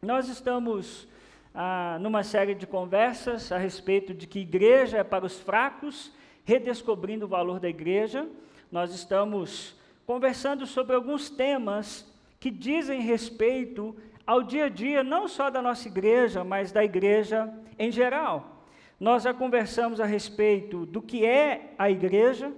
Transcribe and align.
Nós 0.00 0.28
estamos 0.28 1.08
ah, 1.52 1.98
numa 2.00 2.22
série 2.22 2.54
de 2.54 2.68
conversas 2.68 3.50
a 3.50 3.58
respeito 3.58 4.14
de 4.14 4.28
que 4.28 4.38
igreja 4.38 4.98
é 4.98 5.02
para 5.02 5.26
os 5.26 5.40
fracos, 5.40 6.12
redescobrindo 6.44 7.24
o 7.24 7.28
valor 7.28 7.58
da 7.58 7.68
igreja. 7.68 8.28
Nós 8.70 8.94
estamos 8.94 9.74
conversando 10.06 10.66
sobre 10.66 10.94
alguns 10.94 11.28
temas 11.28 12.06
que 12.38 12.48
dizem 12.48 13.00
respeito 13.00 13.96
ao 14.24 14.44
dia 14.44 14.66
a 14.66 14.68
dia, 14.68 15.02
não 15.02 15.26
só 15.26 15.50
da 15.50 15.60
nossa 15.60 15.88
igreja, 15.88 16.44
mas 16.44 16.70
da 16.70 16.84
igreja 16.84 17.52
em 17.76 17.90
geral. 17.90 18.64
Nós 19.00 19.24
já 19.24 19.34
conversamos 19.34 20.00
a 20.00 20.06
respeito 20.06 20.86
do 20.86 21.02
que 21.02 21.26
é 21.26 21.74
a 21.76 21.90
igreja, 21.90 22.52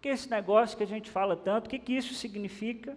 que 0.00 0.08
é 0.08 0.12
esse 0.12 0.30
negócio 0.30 0.76
que 0.76 0.84
a 0.84 0.86
gente 0.86 1.10
fala 1.10 1.36
tanto, 1.36 1.66
o 1.66 1.70
que, 1.70 1.80
que 1.80 1.94
isso 1.94 2.14
significa, 2.14 2.96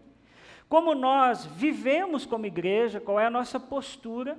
como 0.70 0.94
nós 0.94 1.48
vivemos 1.48 2.28
como 2.28 2.46
igreja, 2.46 3.02
qual 3.02 3.20
é 3.20 3.26
a 3.26 3.32
nossa 3.32 3.60
postura. 3.60 4.38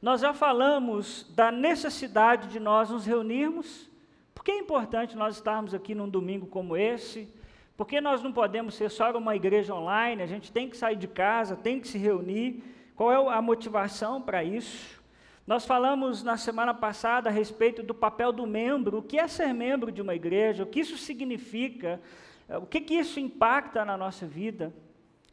Nós 0.00 0.20
já 0.20 0.32
falamos 0.32 1.26
da 1.34 1.50
necessidade 1.50 2.46
de 2.46 2.60
nós 2.60 2.90
nos 2.90 3.04
reunirmos, 3.04 3.90
porque 4.32 4.52
é 4.52 4.58
importante 4.58 5.16
nós 5.16 5.34
estarmos 5.34 5.74
aqui 5.74 5.96
num 5.96 6.08
domingo 6.08 6.46
como 6.46 6.76
esse, 6.76 7.28
porque 7.76 8.00
nós 8.00 8.22
não 8.22 8.32
podemos 8.32 8.76
ser 8.76 8.88
só 8.88 9.10
uma 9.18 9.34
igreja 9.34 9.74
online, 9.74 10.22
a 10.22 10.26
gente 10.26 10.52
tem 10.52 10.70
que 10.70 10.76
sair 10.76 10.94
de 10.94 11.08
casa, 11.08 11.56
tem 11.56 11.80
que 11.80 11.88
se 11.88 11.98
reunir. 11.98 12.62
Qual 12.94 13.10
é 13.10 13.34
a 13.36 13.42
motivação 13.42 14.22
para 14.22 14.44
isso? 14.44 15.02
Nós 15.44 15.66
falamos 15.66 16.22
na 16.22 16.36
semana 16.36 16.72
passada 16.72 17.28
a 17.28 17.32
respeito 17.32 17.82
do 17.82 17.92
papel 17.92 18.30
do 18.30 18.46
membro, 18.46 18.98
o 18.98 19.02
que 19.02 19.18
é 19.18 19.26
ser 19.26 19.52
membro 19.52 19.90
de 19.90 20.00
uma 20.00 20.14
igreja, 20.14 20.62
o 20.62 20.66
que 20.66 20.80
isso 20.80 20.96
significa, 20.96 22.00
o 22.48 22.66
que, 22.66 22.80
que 22.80 22.94
isso 22.94 23.18
impacta 23.18 23.84
na 23.84 23.96
nossa 23.96 24.24
vida. 24.24 24.72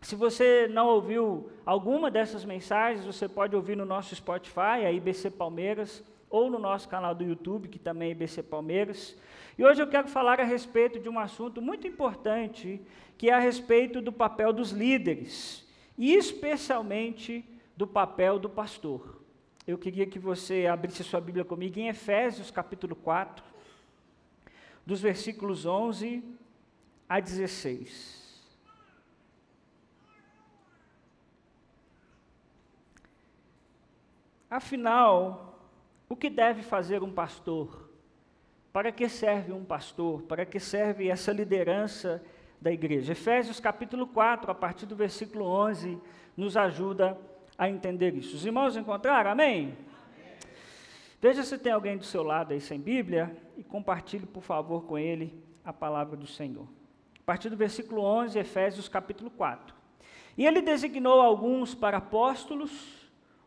Se 0.04 0.18
você 0.18 0.68
não 0.68 0.88
ouviu 0.88 1.50
alguma 1.66 2.12
dessas 2.12 2.44
mensagens, 2.44 3.06
você 3.06 3.26
pode 3.26 3.56
ouvir 3.56 3.78
no 3.78 3.86
nosso 3.86 4.14
Spotify, 4.14 4.86
a 4.86 4.92
IBC 4.92 5.32
Palmeiras, 5.32 6.04
ou 6.30 6.50
no 6.50 6.60
nosso 6.60 6.90
canal 6.90 7.16
do 7.16 7.24
YouTube, 7.24 7.70
que 7.70 7.80
também 7.80 8.10
é 8.10 8.12
IBC 8.12 8.44
Palmeiras. 8.44 9.16
E 9.58 9.64
hoje 9.64 9.82
eu 9.82 9.88
quero 9.88 10.10
falar 10.10 10.42
a 10.42 10.44
respeito 10.44 11.00
de 11.00 11.08
um 11.08 11.18
assunto 11.18 11.62
muito 11.62 11.88
importante, 11.88 12.82
que 13.18 13.30
é 13.30 13.34
a 13.34 13.40
respeito 13.40 14.02
do 14.02 14.12
papel 14.12 14.52
dos 14.52 14.72
líderes, 14.72 15.66
e 15.98 16.14
especialmente 16.14 17.46
do 17.78 17.88
papel 17.88 18.38
do 18.38 18.50
pastor. 18.50 19.22
Eu 19.66 19.78
queria 19.78 20.06
que 20.06 20.20
você 20.20 20.68
abrisse 20.68 21.02
sua 21.02 21.22
Bíblia 21.22 21.46
comigo 21.46 21.80
em 21.80 21.88
Efésios 21.88 22.52
capítulo 22.52 22.94
4, 22.94 23.42
dos 24.86 25.00
versículos 25.00 25.66
11 25.66 26.22
a 27.08 27.22
16. 27.22 28.23
Afinal, 34.54 35.58
o 36.08 36.16
que 36.16 36.30
deve 36.30 36.62
fazer 36.62 37.02
um 37.02 37.12
pastor? 37.12 37.90
Para 38.72 38.92
que 38.92 39.10
serve 39.10 39.52
um 39.52 39.66
pastor? 39.66 40.22
Para 40.22 40.46
que 40.46 40.60
serve 40.60 41.10
essa 41.10 41.32
liderança 41.32 42.24
da 42.62 42.72
igreja? 42.72 43.14
Efésios 43.14 43.60
capítulo 43.60 44.06
4, 44.06 44.52
a 44.52 44.54
partir 44.54 44.86
do 44.86 44.96
versículo 44.96 45.46
11, 45.46 46.00
nos 46.38 46.56
ajuda 46.56 47.18
a 47.58 47.68
entender 47.68 48.14
isso. 48.14 48.36
Os 48.36 48.46
irmãos 48.46 48.78
encontraram? 48.78 49.32
Amém? 49.32 49.76
Veja 51.20 51.42
se 51.42 51.58
tem 51.58 51.74
alguém 51.74 51.98
do 51.98 52.06
seu 52.06 52.22
lado 52.22 52.54
aí 52.54 52.62
sem 52.62 52.80
Bíblia 52.80 53.36
e 53.58 53.64
compartilhe, 53.64 54.28
por 54.28 54.44
favor, 54.44 54.84
com 54.84 55.00
ele 55.00 55.34
a 55.66 55.74
palavra 55.74 56.16
do 56.16 56.28
Senhor. 56.28 56.68
A 57.20 57.26
partir 57.26 57.50
do 57.50 57.58
versículo 57.58 58.04
11, 58.04 58.38
Efésios 58.38 58.88
capítulo 58.88 59.32
4. 59.32 59.74
E 60.38 60.46
ele 60.46 60.62
designou 60.62 61.22
alguns 61.22 61.74
para 61.74 61.98
apóstolos, 61.98 63.03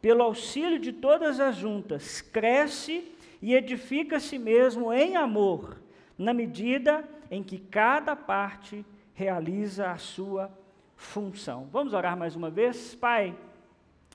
pelo 0.00 0.22
auxílio 0.22 0.78
de 0.78 0.92
todas 0.92 1.40
as 1.40 1.56
juntas, 1.56 2.20
cresce 2.20 3.12
e 3.42 3.54
edifica 3.54 4.16
a 4.16 4.20
si 4.20 4.38
mesmo 4.38 4.92
em 4.92 5.16
amor 5.16 5.78
na 6.16 6.34
medida 6.34 7.02
em 7.30 7.42
que 7.42 7.58
cada 7.58 8.14
parte 8.14 8.84
realiza 9.14 9.90
a 9.90 9.96
sua 9.96 10.50
função. 10.96 11.68
Vamos 11.72 11.94
orar 11.94 12.16
mais 12.16 12.36
uma 12.36 12.50
vez? 12.50 12.94
Pai, 12.94 13.34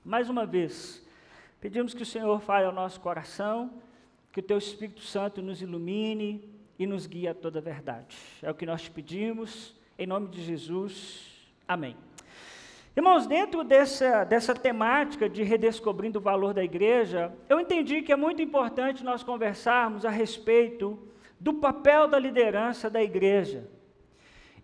mais 0.04 0.30
uma 0.30 0.46
vez, 0.46 1.04
pedimos 1.60 1.94
que 1.94 2.02
o 2.02 2.06
Senhor 2.06 2.40
fale 2.40 2.66
ao 2.66 2.72
nosso 2.72 3.00
coração, 3.00 3.72
que 4.32 4.38
o 4.38 4.42
Teu 4.42 4.58
Espírito 4.58 5.00
Santo 5.00 5.42
nos 5.42 5.60
ilumine 5.60 6.48
e 6.78 6.86
nos 6.86 7.06
guie 7.06 7.26
a 7.26 7.34
toda 7.34 7.58
a 7.58 7.62
verdade. 7.62 8.16
É 8.40 8.50
o 8.50 8.54
que 8.54 8.66
nós 8.66 8.82
te 8.82 8.90
pedimos, 8.90 9.74
em 9.98 10.06
nome 10.06 10.28
de 10.28 10.42
Jesus. 10.42 11.26
Amém. 11.66 12.05
Irmãos, 12.96 13.26
dentro 13.26 13.62
dessa, 13.62 14.24
dessa 14.24 14.54
temática 14.54 15.28
de 15.28 15.42
redescobrindo 15.42 16.18
o 16.18 16.22
valor 16.22 16.54
da 16.54 16.64
igreja, 16.64 17.30
eu 17.46 17.60
entendi 17.60 18.00
que 18.00 18.10
é 18.10 18.16
muito 18.16 18.40
importante 18.40 19.04
nós 19.04 19.22
conversarmos 19.22 20.06
a 20.06 20.08
respeito 20.08 20.98
do 21.38 21.52
papel 21.52 22.08
da 22.08 22.18
liderança 22.18 22.88
da 22.88 23.02
igreja. 23.02 23.68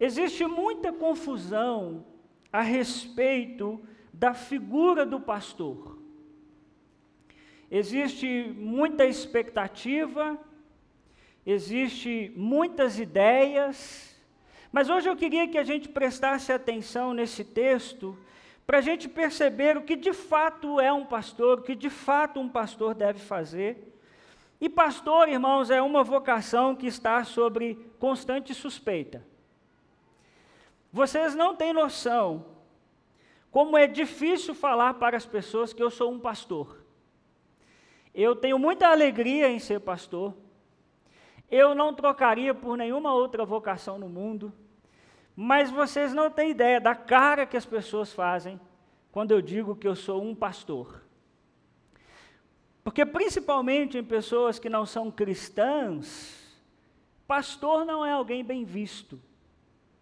Existe 0.01 0.47
muita 0.47 0.91
confusão 0.95 2.07
a 2.51 2.63
respeito 2.63 3.79
da 4.11 4.33
figura 4.33 5.05
do 5.05 5.21
pastor. 5.21 5.99
Existe 7.71 8.51
muita 8.57 9.05
expectativa, 9.05 10.39
existe 11.45 12.33
muitas 12.35 12.99
ideias, 12.99 14.12
mas 14.73 14.89
hoje 14.89 15.09
eu 15.09 15.15
queria 15.15 15.47
que 15.47 15.59
a 15.59 15.65
gente 15.65 15.89
prestasse 15.89 16.53
atenção 16.53 17.13
nesse 17.13 17.45
texto 17.45 18.19
para 18.67 18.79
a 18.79 18.81
gente 18.81 19.09
perceber 19.09 19.77
o 19.77 19.83
que 19.83 19.95
de 19.95 20.13
fato 20.13 20.81
é 20.81 20.93
um 20.93 21.05
pastor, 21.05 21.61
o 21.61 21.63
que 21.63 21.75
de 21.75 21.91
fato 21.91 22.41
um 22.41 22.49
pastor 22.49 22.95
deve 22.95 23.21
fazer 23.21 23.93
e 24.63 24.69
pastor, 24.69 25.29
irmãos, 25.29 25.73
é 25.73 25.83
uma 25.83 26.05
vocação 26.05 26.77
que 26.77 26.87
está 26.87 27.25
sobre 27.25 27.75
constante 27.99 28.55
suspeita. 28.55 29.27
Vocês 30.93 31.35
não 31.35 31.57
têm 31.57 31.73
noção 31.73 32.47
como 33.51 33.77
é 33.77 33.89
difícil 33.89 34.55
falar 34.55 34.95
para 34.95 35.17
as 35.17 35.27
pessoas 35.27 35.73
que 35.73 35.83
eu 35.83 35.91
sou 35.91 36.13
um 36.13 36.21
pastor. 36.21 36.79
Eu 38.15 38.37
tenho 38.37 38.57
muita 38.57 38.87
alegria 38.87 39.51
em 39.51 39.59
ser 39.59 39.81
pastor. 39.81 40.33
Eu 41.51 41.75
não 41.75 41.93
trocaria 41.93 42.55
por 42.55 42.77
nenhuma 42.77 43.13
outra 43.13 43.45
vocação 43.45 43.99
no 43.99 44.09
mundo. 44.09 44.53
Mas 45.35 45.71
vocês 45.71 46.13
não 46.13 46.31
têm 46.31 46.51
ideia 46.51 46.81
da 46.81 46.95
cara 46.95 47.47
que 47.47 47.57
as 47.57 47.65
pessoas 47.65 48.13
fazem 48.13 48.61
quando 49.11 49.31
eu 49.31 49.41
digo 49.41 49.77
que 49.77 49.89
eu 49.89 49.97
sou 49.97 50.23
um 50.23 50.35
pastor. 50.35 51.03
Porque, 52.85 53.07
principalmente 53.07 53.97
em 53.97 54.05
pessoas 54.05 54.59
que 54.59 54.69
não 54.69 54.85
são 54.85 55.11
cristãs, 55.11 56.61
pastor 57.27 57.85
não 57.85 58.05
é 58.05 58.13
alguém 58.13 58.45
bem 58.45 58.65
visto. 58.65 59.21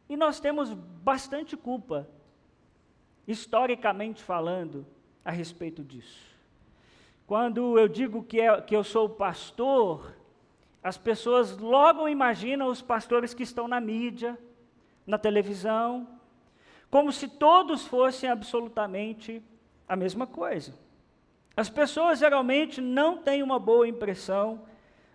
E 0.08 0.16
nós 0.16 0.40
temos 0.40 0.72
bastante 0.72 1.56
culpa, 1.56 2.08
historicamente 3.28 4.22
falando, 4.22 4.86
a 5.24 5.30
respeito 5.30 5.84
disso. 5.84 6.30
Quando 7.26 7.78
eu 7.78 7.86
digo 7.86 8.24
que, 8.24 8.40
é, 8.40 8.60
que 8.60 8.74
eu 8.74 8.82
sou 8.82 9.08
pastor, 9.08 10.16
as 10.82 10.96
pessoas 10.96 11.56
logo 11.58 12.08
imaginam 12.08 12.68
os 12.68 12.82
pastores 12.82 13.34
que 13.34 13.42
estão 13.42 13.68
na 13.68 13.80
mídia, 13.80 14.36
na 15.10 15.18
televisão, 15.18 16.08
como 16.90 17.12
se 17.12 17.28
todos 17.28 17.84
fossem 17.86 18.30
absolutamente 18.30 19.42
a 19.88 19.96
mesma 19.96 20.26
coisa. 20.26 20.72
As 21.56 21.68
pessoas 21.68 22.20
geralmente 22.20 22.80
não 22.80 23.18
têm 23.18 23.42
uma 23.42 23.58
boa 23.58 23.86
impressão 23.86 24.62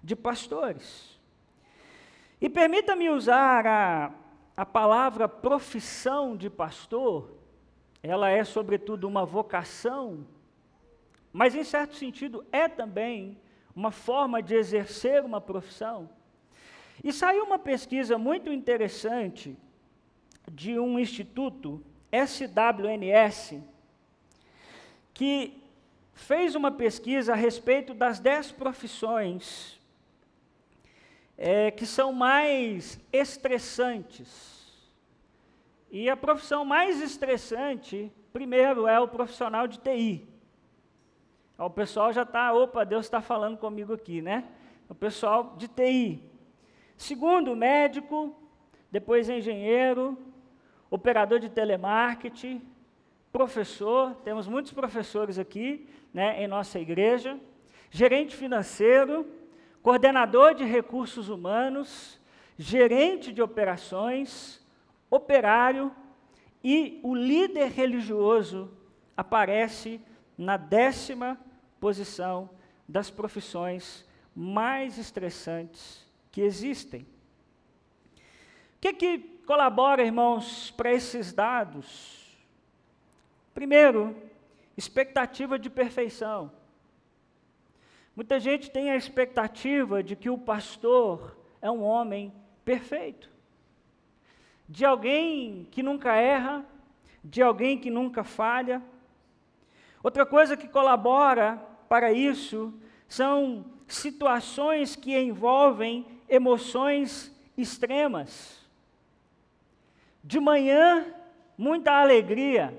de 0.04 0.16
pastores. 0.16 1.18
E 2.40 2.50
permita-me 2.50 3.10
usar 3.10 3.66
a, 3.66 4.12
a 4.56 4.66
palavra 4.66 5.28
profissão 5.28 6.36
de 6.36 6.50
pastor, 6.50 7.32
ela 8.04 8.30
é 8.30 8.44
sobretudo 8.44 9.08
uma 9.08 9.26
vocação, 9.26 10.28
mas 11.32 11.56
em 11.56 11.64
certo 11.64 11.96
sentido 11.96 12.46
é 12.52 12.68
também 12.68 13.40
uma 13.76 13.92
forma 13.92 14.44
de 14.44 14.56
exercer 14.56 15.24
uma 15.24 15.42
profissão. 15.42 16.10
E 17.04 17.12
saiu 17.12 17.44
uma 17.46 17.58
pesquisa 17.58 18.18
muito 18.18 18.52
interessante 18.52 19.58
de 20.52 20.80
um 20.80 21.00
instituto, 21.00 21.84
SWNS, 22.12 23.62
que 25.14 25.62
fez 26.14 26.56
uma 26.56 26.72
pesquisa 26.72 27.34
a 27.34 27.36
respeito 27.36 27.94
das 27.94 28.20
dez 28.20 28.52
profissões 28.52 29.80
é, 31.38 31.72
que 31.72 31.86
são 31.86 32.14
mais 32.14 33.00
estressantes. 33.12 34.56
E 35.92 36.10
a 36.10 36.18
profissão 36.18 36.66
mais 36.66 37.02
estressante, 37.02 38.12
primeiro, 38.34 38.88
é 38.88 39.00
o 39.00 39.08
profissional 39.08 39.68
de 39.68 39.80
TI. 39.80 40.28
O 41.58 41.70
pessoal 41.70 42.12
já 42.12 42.24
está, 42.24 42.52
opa, 42.54 42.84
Deus 42.84 43.06
está 43.06 43.22
falando 43.22 43.58
comigo 43.58 43.94
aqui, 43.94 44.22
né? 44.22 44.44
O 44.90 44.96
pessoal 44.96 45.56
de 45.58 45.68
TI. 45.68 46.22
Segundo, 46.98 47.56
médico, 47.56 48.36
depois 48.92 49.30
engenheiro, 49.30 50.18
operador 50.96 51.40
de 51.40 51.50
telemarketing, 51.50 52.62
professor, 53.32 54.16
temos 54.24 54.48
muitos 54.48 54.72
professores 54.72 55.38
aqui 55.38 55.90
né, 56.14 56.42
em 56.42 56.48
nossa 56.48 56.80
igreja, 56.80 57.38
gerente 57.92 58.34
financeiro, 58.34 59.28
coordenador 59.84 60.56
de 60.56 60.64
recursos 60.64 61.28
humanos, 61.28 62.20
gerente 62.58 63.34
de 63.34 63.42
operações, 63.42 64.66
operário 65.12 65.92
e 66.64 67.02
o 67.04 67.14
líder 67.14 67.72
religioso 67.72 68.72
aparece 69.18 70.00
na 70.38 70.56
décima 70.56 71.38
posição 71.80 72.50
das 72.88 73.10
profissões 73.12 74.08
mais 74.34 74.98
estressantes 74.98 76.10
que 76.32 76.40
existem. 76.40 77.02
O 77.02 78.80
que, 78.80 78.94
que 78.94 79.35
colabora, 79.46 80.04
irmãos, 80.04 80.72
para 80.72 80.92
esses 80.92 81.32
dados? 81.32 82.36
Primeiro, 83.54 84.16
expectativa 84.76 85.58
de 85.58 85.70
perfeição. 85.70 86.52
Muita 88.16 88.40
gente 88.40 88.72
tem 88.72 88.90
a 88.90 88.96
expectativa 88.96 90.02
de 90.02 90.16
que 90.16 90.30
o 90.30 90.38
pastor 90.38 91.38
é 91.62 91.70
um 91.70 91.84
homem 91.84 92.34
perfeito, 92.64 93.30
de 94.68 94.84
alguém 94.84 95.68
que 95.70 95.84
nunca 95.84 96.16
erra, 96.16 96.66
de 97.24 97.42
alguém 97.42 97.78
que 97.78 97.90
nunca 97.90 98.24
falha. 98.24 98.82
Outra 100.04 100.26
coisa 100.26 100.58
que 100.58 100.68
colabora 100.68 101.58
para 101.88 102.12
isso 102.12 102.74
são 103.08 103.66
situações 103.88 104.96
que 104.96 105.18
envolvem 105.18 106.06
emoções 106.28 107.32
extremas. 107.56 108.65
De 110.26 110.40
manhã, 110.40 111.06
muita 111.56 111.92
alegria, 111.92 112.76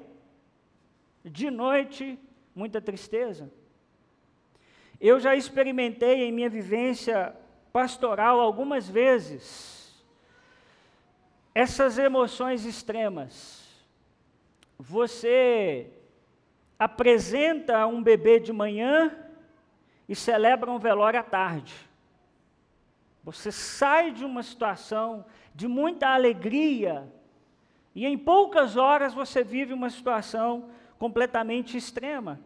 de 1.25 1.49
noite, 1.49 2.19
muita 2.53 2.81
tristeza. 2.81 3.49
Eu 5.01 5.21
já 5.21 5.37
experimentei 5.37 6.25
em 6.25 6.33
minha 6.33 6.51
vivência 6.51 7.33
pastoral 7.73 8.41
algumas 8.41 8.89
vezes 8.89 10.05
essas 11.55 11.99
emoções 11.99 12.65
extremas. 12.65 13.65
Você 14.77 15.89
apresenta 16.77 17.87
um 17.87 18.03
bebê 18.03 18.41
de 18.41 18.53
manhã 18.53 19.17
e 20.09 20.17
celebra 20.17 20.69
um 20.69 20.81
velório 20.81 21.21
à 21.21 21.23
tarde. 21.23 21.75
Você 23.23 23.53
sai 23.53 24.11
de 24.11 24.25
uma 24.25 24.43
situação 24.43 25.25
de 25.55 25.69
muita 25.69 26.09
alegria 26.09 27.09
e 27.97 28.05
em 28.05 28.19
poucas 28.19 28.77
horas 28.77 29.15
você 29.15 29.43
vive 29.43 29.73
uma 29.73 29.89
situação 29.89 30.69
completamente 30.99 31.79
extrema. 31.79 32.39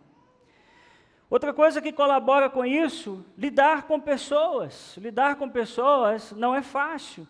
Outra 1.29 1.53
coisa 1.53 1.83
que 1.83 1.93
colabora 1.93 2.49
com 2.49 2.65
isso, 2.65 3.27
lidar 3.37 3.83
com 3.89 3.99
pessoas. 3.99 4.97
Lidar 4.97 5.35
com 5.35 5.49
pessoas 5.51 6.31
não 6.31 6.55
é 6.55 6.63
fácil. 6.63 7.27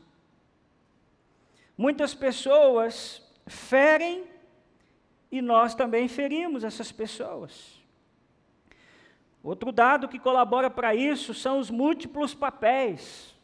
Muitas 1.78 2.14
pessoas 2.14 3.26
ferem 3.46 4.24
e 5.32 5.40
nós 5.40 5.74
também 5.74 6.06
ferimos 6.06 6.62
essas 6.62 6.92
pessoas. 6.92 7.80
Outro 9.42 9.72
dado 9.72 10.08
que 10.08 10.18
colabora 10.18 10.68
para 10.68 10.94
isso 10.94 11.32
são 11.32 11.58
os 11.58 11.70
múltiplos 11.70 12.34
papéis. 12.34 13.34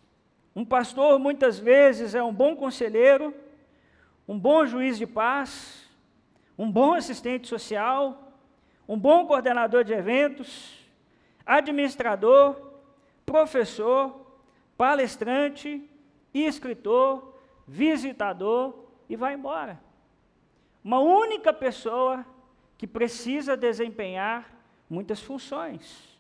Um 0.55 0.67
pastor 0.67 1.19
muitas 1.19 1.59
vezes 1.59 2.15
é 2.15 2.23
um 2.23 2.33
bom 2.33 2.55
conselheiro, 2.55 3.35
um 4.29 4.39
bom 4.39 4.67
juiz 4.67 4.99
de 4.99 5.07
paz, 5.07 5.89
um 6.59 6.71
bom 6.71 6.95
assistente 6.95 7.47
social, 7.47 8.33
um 8.89 8.99
bom 8.99 9.27
coordenador 9.27 9.85
de 9.85 9.93
eventos, 9.93 10.85
administrador, 11.45 12.57
professor, 13.25 14.27
palestrante, 14.77 15.89
escritor, 16.35 17.35
visitador 17.67 18.75
e 19.09 19.17
vai 19.17 19.35
embora. 19.35 19.81
Uma 20.83 20.99
única 21.01 21.53
pessoa 21.53 22.25
que 22.77 22.87
precisa 22.87 23.57
desempenhar 23.57 24.51
muitas 24.89 25.21
funções. 25.21 26.17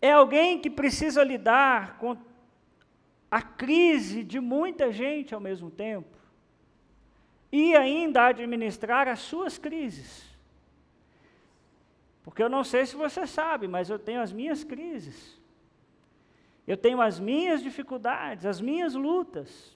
É 0.00 0.12
alguém 0.12 0.60
que 0.60 0.70
precisa 0.70 1.24
lidar 1.24 1.98
com 1.98 2.16
a 3.30 3.42
crise 3.42 4.22
de 4.22 4.38
muita 4.38 4.92
gente 4.92 5.34
ao 5.34 5.40
mesmo 5.40 5.70
tempo 5.70 6.23
e 7.56 7.76
ainda 7.76 8.26
administrar 8.26 9.06
as 9.06 9.20
suas 9.20 9.56
crises. 9.56 10.24
Porque 12.24 12.42
eu 12.42 12.48
não 12.48 12.64
sei 12.64 12.84
se 12.84 12.96
você 12.96 13.28
sabe, 13.28 13.68
mas 13.68 13.88
eu 13.88 13.96
tenho 13.96 14.20
as 14.20 14.32
minhas 14.32 14.64
crises. 14.64 15.40
Eu 16.66 16.76
tenho 16.76 17.00
as 17.00 17.20
minhas 17.20 17.62
dificuldades, 17.62 18.44
as 18.44 18.60
minhas 18.60 18.94
lutas. 18.94 19.72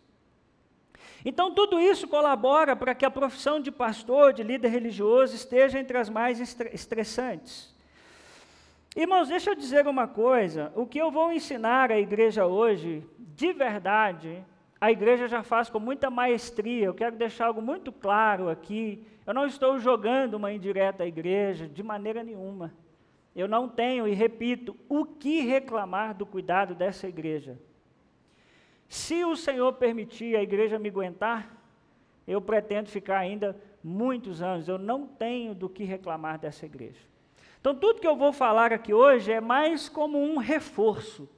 Então, 1.25 1.55
tudo 1.55 1.79
isso 1.79 2.09
colabora 2.09 2.75
para 2.75 2.97
que 2.97 3.05
a 3.05 3.11
profissão 3.13 3.61
de 3.61 3.71
pastor, 3.71 4.33
de 4.33 4.43
líder 4.43 4.71
religioso, 4.71 5.37
esteja 5.37 5.79
entre 5.79 5.99
as 5.99 6.11
mais 6.11 6.41
estressantes. 6.41 7.73
Irmãos, 8.97 9.29
deixa 9.29 9.51
eu 9.51 9.55
dizer 9.55 9.87
uma 9.87 10.09
coisa: 10.09 10.73
o 10.75 10.85
que 10.85 10.99
eu 10.99 11.13
vou 11.13 11.33
ensinar 11.33 11.93
à 11.93 11.99
igreja 12.01 12.45
hoje, 12.45 13.07
de 13.37 13.53
verdade, 13.53 14.45
a 14.81 14.93
igreja 14.93 15.27
já 15.27 15.43
faz 15.43 15.69
com 15.69 15.81
muita 15.81 16.09
maestria. 16.09 16.87
Eu 16.87 16.95
quero 16.95 17.17
deixar 17.17 17.47
algo 17.47 17.61
muito 17.61 17.91
claro 17.91 18.49
aqui. 18.49 19.05
Eu 19.27 19.35
não 19.35 19.47
estou 19.47 19.79
jogando 19.79 20.35
uma 20.35 20.53
indireta 20.53 21.03
à 21.03 21.07
igreja, 21.07 21.69
de 21.69 21.83
maneira 21.83 22.23
nenhuma. 22.23 22.73
Eu 23.35 23.49
não 23.49 23.69
tenho, 23.69 24.07
e 24.07 24.15
repito, 24.15 24.77
o 24.89 25.05
que 25.05 25.41
reclamar 25.41 26.15
do 26.15 26.25
cuidado 26.25 26.75
dessa 26.75 27.09
igreja. 27.09 27.59
Se 28.89 29.25
o 29.25 29.37
Senhor 29.37 29.73
permitir 29.75 30.37
a 30.37 30.43
igreja 30.43 30.79
me 30.79 30.89
aguentar, 30.89 31.55
eu 32.27 32.41
pretendo 32.41 32.89
ficar 32.89 33.19
ainda 33.19 33.61
muitos 33.83 34.41
anos. 34.41 34.69
Eu 34.69 34.79
não 34.79 35.07
tenho 35.07 35.55
do 35.55 35.69
que 35.69 35.85
reclamar 35.85 36.39
dessa 36.39 36.65
igreja. 36.65 37.01
Então, 37.61 37.75
tudo 37.75 38.01
que 38.01 38.07
eu 38.07 38.17
vou 38.17 38.33
falar 38.33 38.73
aqui 38.73 38.95
hoje 38.95 39.33
é 39.33 39.41
mais 39.41 39.89
como 39.89 40.23
um 40.23 40.39
reforço 40.39 41.29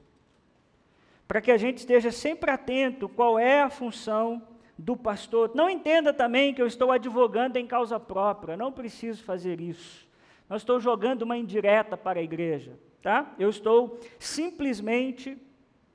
para 1.31 1.39
que 1.39 1.49
a 1.49 1.55
gente 1.55 1.77
esteja 1.77 2.11
sempre 2.11 2.51
atento 2.51 3.07
qual 3.07 3.39
é 3.39 3.61
a 3.61 3.69
função 3.69 4.45
do 4.77 4.97
pastor. 4.97 5.49
Não 5.55 5.69
entenda 5.69 6.11
também 6.11 6.53
que 6.53 6.61
eu 6.61 6.67
estou 6.67 6.91
advogando 6.91 7.55
em 7.55 7.65
causa 7.65 7.97
própria, 7.97 8.57
não 8.57 8.69
preciso 8.69 9.23
fazer 9.23 9.61
isso. 9.61 10.05
Não 10.49 10.57
estou 10.57 10.77
jogando 10.77 11.21
uma 11.21 11.37
indireta 11.37 11.95
para 11.95 12.19
a 12.19 12.21
igreja, 12.21 12.77
tá? 13.01 13.33
Eu 13.39 13.49
estou 13.49 13.97
simplesmente 14.19 15.37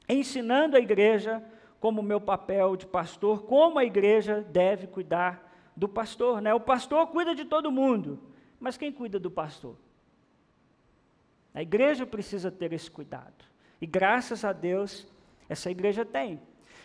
ensinando 0.09 0.75
a 0.75 0.81
igreja 0.81 1.45
como 1.81 2.03
meu 2.03 2.19
papel 2.19 2.75
de 2.75 2.87
pastor, 2.87 3.43
como 3.43 3.79
a 3.79 3.85
igreja 3.85 4.41
deve 4.41 4.87
cuidar 4.87 5.55
do 5.77 5.87
pastor, 5.87 6.41
né? 6.41 6.55
O 6.55 6.61
pastor 6.61 7.09
cuida 7.09 7.35
de 7.35 7.45
todo 7.45 7.71
mundo, 7.71 8.19
mas 8.59 8.79
quem 8.79 8.91
cuida 8.91 9.19
do 9.19 9.31
pastor? 9.31 9.77
A 11.53 11.61
igreja 11.61 12.07
precisa 12.07 12.51
ter 12.51 12.73
esse 12.73 12.91
cuidado. 12.91 13.45
E 13.79 13.87
graças 13.87 14.43
a 14.43 14.55
Deus, 14.55 15.07
essa 15.49 15.71
igreja 15.71 16.05
tem. 16.05 16.41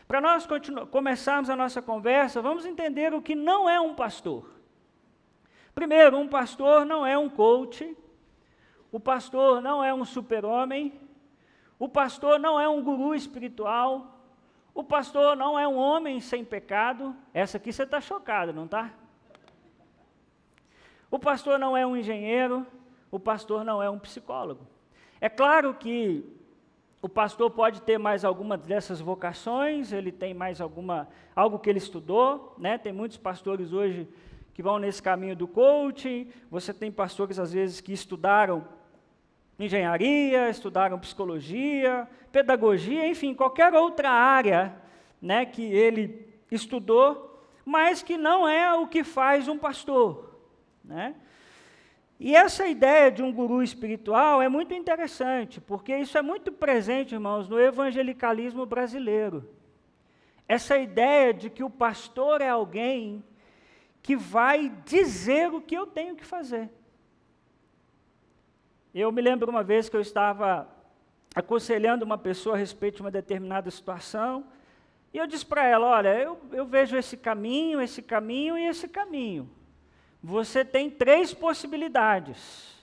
Para 0.08 0.20
nós 0.20 0.48
começarmos 0.90 1.50
a 1.50 1.56
nossa 1.56 1.82
conversa, 1.82 2.42
vamos 2.42 2.66
entender 2.66 3.14
o 3.14 3.22
que 3.22 3.36
não 3.36 3.70
é 3.70 3.80
um 3.80 3.94
pastor. 3.94 4.50
Primeiro, 5.74 6.18
um 6.18 6.28
pastor 6.28 6.86
não 6.86 7.06
é 7.06 7.18
um 7.18 7.30
coach, 7.30 7.96
o 8.92 9.00
pastor 9.00 9.62
não 9.62 9.84
é 9.84 9.94
um 9.94 10.04
super-homem, 10.04 10.94
o 11.80 11.88
pastor 11.88 12.40
não 12.40 12.60
é 12.60 12.68
um 12.68 12.84
guru 12.84 13.16
espiritual, 13.16 14.20
o 14.74 14.84
pastor 14.84 15.36
não 15.36 15.58
é 15.58 15.68
um 15.68 15.78
homem 15.78 16.20
sem 16.20 16.44
pecado. 16.44 17.16
Essa 17.34 17.58
aqui 17.58 17.72
você 17.72 17.84
está 17.84 18.02
chocado, 18.02 18.54
não 18.54 18.66
está? 18.66 18.92
O 21.10 21.18
pastor 21.18 21.58
não 21.58 21.76
é 21.76 21.86
um 21.86 21.96
engenheiro, 21.96 22.66
o 23.10 23.20
pastor 23.20 23.64
não 23.64 23.82
é 23.82 23.90
um 23.90 24.00
psicólogo. 24.00 24.68
É 25.20 25.30
claro 25.30 25.74
que 25.74 26.26
o 27.02 27.10
pastor 27.10 27.50
pode 27.50 27.82
ter 27.82 27.98
mais 27.98 28.24
alguma 28.24 28.56
dessas 28.58 29.02
vocações, 29.02 29.92
ele 29.92 30.12
tem 30.12 30.34
mais 30.34 30.62
alguma 30.62 31.08
algo 31.36 31.58
que 31.58 31.70
ele 31.70 31.80
estudou, 31.80 32.54
né? 32.58 32.78
Tem 32.78 32.94
muitos 32.94 33.18
pastores 33.18 33.74
hoje 33.74 34.08
que 34.54 34.62
vão 34.62 34.78
nesse 34.78 35.02
caminho 35.02 35.36
do 35.36 35.48
coaching. 35.48 36.30
Você 36.52 36.72
tem 36.74 36.92
pastores 36.92 37.40
às 37.40 37.54
vezes 37.54 37.82
que 37.82 37.92
estudaram 37.92 38.68
engenharia, 39.58 40.50
estudaram 40.50 41.00
psicologia, 41.00 42.08
pedagogia, 42.32 43.08
enfim, 43.08 43.34
qualquer 43.34 43.74
outra 43.74 44.10
área, 44.10 44.76
né, 45.22 45.46
que 45.46 45.64
ele 45.64 46.28
estudou, 46.50 47.46
mas 47.64 48.02
que 48.02 48.18
não 48.18 48.48
é 48.48 48.74
o 48.74 48.88
que 48.88 49.04
faz 49.04 49.48
um 49.48 49.58
pastor, 49.58 50.36
né? 50.84 51.16
E 52.24 52.36
essa 52.36 52.68
ideia 52.68 53.12
de 53.12 53.24
um 53.24 53.34
guru 53.34 53.64
espiritual 53.64 54.44
é 54.44 54.48
muito 54.48 54.76
interessante, 54.76 55.60
porque 55.60 55.98
isso 55.98 56.16
é 56.20 56.22
muito 56.22 56.52
presente, 56.52 57.16
irmãos, 57.16 57.50
no 57.50 57.60
evangelicalismo 57.60 58.64
brasileiro. 58.64 59.50
Essa 60.48 60.78
ideia 60.78 61.34
de 61.34 61.50
que 61.50 61.64
o 61.64 61.70
pastor 61.70 62.40
é 62.40 62.48
alguém 62.48 63.24
que 64.04 64.16
vai 64.16 64.72
dizer 64.86 65.52
o 65.52 65.60
que 65.60 65.74
eu 65.74 65.88
tenho 65.88 66.16
que 66.16 66.24
fazer. 66.24 66.70
Eu 68.94 69.12
me 69.12 69.20
lembro 69.20 69.50
uma 69.50 69.64
vez 69.64 69.90
que 69.90 69.96
eu 69.96 70.02
estava 70.02 70.70
aconselhando 71.34 72.06
uma 72.06 72.20
pessoa 72.20 72.56
a 72.56 72.60
respeito 72.60 72.98
de 72.98 73.02
uma 73.02 73.10
determinada 73.10 73.72
situação, 73.72 74.46
e 75.12 75.18
eu 75.18 75.26
disse 75.26 75.48
para 75.48 75.66
ela: 75.66 75.88
Olha, 75.88 76.16
eu, 76.20 76.40
eu 76.52 76.68
vejo 76.68 76.96
esse 76.96 77.18
caminho, 77.18 77.82
esse 77.82 78.00
caminho 78.00 78.56
e 78.60 78.68
esse 78.68 78.88
caminho. 78.88 79.50
Você 80.24 80.64
tem 80.64 80.90
três 80.90 81.34
possibilidades. 81.34 82.76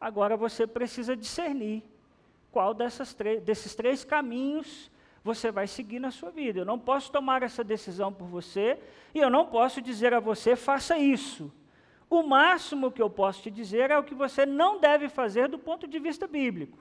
Agora 0.00 0.36
você 0.36 0.66
precisa 0.66 1.16
discernir 1.16 1.82
qual 2.52 2.74
desses 2.74 3.74
três 3.74 4.04
caminhos 4.04 4.90
você 5.24 5.50
vai 5.50 5.66
seguir 5.66 5.98
na 5.98 6.10
sua 6.10 6.30
vida. 6.30 6.60
Eu 6.60 6.64
não 6.64 6.78
posso 6.78 7.10
tomar 7.10 7.42
essa 7.42 7.64
decisão 7.64 8.12
por 8.12 8.26
você 8.26 8.78
e 9.14 9.18
eu 9.18 9.28
não 9.28 9.46
posso 9.46 9.80
dizer 9.80 10.14
a 10.14 10.20
você, 10.20 10.54
faça 10.54 10.98
isso. 10.98 11.52
O 12.08 12.22
máximo 12.22 12.92
que 12.92 13.02
eu 13.02 13.10
posso 13.10 13.42
te 13.42 13.50
dizer 13.50 13.90
é 13.90 13.98
o 13.98 14.04
que 14.04 14.14
você 14.14 14.46
não 14.46 14.78
deve 14.78 15.08
fazer 15.08 15.48
do 15.48 15.58
ponto 15.58 15.88
de 15.88 15.98
vista 15.98 16.28
bíblico. 16.28 16.78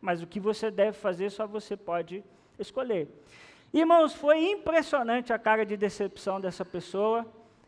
Mas 0.00 0.22
o 0.22 0.26
que 0.26 0.40
você 0.40 0.70
deve 0.70 0.96
fazer 0.96 1.30
só 1.30 1.46
você 1.46 1.76
pode 1.76 2.24
escolher. 2.58 3.08
Irmãos, 3.72 4.14
foi 4.14 4.50
impressionante 4.50 5.32
a 5.32 5.38
cara 5.38 5.66
de 5.66 5.76
decepção 5.76 6.40
dessa 6.40 6.64
pessoa 6.64 7.26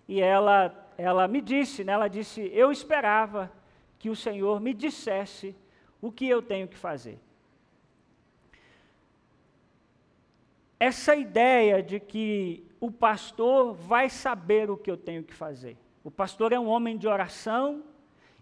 e 0.09 0.21
ela 0.21 0.84
ela 0.97 1.27
me 1.27 1.41
disse, 1.41 1.85
né, 1.85 1.93
ela 1.93 2.09
disse: 2.09 2.51
Eu 2.53 2.71
esperava 2.71 3.53
que 3.99 4.11
o 4.11 4.17
Senhor 4.17 4.61
me 4.61 4.75
dissesse 4.75 5.57
o 6.01 6.13
que 6.13 6.29
eu 6.29 6.43
tenho 6.43 6.69
que 6.69 6.77
fazer. 6.77 7.19
Essa 10.79 11.17
ideia 11.17 11.83
de 11.83 11.99
que 11.99 12.67
o 12.81 12.91
pastor 12.91 13.73
vai 13.73 14.11
saber 14.11 14.71
o 14.71 14.77
que 14.77 14.91
eu 14.91 14.97
tenho 14.97 15.23
que 15.23 15.33
fazer. 15.33 15.77
O 16.03 16.11
pastor 16.11 16.53
é 16.53 16.59
um 16.59 16.67
homem 16.67 16.99
de 16.99 17.09
oração, 17.09 17.83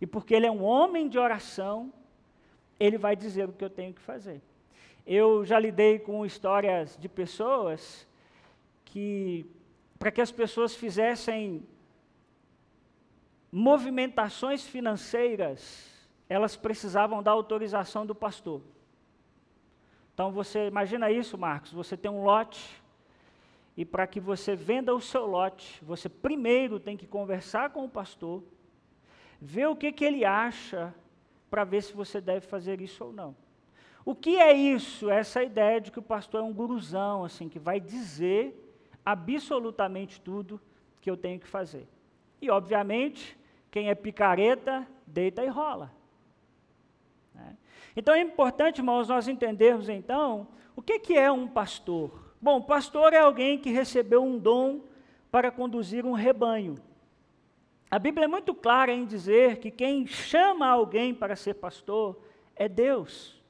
e 0.00 0.06
porque 0.06 0.34
ele 0.34 0.46
é 0.46 0.50
um 0.50 0.64
homem 0.64 1.08
de 1.08 1.16
oração, 1.16 1.92
ele 2.80 2.98
vai 2.98 3.14
dizer 3.14 3.48
o 3.48 3.52
que 3.52 3.64
eu 3.64 3.70
tenho 3.70 3.94
que 3.94 4.00
fazer. 4.00 4.42
Eu 5.06 5.44
já 5.44 5.58
lidei 5.60 6.00
com 6.00 6.26
histórias 6.26 6.96
de 6.96 7.08
pessoas 7.08 8.08
que, 8.84 9.46
para 9.98 10.10
que 10.10 10.20
as 10.20 10.32
pessoas 10.32 10.74
fizessem 10.74 11.62
movimentações 13.52 14.66
financeiras, 14.66 15.92
elas 16.26 16.56
precisavam 16.56 17.22
da 17.22 17.30
autorização 17.30 18.06
do 18.06 18.14
pastor. 18.14 18.62
Então 20.14 20.32
você 20.32 20.66
imagina 20.66 21.10
isso, 21.10 21.36
Marcos, 21.36 21.72
você 21.72 21.94
tem 21.94 22.10
um 22.10 22.24
lote 22.24 22.82
e 23.76 23.84
para 23.84 24.06
que 24.06 24.18
você 24.18 24.56
venda 24.56 24.94
o 24.94 25.00
seu 25.00 25.26
lote, 25.26 25.84
você 25.84 26.08
primeiro 26.08 26.80
tem 26.80 26.96
que 26.96 27.06
conversar 27.06 27.70
com 27.70 27.84
o 27.84 27.88
pastor, 27.88 28.42
ver 29.38 29.66
o 29.68 29.76
que, 29.76 29.92
que 29.92 30.04
ele 30.04 30.24
acha 30.24 30.94
para 31.50 31.64
ver 31.64 31.82
se 31.82 31.92
você 31.92 32.20
deve 32.20 32.46
fazer 32.46 32.80
isso 32.80 33.04
ou 33.04 33.12
não. 33.12 33.36
O 34.04 34.14
que 34.14 34.36
é 34.36 34.52
isso? 34.52 35.10
Essa 35.10 35.42
ideia 35.42 35.80
de 35.80 35.92
que 35.92 35.98
o 35.98 36.02
pastor 36.02 36.40
é 36.40 36.44
um 36.44 36.52
guruzão, 36.52 37.24
assim, 37.24 37.48
que 37.48 37.58
vai 37.58 37.78
dizer 37.78 38.58
absolutamente 39.04 40.20
tudo 40.20 40.60
que 41.00 41.10
eu 41.10 41.16
tenho 41.16 41.38
que 41.38 41.46
fazer. 41.46 41.86
E, 42.40 42.50
obviamente, 42.50 43.38
quem 43.72 43.88
é 43.88 43.94
picareta, 43.94 44.86
deita 45.06 45.42
e 45.42 45.48
rola. 45.48 45.90
Né? 47.34 47.56
Então 47.96 48.14
é 48.14 48.20
importante, 48.20 48.78
irmãos, 48.78 49.08
nós 49.08 49.26
entendermos 49.26 49.88
então 49.88 50.46
o 50.76 50.82
que, 50.82 50.98
que 50.98 51.16
é 51.16 51.32
um 51.32 51.48
pastor. 51.48 52.34
Bom, 52.40 52.60
pastor 52.60 53.14
é 53.14 53.18
alguém 53.18 53.58
que 53.58 53.70
recebeu 53.70 54.22
um 54.22 54.38
dom 54.38 54.82
para 55.30 55.50
conduzir 55.50 56.04
um 56.04 56.12
rebanho. 56.12 56.76
A 57.90 57.98
Bíblia 57.98 58.26
é 58.26 58.28
muito 58.28 58.54
clara 58.54 58.92
em 58.92 59.06
dizer 59.06 59.56
que 59.56 59.70
quem 59.70 60.06
chama 60.06 60.66
alguém 60.66 61.14
para 61.14 61.34
ser 61.34 61.54
pastor 61.54 62.20
é 62.54 62.68
Deus. 62.68 63.40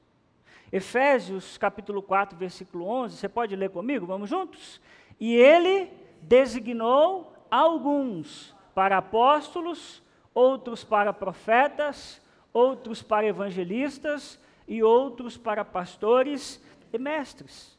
Efésios 0.71 1.57
capítulo 1.57 2.01
4, 2.01 2.37
versículo 2.37 2.85
11, 2.87 3.17
você 3.17 3.27
pode 3.27 3.57
ler 3.57 3.71
comigo? 3.71 4.05
Vamos 4.05 4.29
juntos? 4.29 4.79
E 5.19 5.35
ele 5.35 5.91
designou 6.21 7.33
alguns 7.51 8.55
para 8.73 8.97
apóstolos, 8.97 10.02
outros 10.33 10.83
para 10.83 11.13
profetas, 11.13 12.21
outros 12.51 13.01
para 13.01 13.27
evangelistas 13.27 14.39
e 14.67 14.81
outros 14.81 15.37
para 15.37 15.65
pastores 15.65 16.63
e 16.91 16.97
mestres. 16.97 17.77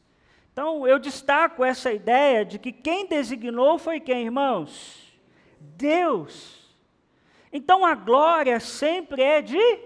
Então, 0.51 0.87
eu 0.87 0.97
destaco 0.97 1.63
essa 1.63 1.91
ideia 1.91 2.45
de 2.45 2.57
que 2.57 2.71
quem 2.71 3.07
designou 3.07 3.77
foi 3.77 3.99
quem, 3.99 4.25
irmãos? 4.25 5.13
Deus. 5.59 6.73
Então, 7.51 7.85
a 7.85 7.93
glória 7.93 8.59
sempre 8.59 9.21
é 9.21 9.41
de 9.41 9.79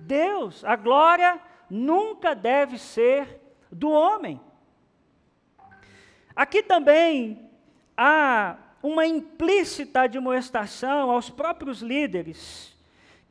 Deus. 0.00 0.64
A 0.64 0.76
glória 0.76 1.40
nunca 1.70 2.34
deve 2.34 2.78
ser 2.78 3.40
do 3.70 3.90
homem. 3.90 4.38
Aqui 6.36 6.62
também 6.62 7.50
há 7.96 8.56
uma 8.82 9.06
implícita 9.06 10.02
admoestação 10.02 11.10
aos 11.10 11.30
próprios 11.30 11.80
líderes 11.80 12.72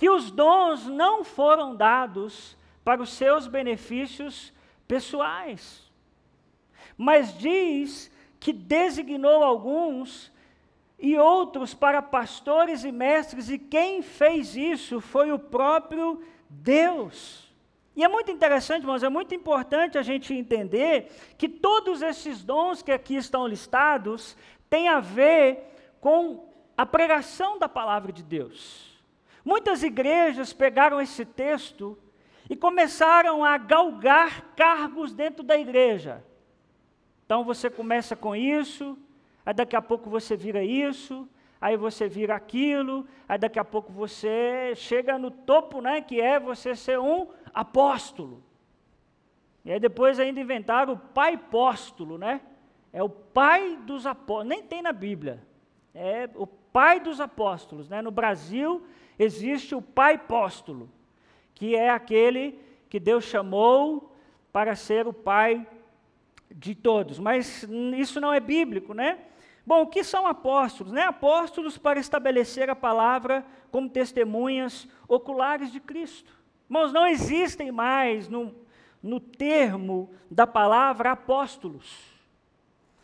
que 0.01 0.09
os 0.09 0.31
dons 0.31 0.87
não 0.87 1.23
foram 1.23 1.75
dados 1.75 2.57
para 2.83 3.03
os 3.03 3.11
seus 3.11 3.45
benefícios 3.45 4.51
pessoais, 4.87 5.83
mas 6.97 7.37
diz 7.37 8.09
que 8.39 8.51
designou 8.51 9.43
alguns 9.43 10.31
e 10.97 11.15
outros 11.17 11.75
para 11.75 12.01
pastores 12.01 12.83
e 12.83 12.91
mestres, 12.91 13.47
e 13.49 13.59
quem 13.59 14.01
fez 14.01 14.55
isso 14.55 14.99
foi 14.99 15.31
o 15.31 15.37
próprio 15.37 16.23
Deus. 16.49 17.47
E 17.95 18.03
é 18.03 18.07
muito 18.07 18.31
interessante, 18.31 18.81
irmãos, 18.81 19.03
é 19.03 19.09
muito 19.09 19.35
importante 19.35 19.97
a 19.99 20.01
gente 20.01 20.33
entender 20.33 21.11
que 21.37 21.47
todos 21.47 22.01
esses 22.01 22.43
dons 22.43 22.81
que 22.81 22.91
aqui 22.91 23.15
estão 23.15 23.45
listados 23.45 24.35
tem 24.71 24.87
a 24.87 25.01
ver 25.01 25.75
com 25.99 26.49
a 26.77 26.85
pregação 26.85 27.59
da 27.59 27.67
palavra 27.67 28.09
de 28.13 28.23
Deus. 28.23 28.97
Muitas 29.43 29.83
igrejas 29.83 30.53
pegaram 30.53 31.01
esse 31.01 31.25
texto 31.25 31.97
e 32.49 32.55
começaram 32.55 33.43
a 33.43 33.57
galgar 33.57 34.53
cargos 34.55 35.13
dentro 35.13 35.43
da 35.43 35.57
igreja. 35.57 36.23
Então 37.25 37.43
você 37.43 37.69
começa 37.69 38.15
com 38.15 38.33
isso, 38.33 38.97
aí 39.45 39.53
daqui 39.53 39.75
a 39.75 39.81
pouco 39.81 40.09
você 40.09 40.37
vira 40.37 40.63
isso, 40.63 41.27
aí 41.59 41.75
você 41.75 42.07
vira 42.07 42.33
aquilo, 42.33 43.05
aí 43.27 43.37
daqui 43.37 43.59
a 43.59 43.65
pouco 43.65 43.91
você 43.91 44.73
chega 44.75 45.17
no 45.17 45.31
topo, 45.31 45.81
né, 45.81 45.99
que 45.99 46.21
é 46.21 46.39
você 46.39 46.77
ser 46.77 46.97
um 46.97 47.27
apóstolo. 47.53 48.41
E 49.65 49.71
aí 49.73 49.81
depois 49.81 50.17
ainda 50.17 50.39
inventaram 50.39 50.93
o 50.93 50.97
pai 50.97 51.33
apóstolo, 51.33 52.17
né? 52.17 52.39
É 52.93 53.01
o 53.01 53.09
pai 53.09 53.77
dos 53.77 54.05
apóstolos, 54.05 54.47
nem 54.47 54.63
tem 54.63 54.81
na 54.81 54.91
Bíblia, 54.91 55.41
é 55.93 56.29
o 56.35 56.45
pai 56.45 56.99
dos 56.99 57.19
apóstolos. 57.19 57.89
Né? 57.89 58.01
No 58.01 58.11
Brasil 58.11 58.83
existe 59.17 59.75
o 59.75 59.81
pai 59.81 60.15
apóstolo, 60.15 60.89
que 61.53 61.75
é 61.75 61.89
aquele 61.89 62.59
que 62.89 62.99
Deus 62.99 63.23
chamou 63.25 64.15
para 64.51 64.75
ser 64.75 65.07
o 65.07 65.13
pai 65.13 65.65
de 66.49 66.75
todos. 66.75 67.19
Mas 67.19 67.65
isso 67.97 68.19
não 68.19 68.33
é 68.33 68.39
bíblico, 68.39 68.93
né? 68.93 69.19
Bom, 69.65 69.83
o 69.83 69.87
que 69.87 70.03
são 70.03 70.25
apóstolos? 70.25 70.91
Né? 70.91 71.03
Apóstolos 71.03 71.77
para 71.77 71.99
estabelecer 71.99 72.69
a 72.69 72.75
palavra 72.75 73.45
como 73.69 73.87
testemunhas 73.87 74.87
oculares 75.07 75.71
de 75.71 75.79
Cristo. 75.79 76.33
Irmãos, 76.67 76.91
não 76.91 77.05
existem 77.07 77.71
mais 77.71 78.27
no, 78.27 78.53
no 79.01 79.19
termo 79.19 80.09
da 80.29 80.47
palavra 80.47 81.11
apóstolos. 81.11 82.10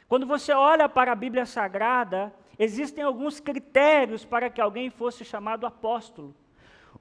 Quando 0.08 0.26
você 0.26 0.54
olha 0.54 0.88
para 0.88 1.12
a 1.12 1.16
Bíblia 1.16 1.46
Sagrada, 1.46 2.34
existem 2.58 3.04
alguns 3.04 3.40
critérios 3.40 4.24
para 4.24 4.50
que 4.50 4.62
alguém 4.62 4.90
fosse 4.90 5.26
chamado 5.26 5.66
apóstolo. 5.66 6.34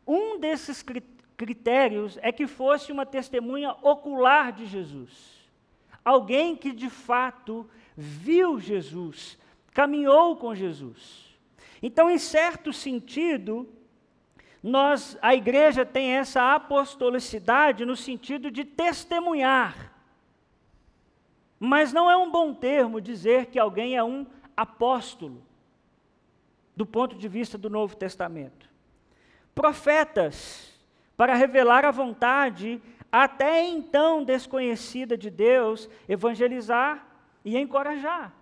Um 0.07 0.39
desses 0.39 0.85
critérios 1.37 2.19
é 2.21 2.33
que 2.33 2.47
fosse 2.47 2.91
uma 2.91 3.07
testemunha 3.07 3.77
ocular 3.83 4.53
de 4.53 4.67
Jesus. 4.67 5.37
Alguém 6.05 6.57
que 6.57 6.73
de 6.73 6.91
fato 6.91 7.69
viu 7.97 8.59
Jesus, 8.59 9.39
caminhou 9.73 10.37
com 10.37 10.55
Jesus. 10.55 11.27
Então, 11.83 12.11
em 12.11 12.19
certo 12.19 12.73
sentido, 12.73 13.69
nós, 14.63 15.17
a 15.23 15.35
igreja 15.35 15.85
tem 15.85 16.11
essa 16.13 16.55
apostolicidade 16.55 17.85
no 17.85 17.95
sentido 17.95 18.51
de 18.51 18.65
testemunhar. 18.65 19.96
Mas 21.59 21.93
não 21.93 22.11
é 22.11 22.17
um 22.17 22.31
bom 22.31 22.53
termo 22.53 23.01
dizer 23.01 23.47
que 23.47 23.59
alguém 23.59 23.97
é 23.97 24.05
um 24.05 24.27
apóstolo, 24.57 25.43
do 26.75 26.85
ponto 26.85 27.17
de 27.17 27.29
vista 27.29 27.57
do 27.57 27.71
Novo 27.71 27.97
Testamento. 27.97 28.69
Profetas, 29.55 30.79
para 31.17 31.35
revelar 31.35 31.85
a 31.85 31.91
vontade 31.91 32.81
até 33.11 33.65
então 33.65 34.23
desconhecida 34.23 35.17
de 35.17 35.31
Deus, 35.31 35.89
evangelizar 36.07 37.07
e 37.45 37.57
encorajar. 37.57 38.33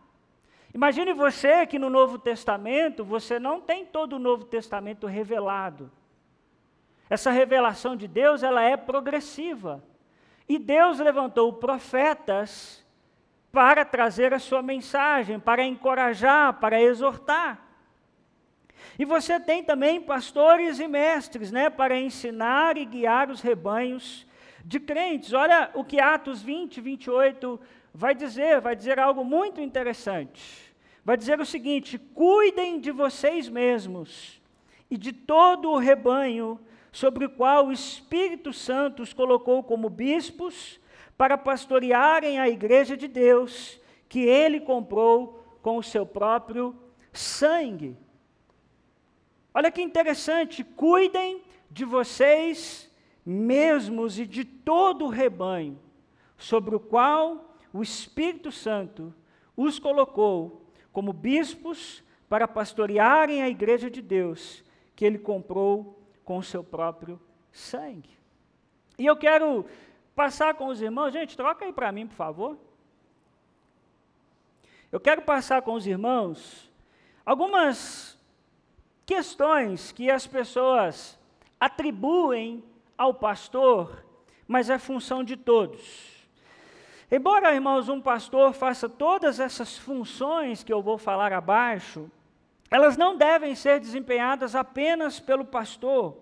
Imagine 0.74 1.12
você 1.12 1.64
que 1.66 1.78
no 1.78 1.88
Novo 1.88 2.18
Testamento 2.18 3.04
você 3.04 3.38
não 3.38 3.60
tem 3.60 3.86
todo 3.86 4.14
o 4.14 4.18
Novo 4.18 4.44
Testamento 4.44 5.06
revelado. 5.06 5.88
Essa 7.08 7.30
revelação 7.30 7.94
de 7.94 8.08
Deus, 8.08 8.42
ela 8.42 8.62
é 8.62 8.76
progressiva. 8.76 9.84
E 10.48 10.58
Deus 10.58 10.98
levantou 10.98 11.52
profetas 11.52 12.83
para 13.54 13.84
trazer 13.84 14.34
a 14.34 14.40
sua 14.40 14.60
mensagem, 14.60 15.38
para 15.38 15.64
encorajar, 15.64 16.54
para 16.54 16.82
exortar. 16.82 17.64
E 18.98 19.04
você 19.04 19.38
tem 19.38 19.62
também 19.62 20.00
pastores 20.00 20.80
e 20.80 20.88
mestres, 20.88 21.52
né, 21.52 21.70
para 21.70 21.96
ensinar 21.98 22.76
e 22.76 22.84
guiar 22.84 23.30
os 23.30 23.40
rebanhos 23.40 24.26
de 24.64 24.80
crentes. 24.80 25.32
Olha 25.32 25.70
o 25.72 25.84
que 25.84 26.00
Atos 26.00 26.42
20, 26.42 26.80
28 26.80 27.60
vai 27.94 28.12
dizer, 28.12 28.60
vai 28.60 28.74
dizer 28.74 28.98
algo 28.98 29.24
muito 29.24 29.60
interessante. 29.60 30.74
Vai 31.04 31.16
dizer 31.16 31.38
o 31.40 31.46
seguinte: 31.46 31.96
cuidem 31.96 32.80
de 32.80 32.90
vocês 32.90 33.48
mesmos 33.48 34.40
e 34.90 34.96
de 34.96 35.12
todo 35.12 35.70
o 35.70 35.78
rebanho 35.78 36.58
sobre 36.90 37.26
o 37.26 37.30
qual 37.30 37.68
o 37.68 37.72
Espírito 37.72 38.52
Santo 38.52 39.02
os 39.02 39.12
colocou 39.12 39.62
como 39.62 39.88
bispos 39.88 40.80
para 41.16 41.38
pastorearem 41.38 42.38
a 42.38 42.48
igreja 42.48 42.96
de 42.96 43.06
Deus, 43.08 43.80
que 44.08 44.20
ele 44.20 44.60
comprou 44.60 45.44
com 45.62 45.78
o 45.78 45.82
seu 45.82 46.04
próprio 46.04 46.76
sangue. 47.12 47.96
Olha 49.52 49.70
que 49.70 49.80
interessante, 49.80 50.64
cuidem 50.64 51.42
de 51.70 51.84
vocês 51.84 52.90
mesmos 53.24 54.18
e 54.18 54.26
de 54.26 54.44
todo 54.44 55.06
o 55.06 55.08
rebanho, 55.08 55.78
sobre 56.36 56.74
o 56.74 56.80
qual 56.80 57.56
o 57.72 57.82
Espírito 57.82 58.50
Santo 58.52 59.14
os 59.56 59.78
colocou 59.78 60.66
como 60.92 61.12
bispos 61.12 62.02
para 62.28 62.48
pastorearem 62.48 63.42
a 63.42 63.48
igreja 63.48 63.90
de 63.90 64.02
Deus, 64.02 64.64
que 64.94 65.04
ele 65.04 65.18
comprou 65.18 66.02
com 66.24 66.38
o 66.38 66.42
seu 66.42 66.62
próprio 66.62 67.20
sangue. 67.52 68.10
E 68.98 69.06
eu 69.06 69.16
quero 69.16 69.66
passar 70.14 70.54
com 70.54 70.66
os 70.66 70.80
irmãos, 70.80 71.12
gente, 71.12 71.36
troca 71.36 71.64
aí 71.64 71.72
para 71.72 71.92
mim, 71.92 72.06
por 72.06 72.14
favor. 72.14 72.58
Eu 74.90 75.00
quero 75.00 75.22
passar 75.22 75.62
com 75.62 75.74
os 75.74 75.86
irmãos 75.86 76.70
algumas 77.26 78.18
questões 79.04 79.92
que 79.92 80.10
as 80.10 80.26
pessoas 80.26 81.18
atribuem 81.58 82.62
ao 82.96 83.12
pastor, 83.12 84.04
mas 84.46 84.70
é 84.70 84.78
função 84.78 85.24
de 85.24 85.36
todos. 85.36 86.14
Embora, 87.10 87.54
irmãos, 87.54 87.88
um 87.88 88.00
pastor 88.00 88.52
faça 88.52 88.88
todas 88.88 89.40
essas 89.40 89.76
funções 89.76 90.62
que 90.62 90.72
eu 90.72 90.82
vou 90.82 90.96
falar 90.96 91.32
abaixo, 91.32 92.10
elas 92.70 92.96
não 92.96 93.16
devem 93.16 93.54
ser 93.54 93.78
desempenhadas 93.80 94.54
apenas 94.54 95.20
pelo 95.20 95.44
pastor, 95.44 96.16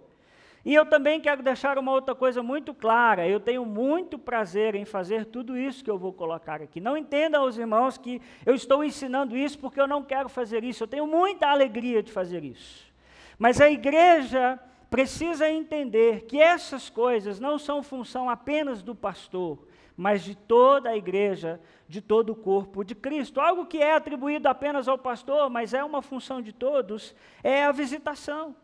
e 0.64 0.74
eu 0.74 0.86
também 0.86 1.20
quero 1.20 1.42
deixar 1.42 1.76
uma 1.76 1.90
outra 1.90 2.14
coisa 2.14 2.42
muito 2.42 2.72
clara. 2.72 3.26
Eu 3.26 3.40
tenho 3.40 3.66
muito 3.66 4.16
prazer 4.16 4.76
em 4.76 4.84
fazer 4.84 5.26
tudo 5.26 5.56
isso 5.56 5.82
que 5.82 5.90
eu 5.90 5.98
vou 5.98 6.12
colocar 6.12 6.62
aqui. 6.62 6.80
Não 6.80 6.96
entendam 6.96 7.44
os 7.44 7.58
irmãos 7.58 7.98
que 7.98 8.22
eu 8.46 8.54
estou 8.54 8.84
ensinando 8.84 9.36
isso 9.36 9.58
porque 9.58 9.80
eu 9.80 9.88
não 9.88 10.04
quero 10.04 10.28
fazer 10.28 10.62
isso. 10.62 10.84
Eu 10.84 10.88
tenho 10.88 11.06
muita 11.06 11.48
alegria 11.48 12.00
de 12.00 12.12
fazer 12.12 12.44
isso. 12.44 12.92
Mas 13.36 13.60
a 13.60 13.68
igreja 13.68 14.60
precisa 14.88 15.50
entender 15.50 16.26
que 16.26 16.40
essas 16.40 16.88
coisas 16.88 17.40
não 17.40 17.58
são 17.58 17.82
função 17.82 18.30
apenas 18.30 18.82
do 18.82 18.94
pastor, 18.94 19.66
mas 19.96 20.22
de 20.22 20.36
toda 20.36 20.90
a 20.90 20.96
igreja, 20.96 21.60
de 21.88 22.00
todo 22.00 22.30
o 22.30 22.36
corpo 22.36 22.84
de 22.84 22.94
Cristo. 22.94 23.40
Algo 23.40 23.66
que 23.66 23.78
é 23.78 23.94
atribuído 23.94 24.48
apenas 24.48 24.86
ao 24.86 24.96
pastor, 24.96 25.50
mas 25.50 25.74
é 25.74 25.82
uma 25.82 26.02
função 26.02 26.40
de 26.40 26.52
todos, 26.52 27.16
é 27.42 27.64
a 27.64 27.72
visitação. 27.72 28.54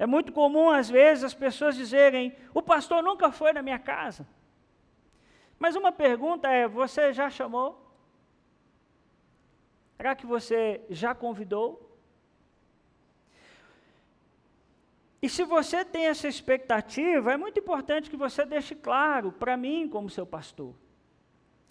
É 0.00 0.06
muito 0.06 0.32
comum, 0.32 0.70
às 0.70 0.88
vezes, 0.88 1.24
as 1.24 1.34
pessoas 1.34 1.76
dizerem: 1.76 2.34
o 2.54 2.62
pastor 2.62 3.02
nunca 3.02 3.30
foi 3.30 3.52
na 3.52 3.60
minha 3.60 3.78
casa. 3.78 4.26
Mas 5.58 5.76
uma 5.76 5.92
pergunta 5.92 6.48
é: 6.48 6.66
você 6.66 7.12
já 7.12 7.28
chamou? 7.28 7.68
Será 9.98 10.14
que 10.14 10.24
você 10.24 10.80
já 10.88 11.14
convidou? 11.14 11.66
E 15.20 15.28
se 15.28 15.44
você 15.44 15.84
tem 15.84 16.06
essa 16.06 16.26
expectativa, 16.26 17.34
é 17.34 17.36
muito 17.36 17.60
importante 17.60 18.08
que 18.08 18.16
você 18.16 18.46
deixe 18.46 18.74
claro 18.74 19.30
para 19.30 19.54
mim, 19.54 19.86
como 19.86 20.08
seu 20.08 20.24
pastor. 20.24 20.74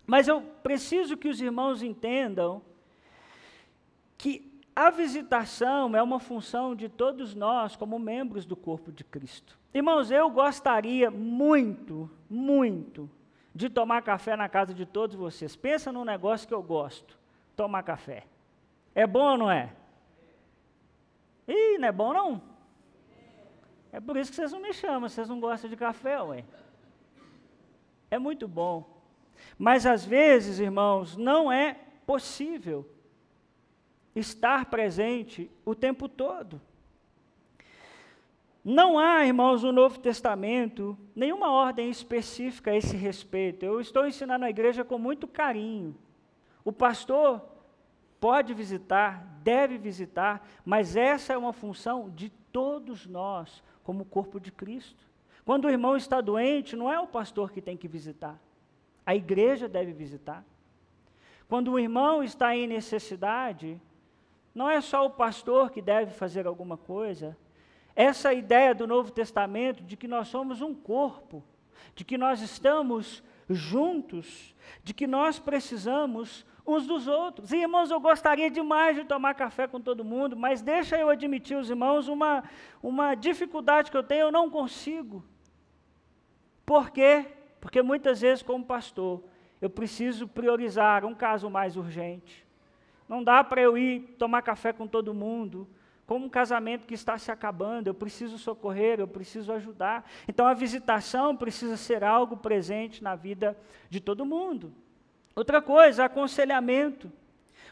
Mas 0.05 0.27
eu 0.27 0.39
preciso 0.61 1.17
que 1.17 1.27
os 1.27 1.41
irmãos 1.41 1.81
entendam 1.81 2.61
que 4.19 4.48
a 4.79 4.89
visitação 4.89 5.93
é 5.93 6.01
uma 6.01 6.21
função 6.21 6.73
de 6.73 6.87
todos 6.87 7.35
nós 7.35 7.75
como 7.75 7.99
membros 7.99 8.45
do 8.45 8.55
corpo 8.55 8.93
de 8.93 9.03
Cristo. 9.03 9.59
Irmãos, 9.73 10.09
eu 10.09 10.29
gostaria 10.29 11.11
muito, 11.11 12.09
muito 12.29 13.09
de 13.53 13.69
tomar 13.69 14.01
café 14.03 14.37
na 14.37 14.47
casa 14.47 14.73
de 14.73 14.85
todos 14.85 15.17
vocês. 15.17 15.53
Pensa 15.53 15.91
num 15.91 16.05
negócio 16.05 16.47
que 16.47 16.53
eu 16.53 16.63
gosto: 16.63 17.19
tomar 17.57 17.83
café. 17.83 18.23
É 18.95 19.05
bom 19.05 19.31
ou 19.31 19.37
não 19.37 19.51
é? 19.51 19.73
Ih, 21.45 21.77
não 21.77 21.87
é 21.89 21.91
bom 21.91 22.13
não? 22.13 22.41
É 23.91 23.99
por 23.99 24.15
isso 24.15 24.31
que 24.31 24.37
vocês 24.37 24.53
não 24.53 24.61
me 24.61 24.71
chamam, 24.71 25.09
vocês 25.09 25.27
não 25.27 25.41
gostam 25.41 25.69
de 25.69 25.75
café, 25.75 26.21
ué. 26.21 26.45
É 28.09 28.17
muito 28.17 28.47
bom. 28.47 28.89
Mas 29.57 29.85
às 29.85 30.05
vezes, 30.05 30.57
irmãos, 30.57 31.17
não 31.17 31.51
é 31.51 31.73
possível 32.05 32.89
estar 34.19 34.65
presente 34.65 35.49
o 35.65 35.73
tempo 35.73 36.07
todo. 36.07 36.61
Não 38.63 38.99
há, 38.99 39.25
irmãos, 39.25 39.63
no 39.63 39.71
Novo 39.71 39.99
Testamento 39.99 40.97
nenhuma 41.15 41.51
ordem 41.51 41.89
específica 41.89 42.71
a 42.71 42.75
esse 42.75 42.95
respeito. 42.95 43.65
Eu 43.65 43.79
estou 43.79 44.05
ensinando 44.05 44.45
a 44.45 44.49
igreja 44.49 44.83
com 44.83 44.99
muito 44.99 45.27
carinho. 45.27 45.95
O 46.63 46.71
pastor 46.71 47.41
pode 48.19 48.53
visitar, 48.53 49.25
deve 49.41 49.77
visitar, 49.77 50.45
mas 50.65 50.95
essa 50.95 51.33
é 51.33 51.37
uma 51.37 51.53
função 51.53 52.09
de 52.09 52.29
todos 52.51 53.07
nós, 53.07 53.63
como 53.83 54.05
corpo 54.05 54.39
de 54.39 54.51
Cristo. 54.51 55.07
Quando 55.45 55.65
o 55.65 55.69
irmão 55.69 55.95
está 55.95 56.21
doente, 56.21 56.75
não 56.75 56.91
é 56.91 56.99
o 56.99 57.07
pastor 57.07 57.51
que 57.51 57.61
tem 57.61 57.77
que 57.77 57.87
visitar, 57.87 58.39
a 59.05 59.15
igreja 59.15 59.67
deve 59.67 59.93
visitar. 59.93 60.45
Quando 61.47 61.71
o 61.71 61.79
irmão 61.79 62.21
está 62.21 62.55
em 62.55 62.67
necessidade, 62.67 63.81
não 64.53 64.69
é 64.69 64.81
só 64.81 65.05
o 65.05 65.09
pastor 65.09 65.71
que 65.71 65.81
deve 65.81 66.11
fazer 66.11 66.47
alguma 66.47 66.77
coisa. 66.77 67.37
Essa 67.95 68.33
ideia 68.33 68.73
do 68.73 68.87
Novo 68.87 69.11
Testamento 69.11 69.83
de 69.83 69.95
que 69.95 70.07
nós 70.07 70.27
somos 70.27 70.61
um 70.61 70.73
corpo, 70.73 71.43
de 71.95 72.03
que 72.03 72.17
nós 72.17 72.41
estamos 72.41 73.23
juntos, 73.49 74.55
de 74.83 74.93
que 74.93 75.07
nós 75.07 75.39
precisamos 75.39 76.45
uns 76.65 76.85
dos 76.85 77.07
outros. 77.07 77.51
E, 77.51 77.57
irmãos, 77.57 77.89
eu 77.89 77.99
gostaria 77.99 78.49
demais 78.49 78.95
de 78.95 79.03
tomar 79.03 79.33
café 79.33 79.67
com 79.67 79.81
todo 79.81 80.05
mundo, 80.05 80.35
mas 80.35 80.61
deixa 80.61 80.97
eu 80.97 81.09
admitir, 81.09 81.57
os 81.57 81.69
irmãos, 81.69 82.07
uma, 82.07 82.43
uma 82.81 83.15
dificuldade 83.15 83.89
que 83.89 83.97
eu 83.97 84.03
tenho, 84.03 84.27
eu 84.27 84.31
não 84.31 84.49
consigo. 84.49 85.23
Por 86.65 86.91
quê? 86.91 87.25
Porque 87.59 87.81
muitas 87.81 88.21
vezes, 88.21 88.43
como 88.43 88.63
pastor, 88.63 89.23
eu 89.59 89.69
preciso 89.69 90.27
priorizar 90.27 91.03
um 91.03 91.15
caso 91.15 91.49
mais 91.49 91.75
urgente. 91.75 92.47
Não 93.09 93.21
dá 93.21 93.43
para 93.43 93.59
eu 93.59 93.77
ir 93.77 94.15
tomar 94.17 94.41
café 94.41 94.71
com 94.71 94.87
todo 94.87 95.13
mundo 95.13 95.67
como 96.09 96.25
um 96.25 96.29
casamento 96.29 96.87
que 96.87 96.95
está 96.95 97.19
se 97.19 97.31
acabando, 97.31 97.85
eu 97.85 97.93
preciso 97.93 98.39
socorrer, 98.39 98.99
eu 98.99 99.07
preciso 99.07 99.51
ajudar. 99.51 100.09
Então 100.27 100.47
a 100.47 100.55
visitação 100.55 101.37
precisa 101.37 101.77
ser 101.77 102.03
algo 102.03 102.35
presente 102.35 103.03
na 103.03 103.15
vida 103.15 103.55
de 103.91 103.99
todo 103.99 104.25
mundo. 104.25 104.73
Outra 105.35 105.61
coisa, 105.61 106.05
aconselhamento. 106.05 107.11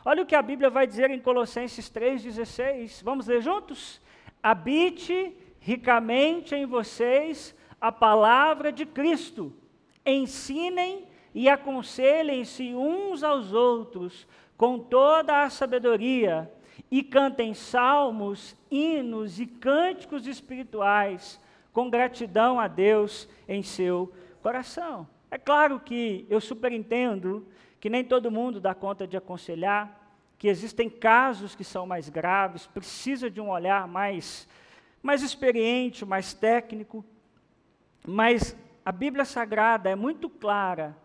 Olha 0.05 0.21
o 0.21 0.25
que 0.27 0.35
a 0.35 0.41
Bíblia 0.43 0.69
vai 0.69 0.85
dizer 0.85 1.09
em 1.09 1.19
Colossenses 1.19 1.89
3,16. 1.89 3.03
Vamos 3.03 3.25
ler 3.25 3.41
juntos? 3.41 3.99
Habite 4.43 5.35
ricamente 5.59 6.53
em 6.53 6.67
vocês 6.67 7.55
a 7.81 7.91
palavra 7.91 8.71
de 8.71 8.85
Cristo. 8.85 9.51
Ensinem 10.05 11.07
e 11.37 11.47
aconselhem-se 11.47 12.73
uns 12.73 13.21
aos 13.21 13.53
outros 13.53 14.27
com 14.57 14.79
toda 14.79 15.43
a 15.43 15.51
sabedoria 15.51 16.51
e 16.89 17.03
cantem 17.03 17.53
salmos, 17.53 18.55
hinos 18.71 19.39
e 19.39 19.45
cânticos 19.45 20.25
espirituais 20.25 21.39
com 21.71 21.91
gratidão 21.91 22.59
a 22.59 22.67
Deus 22.67 23.29
em 23.47 23.61
seu 23.61 24.11
coração. 24.41 25.07
É 25.29 25.37
claro 25.37 25.79
que 25.79 26.25
eu 26.27 26.41
superentendo 26.41 27.47
que 27.79 27.87
nem 27.87 28.03
todo 28.03 28.31
mundo 28.31 28.59
dá 28.59 28.73
conta 28.73 29.05
de 29.05 29.15
aconselhar, 29.15 30.11
que 30.39 30.47
existem 30.47 30.89
casos 30.89 31.53
que 31.53 31.63
são 31.63 31.85
mais 31.85 32.09
graves, 32.09 32.65
precisa 32.65 33.29
de 33.29 33.39
um 33.39 33.51
olhar 33.51 33.87
mais, 33.87 34.49
mais 35.03 35.21
experiente, 35.21 36.03
mais 36.03 36.33
técnico, 36.33 37.05
mas 38.07 38.57
a 38.83 38.91
Bíblia 38.91 39.23
Sagrada 39.23 39.87
é 39.87 39.95
muito 39.95 40.27
clara 40.31 40.97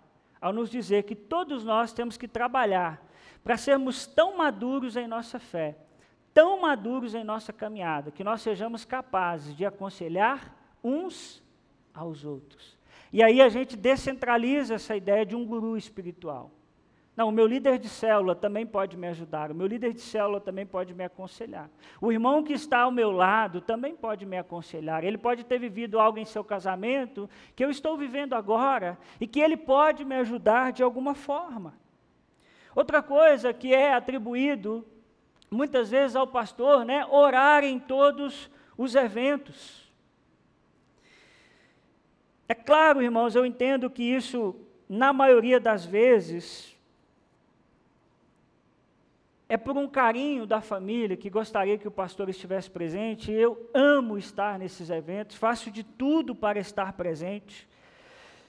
ao 0.42 0.52
nos 0.52 0.68
dizer 0.68 1.04
que 1.04 1.14
todos 1.14 1.64
nós 1.64 1.92
temos 1.92 2.18
que 2.18 2.26
trabalhar 2.26 3.00
para 3.44 3.56
sermos 3.56 4.06
tão 4.06 4.36
maduros 4.36 4.96
em 4.96 5.06
nossa 5.06 5.38
fé, 5.38 5.78
tão 6.34 6.60
maduros 6.60 7.14
em 7.14 7.22
nossa 7.22 7.52
caminhada, 7.52 8.10
que 8.10 8.24
nós 8.24 8.42
sejamos 8.42 8.84
capazes 8.84 9.56
de 9.56 9.64
aconselhar 9.64 10.54
uns 10.82 11.40
aos 11.94 12.24
outros. 12.24 12.76
E 13.12 13.22
aí 13.22 13.40
a 13.40 13.48
gente 13.48 13.76
descentraliza 13.76 14.74
essa 14.74 14.96
ideia 14.96 15.24
de 15.24 15.36
um 15.36 15.46
guru 15.46 15.76
espiritual. 15.76 16.50
Não, 17.14 17.28
o 17.28 17.32
meu 17.32 17.46
líder 17.46 17.78
de 17.78 17.90
célula 17.90 18.34
também 18.34 18.64
pode 18.64 18.96
me 18.96 19.06
ajudar, 19.08 19.50
o 19.50 19.54
meu 19.54 19.66
líder 19.66 19.92
de 19.92 20.00
célula 20.00 20.40
também 20.40 20.64
pode 20.64 20.94
me 20.94 21.04
aconselhar. 21.04 21.68
O 22.00 22.10
irmão 22.10 22.42
que 22.42 22.54
está 22.54 22.80
ao 22.80 22.90
meu 22.90 23.10
lado 23.10 23.60
também 23.60 23.94
pode 23.94 24.24
me 24.24 24.38
aconselhar. 24.38 25.04
Ele 25.04 25.18
pode 25.18 25.44
ter 25.44 25.58
vivido 25.58 26.00
algo 26.00 26.18
em 26.18 26.24
seu 26.24 26.42
casamento 26.42 27.28
que 27.54 27.62
eu 27.62 27.70
estou 27.70 27.98
vivendo 27.98 28.32
agora 28.32 28.98
e 29.20 29.26
que 29.26 29.40
ele 29.40 29.58
pode 29.58 30.06
me 30.06 30.14
ajudar 30.16 30.72
de 30.72 30.82
alguma 30.82 31.14
forma. 31.14 31.74
Outra 32.74 33.02
coisa 33.02 33.52
que 33.52 33.74
é 33.74 33.92
atribuído 33.92 34.86
muitas 35.50 35.90
vezes 35.90 36.16
ao 36.16 36.26
pastor, 36.26 36.82
né, 36.82 37.04
orar 37.04 37.62
em 37.62 37.78
todos 37.78 38.50
os 38.76 38.94
eventos. 38.94 39.92
É 42.48 42.54
claro, 42.54 43.02
irmãos, 43.02 43.34
eu 43.34 43.44
entendo 43.44 43.90
que 43.90 44.02
isso, 44.02 44.56
na 44.88 45.12
maioria 45.12 45.60
das 45.60 45.84
vezes, 45.84 46.71
é 49.52 49.56
por 49.56 49.76
um 49.76 49.88
carinho 49.88 50.46
da 50.46 50.60
família 50.60 51.16
que 51.16 51.28
gostaria 51.28 51.76
que 51.76 51.88
o 51.88 51.90
pastor 51.90 52.28
estivesse 52.28 52.70
presente. 52.70 53.30
Eu 53.30 53.68
amo 53.74 54.16
estar 54.16 54.58
nesses 54.58 54.88
eventos, 54.88 55.36
faço 55.36 55.70
de 55.70 55.82
tudo 55.82 56.34
para 56.34 56.58
estar 56.58 56.92
presente. 56.94 57.68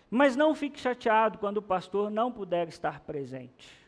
Mas 0.09 0.35
não 0.35 0.53
fique 0.53 0.79
chateado 0.79 1.39
quando 1.39 1.57
o 1.57 1.61
pastor 1.61 2.09
não 2.09 2.31
puder 2.31 2.67
estar 2.67 2.99
presente 3.01 3.83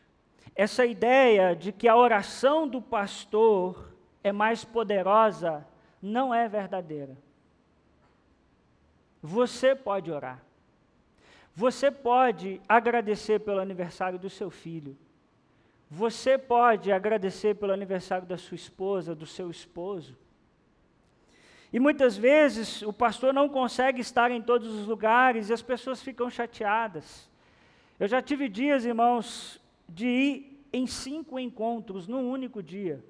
essa 0.56 0.86
ideia 0.86 1.54
de 1.54 1.70
que 1.70 1.86
a 1.86 1.94
oração 1.94 2.66
do 2.66 2.80
pastor 2.80 3.92
é 4.24 4.32
mais 4.32 4.64
poderosa 4.64 5.66
não 6.00 6.32
é 6.32 6.48
verdadeira. 6.48 7.16
Você 9.22 9.74
pode 9.74 10.10
orar. 10.10 10.42
Você 11.54 11.90
pode 11.90 12.60
agradecer 12.66 13.40
pelo 13.40 13.60
aniversário 13.60 14.18
do 14.18 14.30
seu 14.30 14.50
filho. 14.50 14.96
Você 15.90 16.36
pode 16.36 16.90
agradecer 16.90 17.54
pelo 17.54 17.72
aniversário 17.72 18.26
da 18.26 18.36
sua 18.36 18.56
esposa, 18.56 19.14
do 19.14 19.26
seu 19.26 19.50
esposo. 19.50 20.16
E 21.72 21.78
muitas 21.78 22.16
vezes 22.16 22.82
o 22.82 22.92
pastor 22.92 23.32
não 23.32 23.48
consegue 23.48 24.00
estar 24.00 24.30
em 24.30 24.42
todos 24.42 24.74
os 24.74 24.86
lugares 24.86 25.48
e 25.48 25.52
as 25.52 25.62
pessoas 25.62 26.02
ficam 26.02 26.28
chateadas. 26.28 27.30
Eu 28.00 28.08
já 28.08 28.20
tive 28.20 28.48
dias, 28.48 28.84
irmãos, 28.84 29.60
de 29.88 30.06
ir 30.06 30.64
em 30.72 30.86
cinco 30.86 31.38
encontros 31.38 32.08
num 32.08 32.30
único 32.30 32.62
dia. 32.62 33.04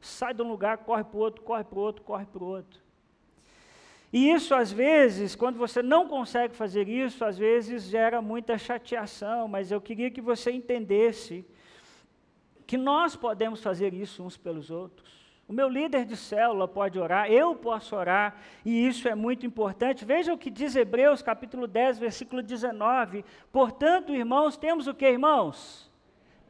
Sai 0.00 0.34
de 0.34 0.42
um 0.42 0.48
lugar, 0.48 0.78
corre 0.78 1.04
para 1.04 1.16
o 1.16 1.20
outro, 1.20 1.42
corre 1.42 1.64
para 1.64 1.78
o 1.78 1.82
outro, 1.82 2.02
corre 2.02 2.26
para 2.26 2.42
o 2.42 2.46
outro. 2.46 2.80
E 4.12 4.30
isso, 4.30 4.54
às 4.54 4.72
vezes, 4.72 5.36
quando 5.36 5.56
você 5.56 5.82
não 5.82 6.08
consegue 6.08 6.54
fazer 6.54 6.88
isso, 6.88 7.24
às 7.24 7.38
vezes 7.38 7.84
gera 7.84 8.20
muita 8.20 8.58
chateação, 8.58 9.46
mas 9.46 9.70
eu 9.70 9.80
queria 9.80 10.10
que 10.10 10.20
você 10.20 10.50
entendesse 10.50 11.44
que 12.70 12.78
nós 12.78 13.16
podemos 13.16 13.60
fazer 13.60 13.92
isso 13.92 14.22
uns 14.22 14.36
pelos 14.36 14.70
outros. 14.70 15.28
O 15.48 15.52
meu 15.52 15.68
líder 15.68 16.04
de 16.04 16.16
célula 16.16 16.68
pode 16.68 17.00
orar, 17.00 17.28
eu 17.28 17.56
posso 17.56 17.96
orar, 17.96 18.40
e 18.64 18.86
isso 18.86 19.08
é 19.08 19.14
muito 19.16 19.44
importante. 19.44 20.04
Veja 20.04 20.32
o 20.32 20.38
que 20.38 20.48
diz 20.48 20.76
Hebreus, 20.76 21.20
capítulo 21.20 21.66
10, 21.66 21.98
versículo 21.98 22.40
19. 22.40 23.24
Portanto, 23.50 24.14
irmãos, 24.14 24.56
temos 24.56 24.86
o 24.86 24.94
que, 24.94 25.04
irmãos? 25.04 25.90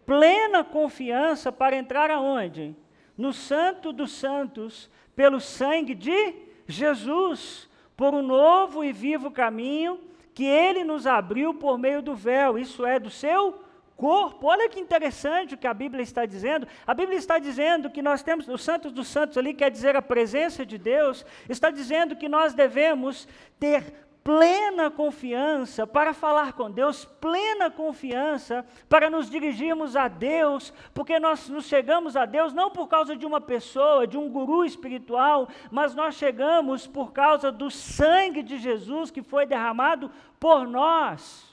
Plena 0.04 0.62
confiança 0.62 1.50
para 1.50 1.74
entrar 1.74 2.11
aonde? 2.11 2.76
No 3.16 3.33
Santo 3.33 3.90
dos 3.90 4.12
Santos, 4.12 4.90
pelo 5.16 5.40
sangue 5.40 5.94
de 5.94 6.35
Jesus, 6.66 7.66
por 7.96 8.12
um 8.12 8.20
novo 8.20 8.85
e 8.85 8.92
vivo 8.92 9.30
caminho 9.30 9.98
que 10.35 10.44
ele 10.44 10.85
nos 10.85 11.06
abriu 11.06 11.54
por 11.54 11.78
meio 11.78 12.02
do 12.02 12.14
véu, 12.14 12.59
isso 12.59 12.85
é, 12.85 12.98
do 12.98 13.09
seu 13.09 13.69
corpo. 14.00 14.46
Olha 14.46 14.66
que 14.66 14.80
interessante 14.80 15.54
o 15.54 15.58
que 15.58 15.66
a 15.66 15.74
Bíblia 15.74 16.02
está 16.02 16.24
dizendo. 16.24 16.66
A 16.86 16.94
Bíblia 16.94 17.18
está 17.18 17.38
dizendo 17.38 17.90
que 17.90 18.00
nós 18.00 18.22
temos, 18.22 18.48
o 18.48 18.56
Santos 18.56 18.92
dos 18.92 19.08
Santos 19.08 19.36
ali 19.36 19.52
quer 19.52 19.70
dizer 19.70 19.94
a 19.94 20.00
presença 20.00 20.64
de 20.64 20.78
Deus, 20.78 21.26
está 21.50 21.70
dizendo 21.70 22.16
que 22.16 22.26
nós 22.26 22.54
devemos 22.54 23.28
ter 23.58 23.92
plena 24.24 24.90
confiança 24.90 25.86
para 25.86 26.14
falar 26.14 26.54
com 26.54 26.70
Deus, 26.70 27.04
plena 27.04 27.70
confiança 27.70 28.64
para 28.88 29.10
nos 29.10 29.28
dirigirmos 29.28 29.96
a 29.96 30.08
Deus, 30.08 30.72
porque 30.94 31.18
nós 31.18 31.48
nos 31.50 31.66
chegamos 31.66 32.16
a 32.16 32.24
Deus 32.24 32.54
não 32.54 32.70
por 32.70 32.88
causa 32.88 33.14
de 33.14 33.26
uma 33.26 33.40
pessoa, 33.40 34.06
de 34.06 34.16
um 34.16 34.30
guru 34.30 34.64
espiritual, 34.64 35.46
mas 35.70 35.94
nós 35.94 36.14
chegamos 36.14 36.86
por 36.86 37.12
causa 37.12 37.52
do 37.52 37.70
sangue 37.70 38.42
de 38.42 38.56
Jesus 38.58 39.10
que 39.10 39.22
foi 39.22 39.44
derramado 39.44 40.10
por 40.38 40.66
nós. 40.66 41.49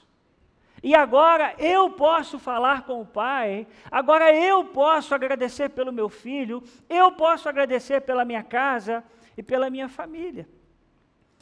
E 0.82 0.94
agora 0.94 1.54
eu 1.58 1.90
posso 1.90 2.38
falar 2.38 2.82
com 2.82 3.00
o 3.00 3.06
Pai, 3.06 3.66
agora 3.90 4.32
eu 4.32 4.64
posso 4.66 5.14
agradecer 5.14 5.70
pelo 5.70 5.92
meu 5.92 6.08
filho, 6.08 6.62
eu 6.88 7.10
posso 7.12 7.48
agradecer 7.48 8.00
pela 8.02 8.24
minha 8.24 8.42
casa 8.42 9.02
e 9.36 9.42
pela 9.42 9.68
minha 9.70 9.88
família. 9.88 10.48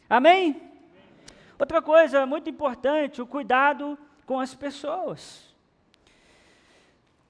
Amém? 0.08 0.60
Outra 1.58 1.82
coisa 1.82 2.24
muito 2.26 2.48
importante, 2.48 3.20
o 3.20 3.26
cuidado 3.26 3.98
com 4.24 4.40
as 4.40 4.54
pessoas. 4.54 5.54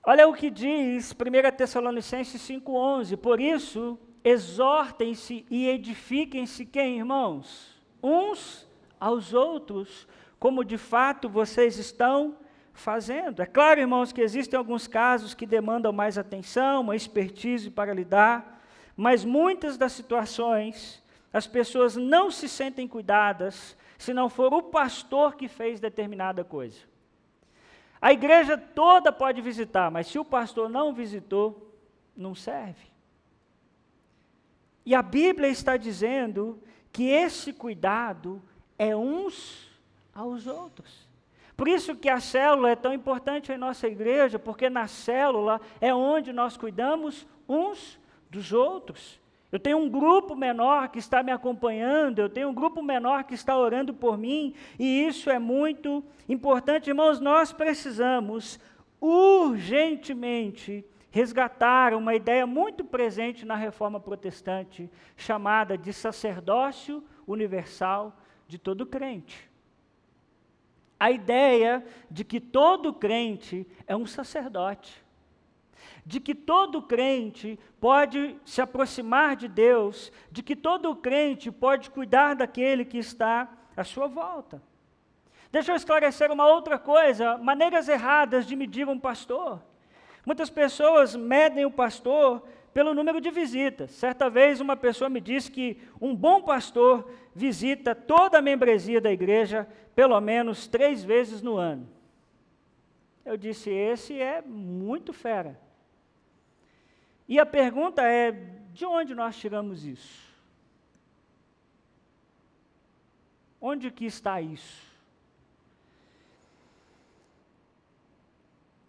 Olha 0.04 0.28
o 0.28 0.34
que 0.34 0.50
diz 0.50 1.12
1 1.12 1.56
Tessalonicenses 1.56 2.40
5,11: 2.40 3.16
Por 3.16 3.40
isso, 3.40 3.98
exortem-se 4.22 5.44
e 5.50 5.68
edifiquem-se 5.68 6.64
quem, 6.64 6.98
irmãos? 6.98 7.80
Uns 8.02 8.68
aos 9.00 9.34
outros, 9.34 10.06
como 10.46 10.64
de 10.64 10.78
fato 10.78 11.28
vocês 11.28 11.76
estão 11.76 12.36
fazendo. 12.72 13.42
É 13.42 13.46
claro, 13.46 13.80
irmãos, 13.80 14.12
que 14.12 14.20
existem 14.20 14.56
alguns 14.56 14.86
casos 14.86 15.34
que 15.34 15.44
demandam 15.44 15.92
mais 15.92 16.16
atenção, 16.16 16.82
uma 16.82 16.94
expertise 16.94 17.68
para 17.68 17.92
lidar, 17.92 18.62
mas 18.96 19.24
muitas 19.24 19.76
das 19.76 19.90
situações 19.90 21.02
as 21.32 21.48
pessoas 21.48 21.96
não 21.96 22.30
se 22.30 22.48
sentem 22.48 22.86
cuidadas 22.86 23.76
se 23.98 24.14
não 24.14 24.28
for 24.28 24.54
o 24.54 24.62
pastor 24.62 25.34
que 25.34 25.48
fez 25.48 25.80
determinada 25.80 26.44
coisa. 26.44 26.78
A 28.00 28.12
igreja 28.12 28.56
toda 28.56 29.10
pode 29.10 29.40
visitar, 29.40 29.90
mas 29.90 30.06
se 30.06 30.16
o 30.16 30.24
pastor 30.24 30.68
não 30.68 30.94
visitou, 30.94 31.76
não 32.16 32.36
serve. 32.36 32.86
E 34.84 34.94
a 34.94 35.02
Bíblia 35.02 35.48
está 35.48 35.76
dizendo 35.76 36.62
que 36.92 37.08
esse 37.08 37.52
cuidado 37.52 38.40
é 38.78 38.94
uns 38.94 39.65
aos 40.16 40.46
outros. 40.46 41.06
Por 41.56 41.68
isso 41.68 41.94
que 41.94 42.08
a 42.08 42.20
célula 42.20 42.70
é 42.70 42.76
tão 42.76 42.92
importante 42.92 43.52
em 43.52 43.58
nossa 43.58 43.86
igreja, 43.86 44.38
porque 44.38 44.68
na 44.68 44.86
célula 44.86 45.60
é 45.80 45.94
onde 45.94 46.32
nós 46.32 46.56
cuidamos 46.56 47.26
uns 47.48 47.98
dos 48.30 48.52
outros. 48.52 49.20
Eu 49.52 49.60
tenho 49.60 49.78
um 49.78 49.88
grupo 49.88 50.34
menor 50.34 50.88
que 50.88 50.98
está 50.98 51.22
me 51.22 51.30
acompanhando, 51.30 52.18
eu 52.18 52.28
tenho 52.28 52.48
um 52.48 52.54
grupo 52.54 52.82
menor 52.82 53.24
que 53.24 53.34
está 53.34 53.56
orando 53.56 53.94
por 53.94 54.18
mim, 54.18 54.54
e 54.78 55.06
isso 55.06 55.30
é 55.30 55.38
muito 55.38 56.02
importante, 56.28 56.90
irmãos. 56.90 57.20
Nós 57.20 57.52
precisamos 57.52 58.58
urgentemente 59.00 60.84
resgatar 61.10 61.94
uma 61.94 62.14
ideia 62.14 62.46
muito 62.46 62.84
presente 62.84 63.46
na 63.46 63.54
reforma 63.54 63.98
protestante, 63.98 64.90
chamada 65.16 65.78
de 65.78 65.92
sacerdócio 65.92 67.02
universal 67.26 68.14
de 68.46 68.58
todo 68.58 68.84
crente. 68.84 69.55
A 70.98 71.10
ideia 71.10 71.84
de 72.10 72.24
que 72.24 72.40
todo 72.40 72.92
crente 72.92 73.66
é 73.86 73.94
um 73.94 74.06
sacerdote, 74.06 75.04
de 76.04 76.20
que 76.20 76.34
todo 76.34 76.82
crente 76.82 77.58
pode 77.80 78.36
se 78.44 78.62
aproximar 78.62 79.36
de 79.36 79.48
Deus, 79.48 80.10
de 80.30 80.42
que 80.42 80.56
todo 80.56 80.96
crente 80.96 81.50
pode 81.50 81.90
cuidar 81.90 82.34
daquele 82.34 82.84
que 82.84 82.98
está 82.98 83.48
à 83.76 83.84
sua 83.84 84.06
volta. 84.06 84.62
Deixa 85.52 85.72
eu 85.72 85.76
esclarecer 85.76 86.30
uma 86.30 86.46
outra 86.46 86.78
coisa: 86.78 87.36
maneiras 87.38 87.88
erradas 87.88 88.46
de 88.46 88.56
medir 88.56 88.88
um 88.88 88.98
pastor. 88.98 89.62
Muitas 90.24 90.50
pessoas 90.50 91.14
medem 91.14 91.64
o 91.64 91.70
pastor 91.70 92.42
pelo 92.76 92.92
número 92.92 93.22
de 93.22 93.30
visitas. 93.30 93.90
Certa 93.92 94.28
vez, 94.28 94.60
uma 94.60 94.76
pessoa 94.76 95.08
me 95.08 95.18
disse 95.18 95.50
que 95.50 95.80
um 95.98 96.14
bom 96.14 96.42
pastor 96.42 97.10
visita 97.34 97.94
toda 97.94 98.36
a 98.36 98.42
membresia 98.42 99.00
da 99.00 99.10
igreja 99.10 99.66
pelo 99.94 100.20
menos 100.20 100.66
três 100.66 101.02
vezes 101.02 101.40
no 101.40 101.56
ano. 101.56 101.88
Eu 103.24 103.38
disse: 103.38 103.70
esse 103.70 104.20
é 104.20 104.42
muito 104.42 105.14
fera. 105.14 105.58
E 107.26 107.40
a 107.40 107.46
pergunta 107.46 108.02
é: 108.02 108.32
de 108.74 108.84
onde 108.84 109.14
nós 109.14 109.38
tiramos 109.38 109.86
isso? 109.86 110.36
Onde 113.58 113.90
que 113.90 114.04
está 114.04 114.38
isso? 114.38 114.84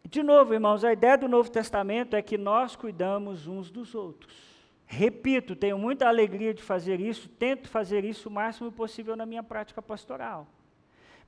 De 0.10 0.24
novo, 0.24 0.54
irmãos, 0.54 0.86
a 0.86 0.94
ideia 0.94 1.18
do 1.18 1.28
Novo 1.28 1.52
Testamento 1.52 2.16
é 2.16 2.22
que 2.22 2.38
nós 2.38 2.78
cuidamos 2.78 3.46
uns 3.46 3.70
dos 3.70 3.94
outros. 3.94 4.34
Repito, 4.86 5.54
tenho 5.54 5.78
muita 5.78 6.08
alegria 6.08 6.54
de 6.54 6.64
fazer 6.64 7.02
isso, 7.02 7.28
tento 7.28 7.68
fazer 7.68 8.06
isso 8.06 8.30
o 8.30 8.32
máximo 8.32 8.72
possível 8.72 9.18
na 9.18 9.26
minha 9.26 9.44
prática 9.44 9.82
pastoral. 9.82 10.48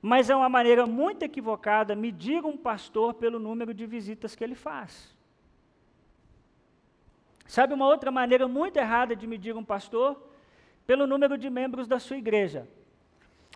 Mas 0.00 0.30
é 0.30 0.34
uma 0.34 0.48
maneira 0.48 0.86
muito 0.86 1.22
equivocada 1.22 1.94
medir 1.94 2.42
um 2.42 2.56
pastor 2.56 3.12
pelo 3.12 3.38
número 3.38 3.74
de 3.74 3.84
visitas 3.84 4.34
que 4.34 4.42
ele 4.42 4.54
faz. 4.54 5.14
Sabe 7.46 7.74
uma 7.74 7.86
outra 7.86 8.10
maneira 8.10 8.48
muito 8.48 8.78
errada 8.78 9.14
de 9.14 9.26
medir 9.26 9.54
um 9.54 9.64
pastor? 9.64 10.18
Pelo 10.86 11.06
número 11.06 11.36
de 11.36 11.50
membros 11.50 11.86
da 11.86 11.98
sua 11.98 12.16
igreja. 12.16 12.66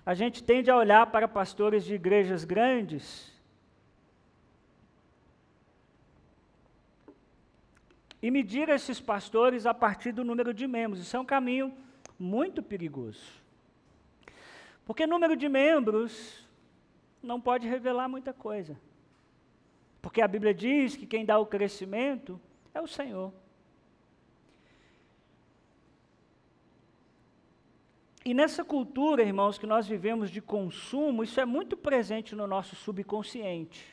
A 0.05 0.13
gente 0.13 0.45
tende 0.45 0.71
a 0.71 0.77
olhar 0.77 1.07
para 1.07 1.27
pastores 1.27 1.83
de 1.83 1.95
igrejas 1.95 2.45
grandes 2.45 3.34
e 8.25 8.31
medir 8.31 8.71
esses 8.71 9.03
pastores 9.03 9.67
a 9.67 9.75
partir 9.75 10.11
do 10.11 10.25
número 10.25 10.55
de 10.55 10.67
membros. 10.67 10.99
Isso 11.03 11.15
é 11.15 11.21
um 11.21 11.27
caminho 11.27 11.75
muito 12.19 12.63
perigoso. 12.63 13.23
Porque 14.87 15.07
número 15.07 15.37
de 15.37 15.47
membros 15.47 16.49
não 17.23 17.39
pode 17.39 17.69
revelar 17.69 18.09
muita 18.09 18.33
coisa. 18.33 18.81
Porque 20.01 20.23
a 20.23 20.27
Bíblia 20.27 20.55
diz 20.55 20.97
que 20.97 21.05
quem 21.07 21.23
dá 21.23 21.39
o 21.39 21.45
crescimento 21.45 22.41
é 22.73 22.81
o 22.81 22.87
Senhor. 22.87 23.31
E 28.25 28.33
nessa 28.33 28.65
cultura, 28.65 29.23
irmãos, 29.23 29.59
que 29.59 29.67
nós 29.67 29.87
vivemos 29.87 30.31
de 30.31 30.41
consumo, 30.41 31.23
isso 31.23 31.39
é 31.39 31.45
muito 31.45 31.77
presente 31.77 32.35
no 32.35 32.47
nosso 32.47 32.75
subconsciente. 32.75 33.85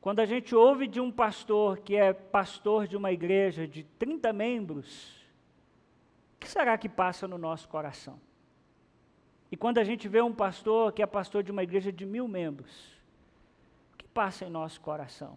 Quando 0.00 0.20
a 0.20 0.24
gente 0.24 0.54
ouve 0.54 0.86
de 0.86 0.98
um 0.98 1.12
pastor 1.12 1.78
que 1.78 1.94
é 1.94 2.12
pastor 2.12 2.86
de 2.86 2.96
uma 2.96 3.12
igreja 3.12 3.68
de 3.68 3.84
30 3.84 4.32
membros, 4.32 5.20
o 6.36 6.40
que 6.40 6.48
será 6.48 6.78
que 6.78 6.88
passa 6.88 7.28
no 7.28 7.36
nosso 7.36 7.68
coração? 7.68 8.18
E 9.52 9.56
quando 9.56 9.76
a 9.76 9.84
gente 9.84 10.08
vê 10.08 10.22
um 10.22 10.32
pastor 10.32 10.92
que 10.92 11.02
é 11.02 11.06
pastor 11.06 11.42
de 11.42 11.50
uma 11.50 11.62
igreja 11.62 11.92
de 11.92 12.06
mil 12.06 12.26
membros, 12.26 12.70
o 13.92 13.98
que 13.98 14.08
passa 14.08 14.46
em 14.46 14.50
nosso 14.50 14.80
coração? 14.80 15.36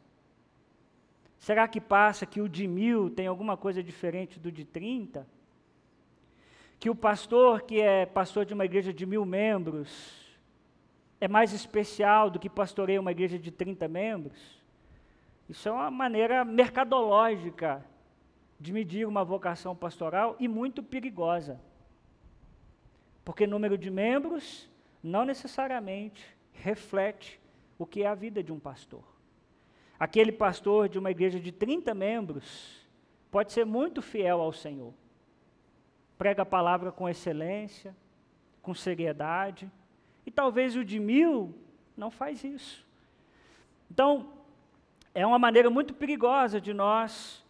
Será 1.37 1.67
que 1.67 1.81
passa 1.81 2.25
que 2.25 2.39
o 2.39 2.47
de 2.47 2.65
mil 2.65 3.09
tem 3.09 3.27
alguma 3.27 3.57
coisa 3.57 3.83
diferente 3.83 4.39
do 4.39 4.49
de 4.49 4.63
30? 4.63 5.27
Que 6.79 6.89
o 6.89 6.95
pastor 6.95 7.63
que 7.63 7.81
é 7.81 8.05
pastor 8.05 8.45
de 8.45 8.53
uma 8.53 8.63
igreja 8.63 8.93
de 8.93 9.05
mil 9.05 9.25
membros 9.25 10.22
é 11.23 11.27
mais 11.29 11.53
especial 11.53 12.29
do 12.29 12.37
que 12.37 12.49
pastoreia 12.49 12.99
uma 12.99 13.11
igreja 13.11 13.39
de 13.39 13.49
30 13.49 13.87
membros? 13.87 14.61
Isso 15.47 15.69
é 15.69 15.71
uma 15.71 15.89
maneira 15.89 16.43
mercadológica 16.43 17.81
de 18.59 18.73
medir 18.73 19.07
uma 19.07 19.23
vocação 19.23 19.73
pastoral 19.73 20.35
e 20.37 20.49
muito 20.49 20.83
perigosa. 20.83 21.61
Porque 23.23 23.47
número 23.47 23.77
de 23.77 23.89
membros 23.89 24.69
não 25.01 25.23
necessariamente 25.23 26.25
reflete 26.51 27.39
o 27.79 27.85
que 27.85 28.03
é 28.03 28.07
a 28.07 28.15
vida 28.15 28.43
de 28.43 28.51
um 28.51 28.59
pastor. 28.59 29.05
Aquele 29.97 30.33
pastor 30.33 30.89
de 30.89 30.99
uma 30.99 31.11
igreja 31.11 31.39
de 31.39 31.53
30 31.53 31.93
membros 31.93 32.85
pode 33.31 33.53
ser 33.53 33.65
muito 33.65 34.01
fiel 34.01 34.41
ao 34.41 34.51
Senhor. 34.51 34.93
Prega 36.17 36.41
a 36.41 36.45
palavra 36.45 36.91
com 36.91 37.07
excelência, 37.07 37.95
com 38.61 38.73
seriedade, 38.73 39.71
e 40.25 40.31
talvez 40.31 40.75
o 40.75 40.83
de 40.83 40.99
mil 40.99 41.53
não 41.95 42.09
faz 42.09 42.43
isso. 42.43 42.85
Então, 43.89 44.29
é 45.13 45.25
uma 45.25 45.37
maneira 45.37 45.69
muito 45.69 45.93
perigosa 45.93 46.59
de 46.59 46.73
nós 46.73 47.43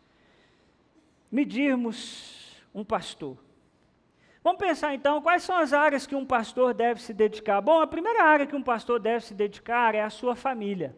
medirmos 1.31 2.61
um 2.73 2.83
pastor. 2.83 3.37
Vamos 4.43 4.59
pensar 4.59 4.93
então 4.93 5.21
quais 5.21 5.43
são 5.43 5.57
as 5.57 5.71
áreas 5.71 6.05
que 6.05 6.15
um 6.15 6.25
pastor 6.25 6.73
deve 6.73 7.01
se 7.01 7.13
dedicar. 7.13 7.61
Bom, 7.61 7.79
a 7.79 7.87
primeira 7.87 8.23
área 8.23 8.45
que 8.45 8.55
um 8.55 8.61
pastor 8.61 8.99
deve 8.99 9.23
se 9.23 9.33
dedicar 9.33 9.95
é 9.95 10.01
a 10.01 10.09
sua 10.09 10.35
família. 10.35 10.93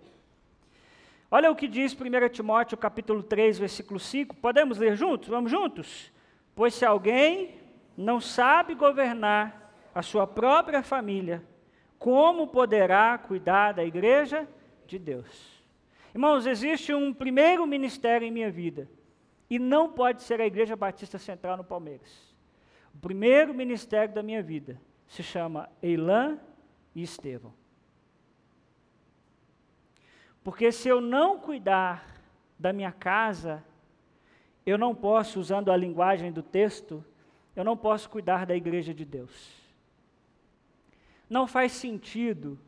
Olha 1.29 1.51
o 1.51 1.55
que 1.55 1.67
diz 1.67 1.93
1 1.93 2.29
Timóteo 2.29 2.77
capítulo 2.77 3.21
3, 3.21 3.59
versículo 3.59 3.99
5. 3.99 4.35
Podemos 4.37 4.79
ler 4.79 4.95
juntos? 4.95 5.29
Vamos 5.29 5.51
juntos? 5.51 6.11
Pois 6.55 6.73
se 6.73 6.85
alguém 6.85 7.55
não 7.95 8.19
sabe 8.19 8.73
governar 8.73 9.73
a 9.93 10.01
sua 10.01 10.25
própria 10.25 10.81
família, 10.81 11.43
como 11.99 12.47
poderá 12.47 13.17
cuidar 13.17 13.73
da 13.73 13.83
igreja 13.83 14.47
de 14.85 14.99
Deus? 14.99 15.63
Irmãos, 16.13 16.45
existe 16.45 16.93
um 16.93 17.13
primeiro 17.13 17.65
ministério 17.67 18.25
em 18.25 18.31
minha 18.31 18.49
vida, 18.49 18.89
e 19.49 19.59
não 19.59 19.91
pode 19.91 20.23
ser 20.23 20.41
a 20.41 20.45
Igreja 20.45 20.75
Batista 20.75 21.19
Central 21.19 21.57
no 21.57 21.63
Palmeiras. 21.63 22.33
O 22.93 22.97
primeiro 22.97 23.53
ministério 23.53 24.13
da 24.13 24.23
minha 24.23 24.41
vida 24.41 24.81
se 25.07 25.21
chama 25.21 25.69
Eilan 25.83 26.39
e 26.95 27.03
Estevão. 27.03 27.53
Porque 30.43 30.71
se 30.71 30.87
eu 30.87 31.01
não 31.01 31.37
cuidar 31.37 32.07
da 32.57 32.71
minha 32.71 32.91
casa, 32.91 33.63
eu 34.65 34.77
não 34.77 34.95
posso, 34.95 35.39
usando 35.39 35.71
a 35.71 35.77
linguagem 35.77 36.31
do 36.31 36.41
texto, 36.41 37.03
eu 37.55 37.63
não 37.63 37.75
posso 37.75 38.09
cuidar 38.09 38.45
da 38.45 38.55
igreja 38.55 38.93
de 38.93 39.03
Deus. 39.03 39.64
Não 41.29 41.47
faz 41.47 41.71
sentido 41.71 42.59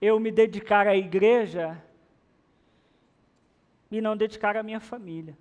eu 0.00 0.18
me 0.18 0.30
dedicar 0.30 0.86
à 0.86 0.96
igreja 0.96 1.82
e 3.90 4.00
não 4.00 4.16
dedicar 4.16 4.56
à 4.56 4.62
minha 4.62 4.80
família. 4.80 5.36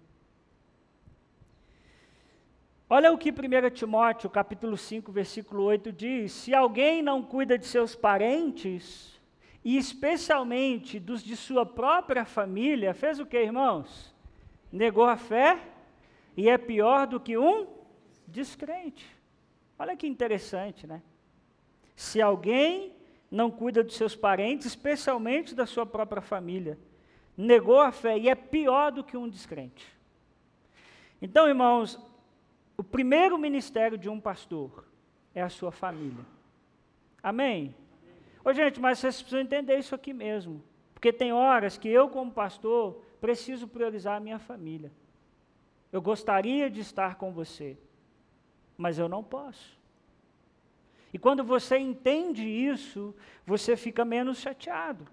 Olha 2.90 3.12
o 3.12 3.18
que 3.18 3.32
1 3.32 3.70
Timóteo, 3.74 4.30
capítulo 4.30 4.76
5, 4.78 5.12
versículo 5.12 5.64
8 5.64 5.92
diz: 5.92 6.32
Se 6.32 6.54
alguém 6.54 7.02
não 7.02 7.24
cuida 7.24 7.58
de 7.58 7.66
seus 7.66 7.96
parentes, 7.96 9.20
e 9.64 9.78
especialmente 9.78 11.00
dos 11.00 11.24
de 11.24 11.36
sua 11.36 11.66
própria 11.66 12.26
família, 12.26 12.94
fez 12.94 13.20
o 13.20 13.26
que, 13.26 13.42
irmãos? 13.42 14.14
Negou 14.72 15.06
a 15.06 15.16
fé 15.18 15.60
e 16.36 16.50
é 16.50 16.58
pior 16.58 17.08
do 17.08 17.20
que 17.20 17.38
um 17.38 17.68
descrente. 18.28 19.08
Olha 19.78 19.96
que 19.96 20.08
interessante, 20.08 20.86
né? 20.86 21.02
Se 22.02 22.20
alguém 22.20 22.96
não 23.30 23.52
cuida 23.52 23.84
dos 23.84 23.96
seus 23.96 24.16
parentes, 24.16 24.66
especialmente 24.66 25.54
da 25.54 25.68
sua 25.68 25.86
própria 25.86 26.20
família, 26.20 26.76
negou 27.38 27.80
a 27.80 27.92
fé 27.92 28.18
e 28.18 28.28
é 28.28 28.34
pior 28.34 28.92
do 28.92 29.04
que 29.04 29.16
um 29.16 29.30
descrente. 29.30 29.86
Então, 31.22 31.48
irmãos, 31.48 32.00
o 32.76 32.84
primeiro 32.84 33.38
ministério 33.38 34.00
de 34.00 34.10
um 34.10 34.20
pastor 34.20 34.84
é 35.36 35.44
a 35.44 35.50
sua 35.50 35.72
família. 35.72 36.26
Amém? 37.22 37.76
Ô, 38.44 38.52
gente, 38.52 38.80
mas 38.80 38.98
vocês 38.98 39.22
precisam 39.22 39.40
entender 39.40 39.78
isso 39.78 39.94
aqui 39.94 40.12
mesmo. 40.12 40.64
Porque 40.96 41.14
tem 41.14 41.32
horas 41.32 41.78
que 41.78 41.88
eu, 41.88 42.10
como 42.10 42.32
pastor, 42.32 43.00
preciso 43.22 43.68
priorizar 43.68 44.18
a 44.18 44.20
minha 44.20 44.40
família. 44.40 44.92
Eu 45.92 46.02
gostaria 46.02 46.68
de 46.68 46.80
estar 46.80 47.14
com 47.14 47.32
você, 47.32 47.78
mas 48.76 48.98
eu 48.98 49.08
não 49.08 49.24
posso. 49.24 49.80
E 51.13 51.19
quando 51.19 51.43
você 51.43 51.78
entende 51.78 52.47
isso, 52.47 53.13
você 53.45 53.76
fica 53.76 54.06
menos 54.06 54.39
chateado. 54.39 55.06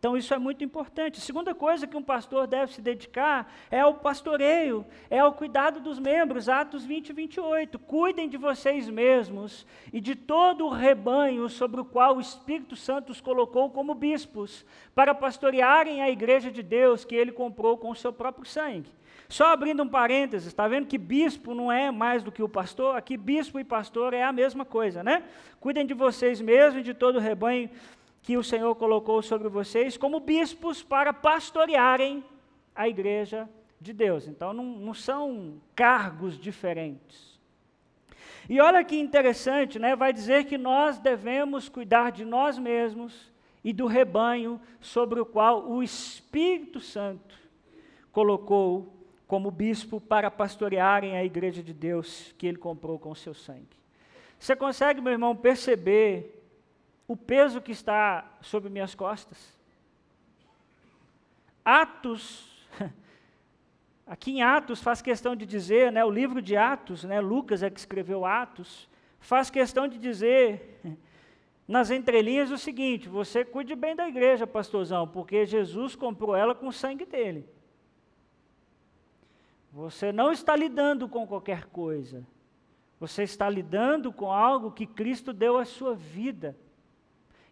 Então, 0.00 0.16
isso 0.16 0.32
é 0.32 0.38
muito 0.38 0.64
importante. 0.64 1.18
A 1.18 1.22
segunda 1.22 1.54
coisa 1.54 1.86
que 1.86 1.94
um 1.94 2.02
pastor 2.02 2.46
deve 2.46 2.72
se 2.72 2.80
dedicar 2.80 3.52
é 3.70 3.80
ao 3.80 3.92
pastoreio, 3.92 4.86
é 5.10 5.18
ao 5.18 5.34
cuidado 5.34 5.78
dos 5.78 5.98
membros. 5.98 6.48
Atos 6.48 6.86
20 6.86 7.10
e 7.10 7.12
28. 7.12 7.78
Cuidem 7.78 8.26
de 8.26 8.38
vocês 8.38 8.88
mesmos 8.88 9.66
e 9.92 10.00
de 10.00 10.14
todo 10.14 10.64
o 10.64 10.70
rebanho 10.70 11.50
sobre 11.50 11.82
o 11.82 11.84
qual 11.84 12.16
o 12.16 12.20
Espírito 12.20 12.74
Santo 12.76 13.12
os 13.12 13.20
colocou 13.20 13.68
como 13.68 13.94
bispos, 13.94 14.64
para 14.94 15.14
pastorearem 15.14 16.00
a 16.00 16.08
igreja 16.08 16.50
de 16.50 16.62
Deus 16.62 17.04
que 17.04 17.14
ele 17.14 17.30
comprou 17.30 17.76
com 17.76 17.90
o 17.90 17.94
seu 17.94 18.10
próprio 18.10 18.46
sangue. 18.46 18.90
Só 19.30 19.52
abrindo 19.52 19.84
um 19.84 19.88
parênteses, 19.88 20.48
está 20.48 20.66
vendo 20.66 20.88
que 20.88 20.98
bispo 20.98 21.54
não 21.54 21.70
é 21.70 21.88
mais 21.92 22.20
do 22.20 22.32
que 22.32 22.42
o 22.42 22.48
pastor? 22.48 22.96
Aqui, 22.96 23.16
bispo 23.16 23.60
e 23.60 23.64
pastor 23.64 24.12
é 24.12 24.24
a 24.24 24.32
mesma 24.32 24.64
coisa, 24.64 25.04
né? 25.04 25.22
Cuidem 25.60 25.86
de 25.86 25.94
vocês 25.94 26.40
mesmos 26.40 26.80
e 26.80 26.82
de 26.82 26.92
todo 26.92 27.14
o 27.14 27.20
rebanho 27.20 27.70
que 28.22 28.36
o 28.36 28.42
Senhor 28.42 28.74
colocou 28.74 29.22
sobre 29.22 29.48
vocês 29.48 29.96
como 29.96 30.18
bispos 30.18 30.82
para 30.82 31.12
pastorearem 31.12 32.24
a 32.74 32.88
igreja 32.88 33.48
de 33.80 33.92
Deus. 33.92 34.26
Então, 34.26 34.52
não, 34.52 34.64
não 34.64 34.94
são 34.94 35.60
cargos 35.76 36.36
diferentes. 36.36 37.38
E 38.48 38.60
olha 38.60 38.82
que 38.82 38.98
interessante, 38.98 39.78
né? 39.78 39.94
Vai 39.94 40.12
dizer 40.12 40.46
que 40.46 40.58
nós 40.58 40.98
devemos 40.98 41.68
cuidar 41.68 42.10
de 42.10 42.24
nós 42.24 42.58
mesmos 42.58 43.30
e 43.62 43.72
do 43.72 43.86
rebanho 43.86 44.60
sobre 44.80 45.20
o 45.20 45.24
qual 45.24 45.70
o 45.70 45.84
Espírito 45.84 46.80
Santo 46.80 47.38
colocou 48.10 48.99
como 49.30 49.48
bispo 49.48 50.00
para 50.00 50.28
pastorearem 50.28 51.16
a 51.16 51.24
igreja 51.24 51.62
de 51.62 51.72
Deus 51.72 52.34
que 52.36 52.48
ele 52.48 52.56
comprou 52.56 52.98
com 52.98 53.12
o 53.12 53.14
seu 53.14 53.32
sangue. 53.32 53.78
Você 54.36 54.56
consegue, 54.56 55.00
meu 55.00 55.12
irmão, 55.12 55.36
perceber 55.36 56.44
o 57.06 57.16
peso 57.16 57.60
que 57.60 57.70
está 57.70 58.28
sobre 58.40 58.68
minhas 58.68 58.92
costas. 58.92 59.56
Atos, 61.64 62.50
aqui 64.04 64.32
em 64.32 64.42
Atos 64.42 64.82
faz 64.82 65.00
questão 65.00 65.36
de 65.36 65.46
dizer, 65.46 65.92
né, 65.92 66.04
o 66.04 66.10
livro 66.10 66.42
de 66.42 66.56
Atos, 66.56 67.04
né, 67.04 67.20
Lucas 67.20 67.62
é 67.62 67.70
que 67.70 67.78
escreveu 67.78 68.24
Atos, 68.24 68.88
faz 69.20 69.48
questão 69.48 69.86
de 69.86 69.96
dizer 69.96 70.80
nas 71.68 71.92
entrelinhas 71.92 72.50
o 72.50 72.58
seguinte: 72.58 73.08
você 73.08 73.44
cuide 73.44 73.76
bem 73.76 73.94
da 73.94 74.08
igreja, 74.08 74.44
pastorzão, 74.44 75.06
porque 75.06 75.46
Jesus 75.46 75.94
comprou 75.94 76.34
ela 76.34 76.52
com 76.52 76.66
o 76.66 76.72
sangue 76.72 77.06
dele. 77.06 77.48
Você 79.72 80.10
não 80.10 80.32
está 80.32 80.56
lidando 80.56 81.08
com 81.08 81.26
qualquer 81.26 81.66
coisa. 81.66 82.26
Você 82.98 83.22
está 83.22 83.48
lidando 83.48 84.12
com 84.12 84.30
algo 84.30 84.72
que 84.72 84.86
Cristo 84.86 85.32
deu 85.32 85.56
à 85.56 85.64
sua 85.64 85.94
vida. 85.94 86.56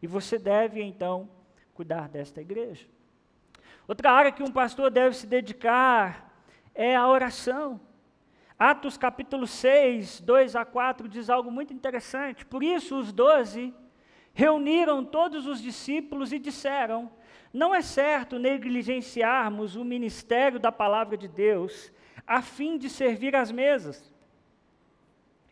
E 0.03 0.07
você 0.07 0.39
deve, 0.39 0.83
então, 0.83 1.29
cuidar 1.75 2.09
desta 2.09 2.41
igreja. 2.41 2.87
Outra 3.87 4.13
área 4.13 4.33
que 4.33 4.43
um 4.43 4.51
pastor 4.51 4.91
deve 4.91 5.17
se 5.17 5.27
dedicar 5.27 6.33
é 6.75 6.95
a 6.95 7.09
oração. 7.09 7.81
Atos 8.59 8.97
capítulo 8.97 9.47
6, 9.47 10.21
2 10.21 10.57
a 10.57 10.65
4 10.65 11.09
diz 11.09 11.31
algo 11.31 11.51
muito 11.51 11.73
interessante. 11.73 12.45
Por 12.45 12.63
isso, 12.63 12.99
os 12.99 13.13
doze 13.13 13.73
reuniram 14.35 15.05
todos 15.05 15.47
os 15.47 15.63
discípulos 15.63 16.33
e 16.33 16.39
disseram: 16.39 17.11
Não 17.53 17.73
é 17.73 17.81
certo 17.81 18.39
negligenciarmos 18.39 19.77
o 19.77 19.85
ministério 19.85 20.59
da 20.59 20.73
palavra 20.73 21.17
de 21.17 21.29
Deus 21.29 21.93
a 22.29 22.43
fim 22.43 22.79
de 22.79 22.91
servir 22.91 23.35
às 23.35 23.51
mesas. 23.51 24.13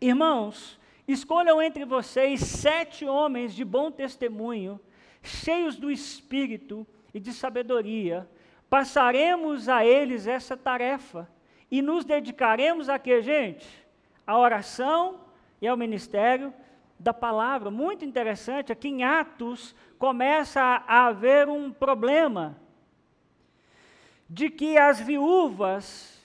Irmãos, 0.01 0.79
Escolham 1.07 1.62
entre 1.62 1.85
vocês 1.85 2.41
sete 2.41 3.05
homens 3.05 3.55
de 3.55 3.65
bom 3.65 3.93
testemunho, 3.93 4.81
cheios 5.23 5.77
do 5.77 5.89
espírito 5.89 6.85
e 7.15 7.21
de 7.21 7.33
sabedoria. 7.33 8.29
Passaremos 8.69 9.69
a 9.69 9.87
eles 9.87 10.27
essa 10.27 10.57
tarefa 10.57 11.31
e 11.71 11.81
nos 11.81 12.05
dedicaremos 12.05 12.89
a 12.89 12.99
quê, 12.99 13.23
gente? 13.23 13.69
A 14.27 14.37
oração 14.37 15.21
e 15.62 15.69
ao 15.69 15.77
ministério 15.77 16.53
da 16.99 17.15
palavra. 17.15 17.71
Muito 17.71 18.05
interessante, 18.05 18.73
aqui 18.73 18.89
em 18.89 19.05
Atos 19.05 19.77
começa 20.01 20.61
a 20.61 21.07
haver 21.07 21.49
um 21.49 21.71
problema 21.71 22.61
de 24.29 24.51
que 24.51 24.77
as 24.77 24.99
viúvas 24.99 26.15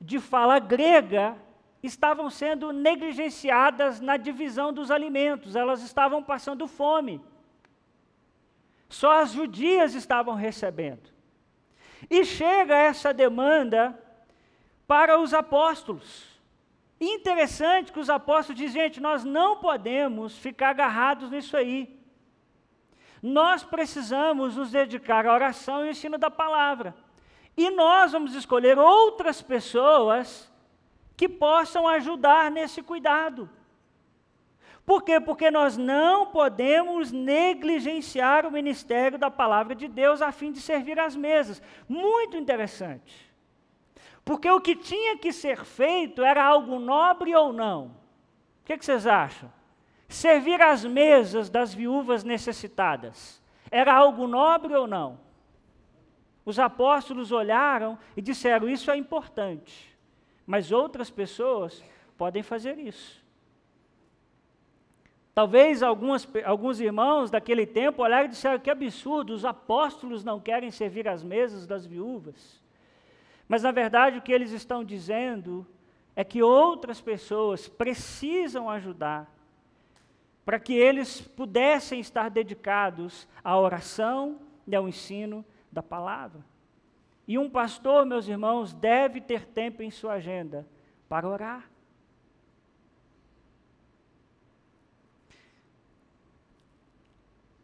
de 0.00 0.18
fala 0.20 0.58
grega 0.58 1.36
estavam 1.82 2.28
sendo 2.28 2.72
negligenciadas 2.72 4.00
na 4.00 4.16
divisão 4.16 4.72
dos 4.72 4.90
alimentos, 4.90 5.54
elas 5.54 5.82
estavam 5.82 6.22
passando 6.22 6.66
fome. 6.66 7.20
Só 8.88 9.20
as 9.20 9.32
judias 9.32 9.94
estavam 9.94 10.34
recebendo. 10.34 11.10
E 12.10 12.24
chega 12.24 12.76
essa 12.76 13.12
demanda 13.12 13.98
para 14.86 15.20
os 15.20 15.34
apóstolos. 15.34 16.26
Interessante 17.00 17.92
que 17.92 18.00
os 18.00 18.10
apóstolos 18.10 18.60
dizem, 18.60 18.82
gente, 18.82 19.00
nós 19.00 19.24
não 19.24 19.58
podemos 19.58 20.36
ficar 20.36 20.70
agarrados 20.70 21.30
nisso 21.30 21.56
aí. 21.56 21.96
Nós 23.22 23.62
precisamos 23.62 24.56
nos 24.56 24.70
dedicar 24.70 25.26
à 25.26 25.34
oração 25.34 25.80
e 25.80 25.82
ao 25.82 25.90
ensino 25.90 26.18
da 26.18 26.30
palavra. 26.30 26.94
E 27.58 27.70
nós 27.70 28.12
vamos 28.12 28.36
escolher 28.36 28.78
outras 28.78 29.42
pessoas 29.42 30.48
que 31.16 31.28
possam 31.28 31.88
ajudar 31.88 32.52
nesse 32.52 32.80
cuidado. 32.80 33.50
Por 34.86 35.02
quê? 35.02 35.18
Porque 35.18 35.50
nós 35.50 35.76
não 35.76 36.26
podemos 36.26 37.10
negligenciar 37.10 38.46
o 38.46 38.52
ministério 38.52 39.18
da 39.18 39.28
palavra 39.28 39.74
de 39.74 39.88
Deus 39.88 40.22
a 40.22 40.30
fim 40.30 40.52
de 40.52 40.60
servir 40.60 41.00
às 41.00 41.16
mesas. 41.16 41.60
Muito 41.88 42.36
interessante. 42.36 43.28
Porque 44.24 44.48
o 44.48 44.60
que 44.60 44.76
tinha 44.76 45.18
que 45.18 45.32
ser 45.32 45.64
feito 45.64 46.22
era 46.22 46.44
algo 46.44 46.78
nobre 46.78 47.34
ou 47.34 47.52
não? 47.52 47.86
O 47.86 48.66
que, 48.66 48.78
que 48.78 48.84
vocês 48.84 49.04
acham? 49.04 49.52
Servir 50.08 50.62
às 50.62 50.84
mesas 50.84 51.50
das 51.50 51.74
viúvas 51.74 52.22
necessitadas. 52.22 53.42
Era 53.68 53.92
algo 53.92 54.28
nobre 54.28 54.76
ou 54.76 54.86
não? 54.86 55.26
Os 56.48 56.58
apóstolos 56.58 57.30
olharam 57.30 57.98
e 58.16 58.22
disseram: 58.22 58.68
Isso 58.68 58.90
é 58.90 58.96
importante 58.96 59.98
mas 60.48 60.72
outras 60.72 61.10
pessoas 61.10 61.84
podem 62.16 62.42
fazer 62.42 62.78
isso. 62.78 63.22
Talvez 65.34 65.82
algumas, 65.82 66.26
alguns 66.42 66.80
irmãos 66.80 67.30
daquele 67.30 67.66
tempo 67.66 68.02
olharam 68.02 68.24
e 68.24 68.30
disseram 68.30 68.58
que 68.58 68.70
absurdo, 68.70 69.34
os 69.34 69.44
apóstolos 69.44 70.24
não 70.24 70.40
querem 70.40 70.70
servir 70.70 71.06
às 71.06 71.22
mesas 71.22 71.66
das 71.66 71.84
viúvas. 71.84 72.62
Mas 73.46 73.62
na 73.62 73.70
verdade 73.70 74.16
o 74.16 74.22
que 74.22 74.32
eles 74.32 74.50
estão 74.52 74.82
dizendo 74.82 75.66
é 76.16 76.24
que 76.24 76.42
outras 76.42 76.98
pessoas 76.98 77.68
precisam 77.68 78.70
ajudar 78.70 79.30
para 80.46 80.58
que 80.58 80.72
eles 80.72 81.20
pudessem 81.20 82.00
estar 82.00 82.30
dedicados 82.30 83.28
à 83.44 83.54
oração 83.58 84.40
e 84.66 84.74
ao 84.74 84.88
ensino 84.88 85.44
da 85.78 85.82
palavra. 85.82 86.44
E 87.26 87.38
um 87.38 87.48
pastor, 87.48 88.04
meus 88.04 88.26
irmãos, 88.26 88.74
deve 88.74 89.20
ter 89.20 89.46
tempo 89.46 89.82
em 89.82 89.90
sua 89.90 90.14
agenda 90.14 90.66
para 91.08 91.28
orar. 91.28 91.70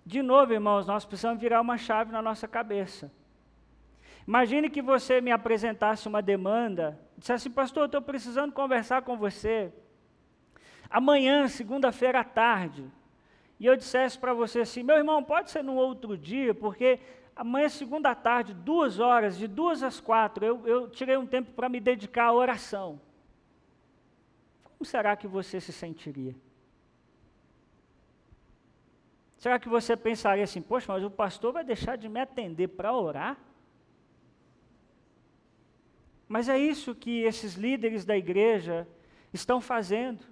De 0.07 0.23
novo, 0.23 0.53
irmãos, 0.53 0.87
nós 0.87 1.05
precisamos 1.05 1.41
virar 1.41 1.61
uma 1.61 1.77
chave 1.77 2.13
na 2.13 2.23
nossa 2.23 2.47
cabeça. 2.47 3.11
Imagine 4.29 4.71
que 4.71 4.83
você 4.83 5.21
me 5.21 5.33
apresentasse 5.33 6.07
uma 6.07 6.23
demanda, 6.23 6.99
dissesse 7.17 7.51
pastor, 7.51 7.87
estou 7.87 8.03
precisando 8.03 8.53
conversar 8.53 9.03
com 9.03 9.17
você. 9.17 9.73
Amanhã, 10.89 11.49
segunda-feira 11.49 12.21
à 12.21 12.25
tarde. 12.25 12.89
E 13.59 13.67
eu 13.67 13.77
dissesse 13.77 14.19
para 14.19 14.35
você 14.35 14.61
assim, 14.61 14.83
meu 14.83 14.97
irmão, 14.97 15.25
pode 15.25 15.51
ser 15.51 15.65
num 15.65 15.77
outro 15.77 16.17
dia, 16.17 16.55
porque 16.55 17.01
amanhã, 17.37 17.69
segunda 17.69 18.15
tarde, 18.15 18.55
duas 18.55 18.99
horas, 18.99 19.37
de 19.37 19.47
duas 19.47 19.83
às 19.83 20.01
quatro, 20.01 20.45
eu, 20.45 20.67
eu 20.67 20.89
tirei 20.91 21.17
um 21.17 21.27
tempo 21.27 21.53
para 21.53 21.69
me 21.69 21.81
dedicar 21.81 22.27
à 22.27 22.33
oração. 22.33 23.01
Como 24.63 24.85
será 24.85 25.17
que 25.17 25.27
você 25.27 25.61
se 25.61 25.73
sentiria? 25.73 26.35
Será 29.39 29.59
que 29.59 29.69
você 29.69 29.97
pensaria 29.97 30.45
assim, 30.45 30.63
poxa, 30.63 30.93
mas 30.93 31.05
o 31.05 31.11
pastor 31.11 31.53
vai 31.53 31.65
deixar 31.65 31.97
de 31.97 32.09
me 32.09 32.21
atender 32.21 32.69
para 32.69 32.95
orar? 32.95 33.37
Mas 36.27 36.49
é 36.49 36.59
isso 36.59 36.95
que 36.95 37.23
esses 37.23 37.55
líderes 37.55 38.05
da 38.05 38.17
igreja 38.17 38.89
estão 39.33 39.61
fazendo. 39.61 40.25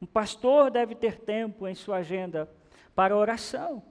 Um 0.00 0.06
pastor 0.06 0.70
deve 0.70 0.94
ter 0.94 1.18
tempo 1.18 1.66
em 1.66 1.74
sua 1.74 1.96
agenda 1.96 2.48
para 2.94 3.16
oração 3.16 3.82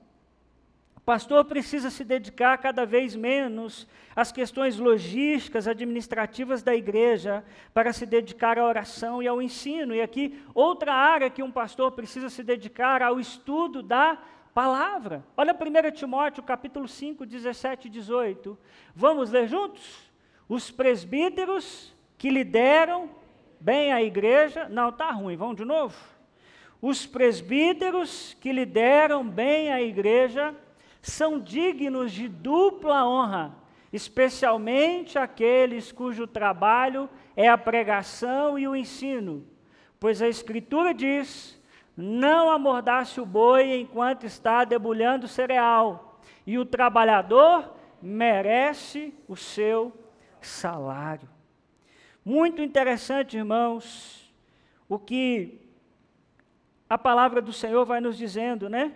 pastor 1.06 1.46
precisa 1.46 1.92
se 1.92 2.04
dedicar 2.04 2.58
cada 2.58 2.84
vez 2.84 3.16
menos 3.16 3.88
às 4.16 4.32
questões 4.32 4.80
logísticas, 4.80 5.68
administrativas 5.68 6.64
da 6.64 6.76
igreja, 6.76 7.46
para 7.74 7.94
se 7.94 8.08
dedicar 8.08 8.58
à 8.58 8.66
oração 8.66 9.22
e 9.22 9.28
ao 9.28 9.40
ensino. 9.40 9.94
E 9.94 10.02
aqui, 10.02 10.42
outra 10.54 10.94
área 10.94 11.30
que 11.30 11.44
um 11.44 11.52
pastor 11.52 11.92
precisa 11.92 12.28
se 12.28 12.42
dedicar 12.42 13.04
ao 13.04 13.20
estudo 13.20 13.84
da 13.84 14.18
palavra. 14.52 15.24
Olha 15.38 15.54
1 15.54 15.92
Timóteo 15.92 16.42
capítulo 16.42 16.88
5, 16.88 17.24
17 17.24 17.88
e 17.88 17.92
18. 17.92 18.58
Vamos 18.96 19.30
ler 19.30 19.48
juntos? 19.48 20.12
Os 20.50 20.72
presbíteros 20.72 21.94
que 22.18 22.32
lideram 22.32 23.12
bem 23.60 23.94
a 23.94 24.02
igreja. 24.02 24.68
Não, 24.70 24.90
está 24.90 25.12
ruim, 25.12 25.36
vamos 25.36 25.58
de 25.58 25.66
novo? 25.66 25.96
Os 26.82 27.06
presbíteros 27.06 28.36
que 28.42 28.52
lideram 28.52 29.28
bem 29.28 29.72
a 29.72 29.82
igreja 29.82 30.56
são 31.06 31.40
dignos 31.40 32.12
de 32.12 32.28
dupla 32.28 33.08
honra, 33.08 33.56
especialmente 33.94 35.20
aqueles 35.20 35.92
cujo 35.92 36.26
trabalho 36.26 37.08
é 37.36 37.48
a 37.48 37.58
pregação 37.58 38.58
e 38.58 38.68
o 38.68 38.76
ensino. 38.76 39.46
Pois 40.00 40.20
a 40.20 40.28
Escritura 40.28 40.96
diz: 40.96 41.62
não 41.96 42.50
amordace 42.50 43.22
o 43.22 43.26
boi 43.26 43.80
enquanto 43.80 44.26
está 44.26 44.64
debulhando 44.64 45.26
o 45.26 45.30
cereal, 45.30 46.20
e 46.46 46.58
o 46.58 46.66
trabalhador 46.66 47.72
merece 48.02 49.14
o 49.28 49.36
seu 49.36 49.94
salário. 50.42 51.30
Muito 52.24 52.64
interessante, 52.64 53.38
irmãos, 53.38 54.34
o 54.90 54.98
que 54.98 55.62
a 56.90 56.98
palavra 56.98 57.44
do 57.44 57.54
Senhor 57.54 57.86
vai 57.86 58.02
nos 58.02 58.18
dizendo, 58.18 58.68
né? 58.68 58.94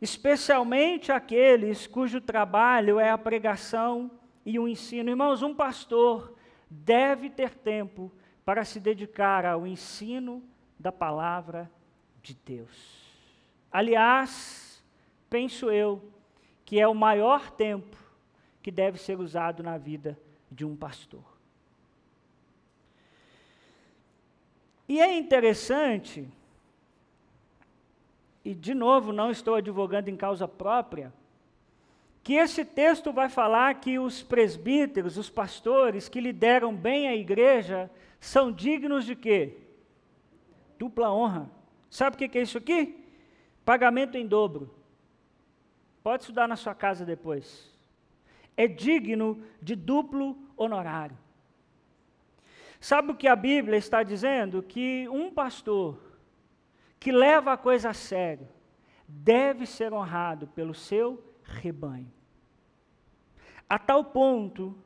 Especialmente 0.00 1.12
aqueles 1.12 1.86
cujo 1.86 2.20
trabalho 2.20 2.98
é 2.98 3.10
a 3.10 3.18
pregação 3.18 4.10
e 4.44 4.58
o 4.58 4.66
ensino. 4.66 5.10
Irmãos, 5.10 5.42
um 5.42 5.54
pastor 5.54 6.34
deve 6.70 7.28
ter 7.28 7.54
tempo 7.54 8.10
para 8.44 8.64
se 8.64 8.80
dedicar 8.80 9.44
ao 9.44 9.66
ensino 9.66 10.42
da 10.78 10.90
palavra 10.90 11.70
de 12.22 12.34
Deus. 12.34 13.00
Aliás, 13.70 14.82
penso 15.28 15.70
eu 15.70 16.02
que 16.64 16.80
é 16.80 16.88
o 16.88 16.94
maior 16.94 17.50
tempo 17.50 17.96
que 18.62 18.70
deve 18.70 18.98
ser 18.98 19.18
usado 19.18 19.62
na 19.62 19.76
vida 19.76 20.18
de 20.50 20.64
um 20.64 20.76
pastor. 20.76 21.24
E 24.88 25.00
é 25.00 25.16
interessante, 25.16 26.28
e 28.44 28.54
de 28.54 28.74
novo 28.74 29.12
não 29.12 29.30
estou 29.30 29.54
advogando 29.54 30.08
em 30.08 30.16
causa 30.16 30.48
própria, 30.48 31.12
que 32.22 32.34
esse 32.34 32.64
texto 32.64 33.12
vai 33.12 33.28
falar 33.28 33.74
que 33.80 33.98
os 33.98 34.22
presbíteros, 34.22 35.16
os 35.16 35.30
pastores 35.30 36.08
que 36.08 36.20
lideram 36.20 36.74
bem 36.74 37.08
a 37.08 37.16
igreja, 37.16 37.90
são 38.18 38.52
dignos 38.52 39.04
de 39.04 39.16
quê? 39.16 39.56
Dupla 40.78 41.12
honra. 41.12 41.50
Sabe 41.88 42.16
o 42.16 42.18
que 42.18 42.38
é 42.38 42.42
isso 42.42 42.58
aqui? 42.58 43.04
Pagamento 43.64 44.16
em 44.16 44.26
dobro. 44.26 44.74
Pode 46.02 46.22
estudar 46.22 46.46
na 46.46 46.56
sua 46.56 46.74
casa 46.74 47.04
depois. 47.04 47.70
É 48.56 48.66
digno 48.66 49.42
de 49.60 49.74
duplo 49.74 50.36
honorário. 50.56 51.16
Sabe 52.78 53.12
o 53.12 53.16
que 53.16 53.28
a 53.28 53.36
Bíblia 53.36 53.76
está 53.76 54.02
dizendo? 54.02 54.62
Que 54.62 55.08
um 55.08 55.30
pastor 55.30 55.98
que 57.00 57.10
leva 57.10 57.54
a 57.54 57.56
coisa 57.56 57.90
a 57.90 57.94
sério 57.94 58.46
deve 59.08 59.66
ser 59.66 59.92
honrado 59.92 60.46
pelo 60.48 60.74
seu 60.74 61.24
rebanho. 61.42 62.12
A 63.68 63.78
tal 63.78 64.04
ponto 64.04 64.76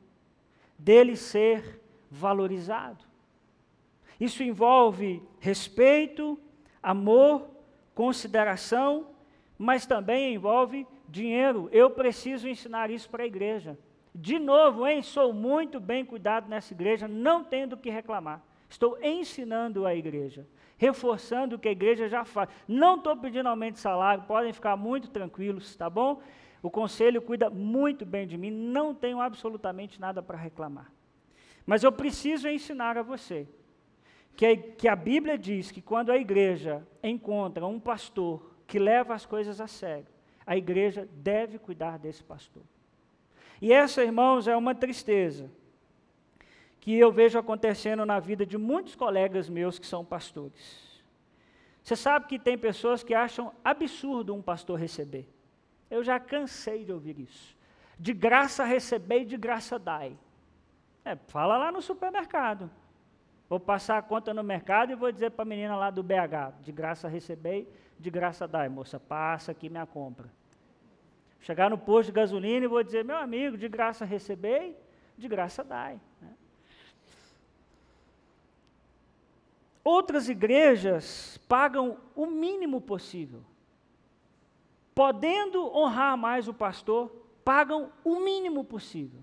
dele 0.79 1.17
ser 1.17 1.81
valorizado. 2.09 3.03
Isso 4.19 4.41
envolve 4.41 5.21
respeito, 5.39 6.39
amor, 6.81 7.49
consideração, 7.93 9.09
mas 9.57 9.85
também 9.85 10.33
envolve 10.33 10.87
dinheiro. 11.09 11.67
Eu 11.71 11.89
preciso 11.89 12.47
ensinar 12.47 12.89
isso 12.89 13.09
para 13.09 13.23
a 13.23 13.27
igreja. 13.27 13.77
De 14.13 14.39
novo, 14.39 14.87
hein? 14.87 15.01
Sou 15.01 15.33
muito 15.33 15.79
bem 15.79 16.05
cuidado 16.05 16.47
nessa 16.47 16.73
igreja, 16.73 17.07
não 17.07 17.43
tenho 17.43 17.67
do 17.67 17.77
que 17.77 17.89
reclamar. 17.89 18.41
Estou 18.69 18.97
ensinando 19.01 19.85
a 19.85 19.95
igreja, 19.95 20.45
reforçando 20.77 21.55
o 21.55 21.59
que 21.59 21.67
a 21.67 21.71
igreja 21.71 22.07
já 22.07 22.25
faz. 22.25 22.49
Não 22.67 22.95
estou 22.95 23.15
pedindo 23.15 23.47
aumento 23.47 23.75
de 23.75 23.79
salário, 23.79 24.23
podem 24.23 24.51
ficar 24.51 24.75
muito 24.75 25.09
tranquilos, 25.09 25.75
tá 25.75 25.89
bom? 25.89 26.21
O 26.61 26.69
conselho 26.69 27.21
cuida 27.21 27.49
muito 27.49 28.05
bem 28.05 28.25
de 28.25 28.37
mim, 28.37 28.49
não 28.49 28.93
tenho 28.93 29.21
absolutamente 29.21 30.01
nada 30.01 30.21
para 30.21 30.37
reclamar. 30.37 30.91
Mas 31.65 31.83
eu 31.83 31.91
preciso 31.91 32.47
ensinar 32.47 32.97
a 32.97 33.03
você 33.03 33.47
que 34.35 34.45
a, 34.45 34.57
que 34.57 34.87
a 34.87 34.95
Bíblia 34.95 35.37
diz 35.37 35.71
que 35.71 35.81
quando 35.81 36.11
a 36.11 36.17
igreja 36.17 36.85
encontra 37.03 37.65
um 37.65 37.79
pastor 37.79 38.51
que 38.67 38.79
leva 38.79 39.13
as 39.13 39.25
coisas 39.25 39.61
a 39.61 39.67
sério, 39.67 40.07
a 40.45 40.57
igreja 40.57 41.07
deve 41.13 41.57
cuidar 41.57 41.97
desse 41.97 42.23
pastor. 42.23 42.63
E 43.61 43.71
essa, 43.71 44.03
irmãos, 44.03 44.47
é 44.47 44.55
uma 44.55 44.75
tristeza 44.75 45.49
que 46.85 46.95
eu 46.95 47.11
vejo 47.11 47.39
acontecendo 47.39 48.05
na 48.05 48.19
vida 48.19 48.45
de 48.45 48.59
muitos 48.59 48.93
colegas 48.93 49.49
meus 49.49 49.79
que 49.79 49.87
são 49.87 50.05
pastores. 50.05 51.03
Você 51.81 51.95
sabe 51.95 52.27
que 52.27 52.37
tem 52.37 52.55
pessoas 52.55 53.03
que 53.03 53.15
acham 53.15 53.51
absurdo 53.63 54.35
um 54.35 54.41
pastor 54.41 54.77
receber. 54.77 55.27
Eu 55.89 56.03
já 56.03 56.19
cansei 56.19 56.85
de 56.85 56.93
ouvir 56.93 57.19
isso. 57.19 57.57
De 57.97 58.13
graça 58.13 58.63
receber 58.63 59.21
e 59.21 59.25
de 59.25 59.35
graça 59.35 59.79
dai. 59.79 60.15
É, 61.03 61.15
fala 61.15 61.57
lá 61.57 61.71
no 61.71 61.81
supermercado. 61.81 62.69
Vou 63.49 63.59
passar 63.59 63.97
a 63.97 64.01
conta 64.03 64.31
no 64.31 64.43
mercado 64.43 64.91
e 64.91 64.95
vou 64.95 65.11
dizer 65.11 65.31
para 65.31 65.41
a 65.41 65.47
menina 65.47 65.75
lá 65.75 65.89
do 65.89 66.03
BH, 66.03 66.61
de 66.61 66.71
graça 66.71 67.07
receber, 67.07 67.67
de 67.99 68.11
graça 68.11 68.47
dai, 68.47 68.69
moça, 68.69 68.99
passa 68.99 69.53
aqui 69.53 69.71
minha 69.71 69.87
compra. 69.87 70.31
Chegar 71.39 71.67
no 71.67 71.79
posto 71.79 72.09
de 72.09 72.15
gasolina 72.15 72.63
e 72.63 72.67
vou 72.67 72.83
dizer, 72.83 73.03
meu 73.03 73.17
amigo, 73.17 73.57
de 73.57 73.67
graça 73.67 74.05
receber, 74.05 74.79
de 75.17 75.27
graça 75.27 75.63
dai. 75.63 75.99
Outras 79.85 80.27
igrejas 80.27 81.39
pagam 81.47 81.97
o 82.15 82.25
mínimo 82.25 82.81
possível. 82.81 83.41
Podendo 84.93 85.71
honrar 85.77 86.17
mais 86.17 86.47
o 86.47 86.53
pastor, 86.53 87.09
pagam 87.45 87.91
o 88.03 88.19
mínimo 88.19 88.63
possível. 88.63 89.21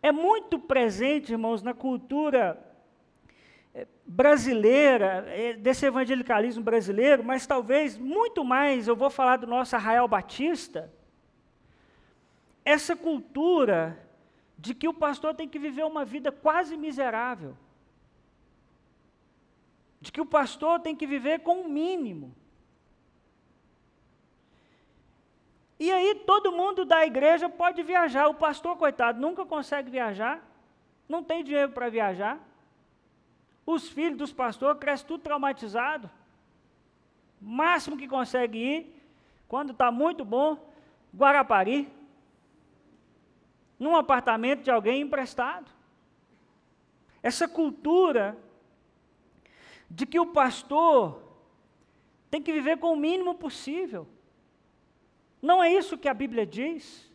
É 0.00 0.12
muito 0.12 0.58
presente, 0.58 1.32
irmãos, 1.32 1.60
na 1.60 1.74
cultura 1.74 2.62
brasileira, 4.06 5.24
é, 5.28 5.54
desse 5.54 5.84
evangelicalismo 5.84 6.62
brasileiro, 6.62 7.24
mas 7.24 7.46
talvez 7.46 7.98
muito 7.98 8.44
mais, 8.44 8.86
eu 8.86 8.94
vou 8.94 9.10
falar 9.10 9.36
do 9.36 9.46
nosso 9.46 9.74
Arraial 9.74 10.06
Batista, 10.06 10.92
essa 12.64 12.96
cultura 12.96 13.98
de 14.56 14.74
que 14.74 14.88
o 14.88 14.94
pastor 14.94 15.34
tem 15.34 15.48
que 15.48 15.58
viver 15.58 15.84
uma 15.84 16.04
vida 16.04 16.30
quase 16.30 16.76
miserável, 16.76 17.56
de 20.06 20.12
que 20.12 20.20
o 20.20 20.26
pastor 20.26 20.78
tem 20.78 20.94
que 20.94 21.06
viver 21.06 21.40
com 21.40 21.62
o 21.62 21.68
mínimo. 21.68 22.32
E 25.80 25.90
aí 25.92 26.14
todo 26.24 26.52
mundo 26.52 26.84
da 26.84 27.04
igreja 27.04 27.48
pode 27.48 27.82
viajar, 27.82 28.28
o 28.28 28.34
pastor, 28.34 28.76
coitado, 28.76 29.20
nunca 29.20 29.44
consegue 29.44 29.90
viajar, 29.90 30.40
não 31.08 31.24
tem 31.24 31.42
dinheiro 31.42 31.72
para 31.72 31.90
viajar. 31.90 32.38
Os 33.66 33.88
filhos 33.88 34.16
dos 34.16 34.32
pastores 34.32 34.78
crescem 34.78 35.08
tudo 35.08 35.22
traumatizado. 35.22 36.08
Máximo 37.40 37.96
que 37.96 38.06
consegue 38.06 38.58
ir, 38.58 39.02
quando 39.48 39.72
está 39.72 39.90
muito 39.90 40.24
bom, 40.24 40.72
Guarapari. 41.14 41.92
Num 43.76 43.96
apartamento 43.96 44.62
de 44.62 44.70
alguém 44.70 45.02
emprestado. 45.02 45.68
Essa 47.20 47.48
cultura 47.48 48.38
de 49.90 50.06
que 50.06 50.18
o 50.18 50.26
pastor 50.26 51.22
tem 52.30 52.42
que 52.42 52.52
viver 52.52 52.78
com 52.78 52.92
o 52.92 52.96
mínimo 52.96 53.34
possível. 53.34 54.06
Não 55.40 55.62
é 55.62 55.72
isso 55.72 55.98
que 55.98 56.08
a 56.08 56.14
Bíblia 56.14 56.46
diz. 56.46 57.12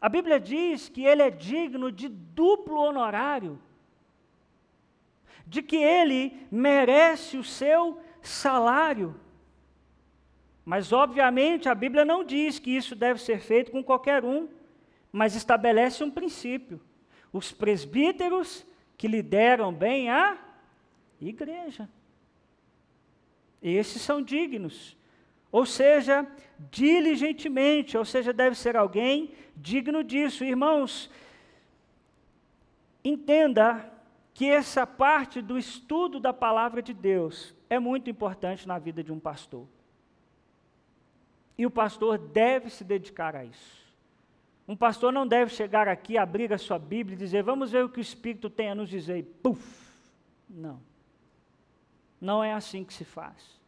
A 0.00 0.08
Bíblia 0.08 0.40
diz 0.40 0.88
que 0.88 1.04
ele 1.04 1.22
é 1.22 1.30
digno 1.30 1.90
de 1.92 2.08
duplo 2.08 2.78
honorário 2.78 3.60
de 5.46 5.62
que 5.62 5.76
ele 5.76 6.46
merece 6.50 7.36
o 7.36 7.42
seu 7.42 8.00
salário. 8.22 9.18
Mas, 10.64 10.92
obviamente, 10.92 11.68
a 11.68 11.74
Bíblia 11.74 12.04
não 12.04 12.22
diz 12.22 12.60
que 12.60 12.70
isso 12.70 12.94
deve 12.94 13.20
ser 13.20 13.40
feito 13.40 13.72
com 13.72 13.82
qualquer 13.82 14.24
um, 14.24 14.48
mas 15.10 15.34
estabelece 15.34 16.04
um 16.04 16.10
princípio. 16.10 16.80
Os 17.32 17.50
presbíteros 17.50 18.64
que 18.96 19.08
lideram 19.08 19.72
bem 19.72 20.08
a 20.08 20.38
igreja. 21.28 21.88
Esses 23.62 24.00
são 24.00 24.22
dignos. 24.22 24.96
Ou 25.52 25.66
seja, 25.66 26.26
diligentemente, 26.70 27.98
ou 27.98 28.04
seja, 28.04 28.32
deve 28.32 28.56
ser 28.56 28.76
alguém 28.76 29.32
digno 29.56 30.02
disso. 30.02 30.44
Irmãos, 30.44 31.10
entenda 33.04 33.92
que 34.32 34.46
essa 34.46 34.86
parte 34.86 35.42
do 35.42 35.58
estudo 35.58 36.20
da 36.20 36.32
palavra 36.32 36.80
de 36.80 36.94
Deus 36.94 37.54
é 37.68 37.78
muito 37.78 38.08
importante 38.08 38.66
na 38.66 38.78
vida 38.78 39.02
de 39.02 39.12
um 39.12 39.18
pastor. 39.18 39.66
E 41.58 41.66
o 41.66 41.70
pastor 41.70 42.16
deve 42.16 42.70
se 42.70 42.82
dedicar 42.82 43.36
a 43.36 43.44
isso. 43.44 43.80
Um 44.66 44.76
pastor 44.76 45.12
não 45.12 45.26
deve 45.26 45.52
chegar 45.52 45.88
aqui, 45.88 46.16
abrir 46.16 46.52
a 46.52 46.58
sua 46.58 46.78
Bíblia 46.78 47.16
e 47.16 47.18
dizer, 47.18 47.42
vamos 47.42 47.72
ver 47.72 47.84
o 47.84 47.88
que 47.88 47.98
o 47.98 48.00
Espírito 48.00 48.48
tem 48.48 48.70
a 48.70 48.74
nos 48.74 48.88
dizer, 48.88 49.18
e 49.18 49.22
puf! 49.22 49.90
Não. 50.48 50.80
Não 52.20 52.44
é 52.44 52.52
assim 52.52 52.84
que 52.84 52.92
se 52.92 53.04
faz. 53.04 53.58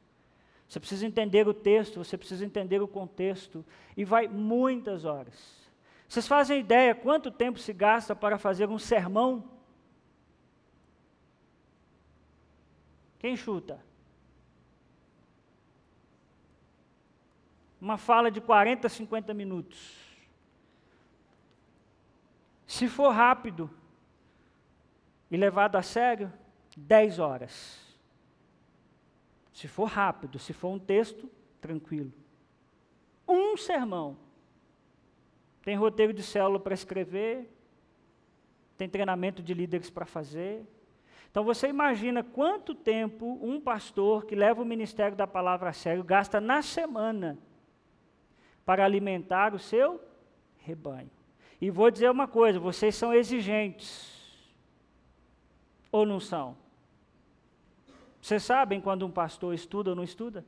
Você 0.68 0.80
precisa 0.80 1.07
entender 1.07 1.46
o 1.46 1.55
texto, 1.55 2.03
você 2.03 2.16
precisa 2.16 2.44
entender 2.44 2.80
o 2.80 2.88
contexto, 2.88 3.64
e 3.96 4.05
vai 4.05 4.26
muitas 4.28 5.05
horas. 5.05 5.62
Vocês 6.09 6.26
fazem 6.26 6.61
ideia 6.61 6.94
quanto 6.94 7.30
tempo 7.30 7.59
se 7.59 7.72
gasta 7.72 8.14
para 8.14 8.38
fazer 8.38 8.68
um 8.68 8.78
sermão? 8.78 9.44
Quem 13.18 13.36
chuta? 13.36 13.80
Uma 17.80 17.98
fala 17.98 18.30
de 18.30 18.40
40, 18.40 18.88
50 18.88 19.34
minutos. 19.34 20.03
Se 22.66 22.88
for 22.88 23.11
rápido 23.11 23.70
e 25.30 25.36
levado 25.36 25.76
a 25.76 25.82
sério, 25.82 26.32
10 26.76 27.18
horas. 27.18 27.82
Se 29.62 29.68
for 29.68 29.84
rápido, 29.84 30.40
se 30.40 30.52
for 30.52 30.70
um 30.70 30.78
texto, 30.80 31.30
tranquilo. 31.60 32.12
Um 33.28 33.56
sermão. 33.56 34.18
Tem 35.62 35.76
roteiro 35.76 36.12
de 36.12 36.20
célula 36.20 36.58
para 36.58 36.74
escrever, 36.74 37.48
tem 38.76 38.88
treinamento 38.88 39.40
de 39.40 39.54
líderes 39.54 39.88
para 39.88 40.04
fazer. 40.04 40.66
Então 41.30 41.44
você 41.44 41.68
imagina 41.68 42.24
quanto 42.24 42.74
tempo 42.74 43.38
um 43.40 43.60
pastor 43.60 44.26
que 44.26 44.34
leva 44.34 44.60
o 44.60 44.64
ministério 44.64 45.16
da 45.16 45.28
palavra 45.28 45.70
a 45.70 45.72
sério 45.72 46.02
gasta 46.02 46.40
na 46.40 46.60
semana 46.60 47.38
para 48.66 48.84
alimentar 48.84 49.54
o 49.54 49.60
seu 49.60 50.00
rebanho. 50.58 51.08
E 51.60 51.70
vou 51.70 51.88
dizer 51.88 52.10
uma 52.10 52.26
coisa: 52.26 52.58
vocês 52.58 52.96
são 52.96 53.14
exigentes. 53.14 54.10
Ou 55.92 56.04
não 56.04 56.18
são? 56.18 56.60
Vocês 58.23 58.45
sabem 58.45 58.81
quando 58.81 59.05
um 59.05 59.11
pastor 59.11 59.53
estuda 59.53 59.91
ou 59.91 59.97
não 59.97 60.05
estuda? 60.05 60.47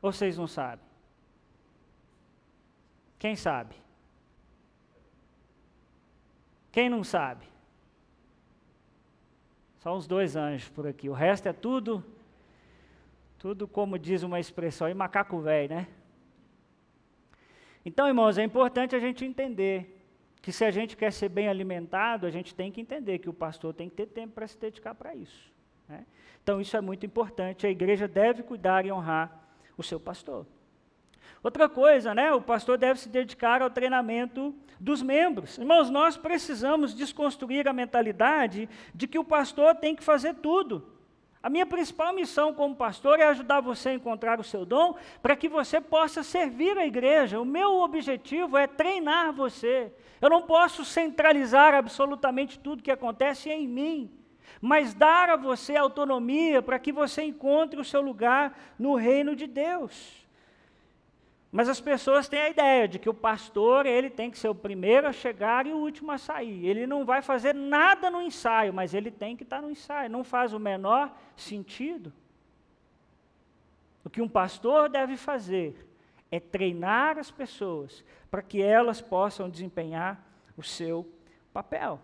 Ou 0.00 0.12
vocês 0.12 0.38
não 0.38 0.46
sabem? 0.46 0.86
Quem 3.18 3.34
sabe? 3.34 3.74
Quem 6.70 6.88
não 6.88 7.02
sabe? 7.02 7.44
Só 9.78 9.96
uns 9.96 10.06
dois 10.06 10.36
anjos 10.36 10.68
por 10.68 10.86
aqui. 10.86 11.08
O 11.08 11.12
resto 11.12 11.48
é 11.48 11.52
tudo, 11.52 12.04
tudo 13.38 13.66
como 13.66 13.98
diz 13.98 14.22
uma 14.22 14.38
expressão, 14.38 14.88
e 14.88 14.94
macaco 14.94 15.40
velho, 15.40 15.74
né? 15.74 15.88
Então, 17.84 18.06
irmãos, 18.06 18.38
é 18.38 18.44
importante 18.44 18.94
a 18.94 19.00
gente 19.00 19.24
entender 19.24 20.00
que 20.40 20.52
se 20.52 20.64
a 20.64 20.70
gente 20.70 20.96
quer 20.96 21.12
ser 21.12 21.28
bem 21.28 21.48
alimentado, 21.48 22.24
a 22.24 22.30
gente 22.30 22.54
tem 22.54 22.70
que 22.70 22.80
entender 22.80 23.18
que 23.18 23.28
o 23.28 23.34
pastor 23.34 23.74
tem 23.74 23.88
que 23.88 23.96
ter 23.96 24.06
tempo 24.06 24.34
para 24.34 24.46
se 24.46 24.56
dedicar 24.56 24.94
para 24.94 25.12
isso. 25.12 25.55
Né? 25.88 26.04
Então, 26.42 26.60
isso 26.60 26.76
é 26.76 26.80
muito 26.80 27.04
importante. 27.04 27.66
A 27.66 27.70
igreja 27.70 28.06
deve 28.06 28.42
cuidar 28.42 28.84
e 28.84 28.92
honrar 28.92 29.48
o 29.76 29.82
seu 29.82 29.98
pastor. 29.98 30.46
Outra 31.42 31.68
coisa, 31.68 32.14
né? 32.14 32.32
O 32.32 32.40
pastor 32.40 32.78
deve 32.78 32.98
se 32.98 33.08
dedicar 33.08 33.62
ao 33.62 33.70
treinamento 33.70 34.54
dos 34.80 35.02
membros. 35.02 35.58
Irmãos, 35.58 35.90
nós 35.90 36.16
precisamos 36.16 36.94
desconstruir 36.94 37.68
a 37.68 37.72
mentalidade 37.72 38.68
de 38.94 39.06
que 39.06 39.18
o 39.18 39.24
pastor 39.24 39.74
tem 39.76 39.94
que 39.94 40.02
fazer 40.02 40.34
tudo. 40.34 40.96
A 41.42 41.48
minha 41.48 41.64
principal 41.64 42.12
missão 42.12 42.52
como 42.52 42.74
pastor 42.74 43.20
é 43.20 43.28
ajudar 43.28 43.60
você 43.60 43.90
a 43.90 43.94
encontrar 43.94 44.40
o 44.40 44.44
seu 44.44 44.64
dom 44.66 44.96
para 45.22 45.36
que 45.36 45.48
você 45.48 45.80
possa 45.80 46.24
servir 46.24 46.76
a 46.76 46.84
igreja. 46.84 47.40
O 47.40 47.44
meu 47.44 47.76
objetivo 47.76 48.58
é 48.58 48.66
treinar 48.66 49.32
você. 49.32 49.92
Eu 50.20 50.28
não 50.28 50.42
posso 50.42 50.84
centralizar 50.84 51.72
absolutamente 51.74 52.58
tudo 52.58 52.82
que 52.82 52.90
acontece 52.90 53.48
em 53.48 53.68
mim, 53.68 54.10
mas 54.60 54.94
dar 54.94 55.30
a 55.30 55.36
você 55.36 55.76
autonomia 55.76 56.62
para 56.62 56.78
que 56.78 56.92
você 56.92 57.22
encontre 57.22 57.80
o 57.80 57.84
seu 57.84 58.00
lugar 58.00 58.58
no 58.78 58.94
reino 58.94 59.36
de 59.36 59.46
Deus. 59.46 60.26
Mas 61.50 61.68
as 61.68 61.80
pessoas 61.80 62.28
têm 62.28 62.40
a 62.40 62.50
ideia 62.50 62.86
de 62.86 62.98
que 62.98 63.08
o 63.08 63.14
pastor, 63.14 63.86
ele 63.86 64.10
tem 64.10 64.30
que 64.30 64.38
ser 64.38 64.48
o 64.48 64.54
primeiro 64.54 65.06
a 65.06 65.12
chegar 65.12 65.66
e 65.66 65.72
o 65.72 65.78
último 65.78 66.12
a 66.12 66.18
sair. 66.18 66.66
Ele 66.66 66.86
não 66.86 67.04
vai 67.04 67.22
fazer 67.22 67.54
nada 67.54 68.10
no 68.10 68.20
ensaio, 68.20 68.74
mas 68.74 68.92
ele 68.92 69.10
tem 69.10 69.36
que 69.36 69.42
estar 69.42 69.62
no 69.62 69.70
ensaio. 69.70 70.10
Não 70.10 70.22
faz 70.22 70.52
o 70.52 70.58
menor 70.58 71.16
sentido. 71.34 72.12
O 74.04 74.10
que 74.10 74.20
um 74.20 74.28
pastor 74.28 74.88
deve 74.88 75.16
fazer 75.16 75.86
é 76.30 76.38
treinar 76.38 77.18
as 77.18 77.30
pessoas 77.30 78.04
para 78.30 78.42
que 78.42 78.60
elas 78.60 79.00
possam 79.00 79.48
desempenhar 79.48 80.22
o 80.56 80.62
seu 80.62 81.10
papel. 81.52 82.00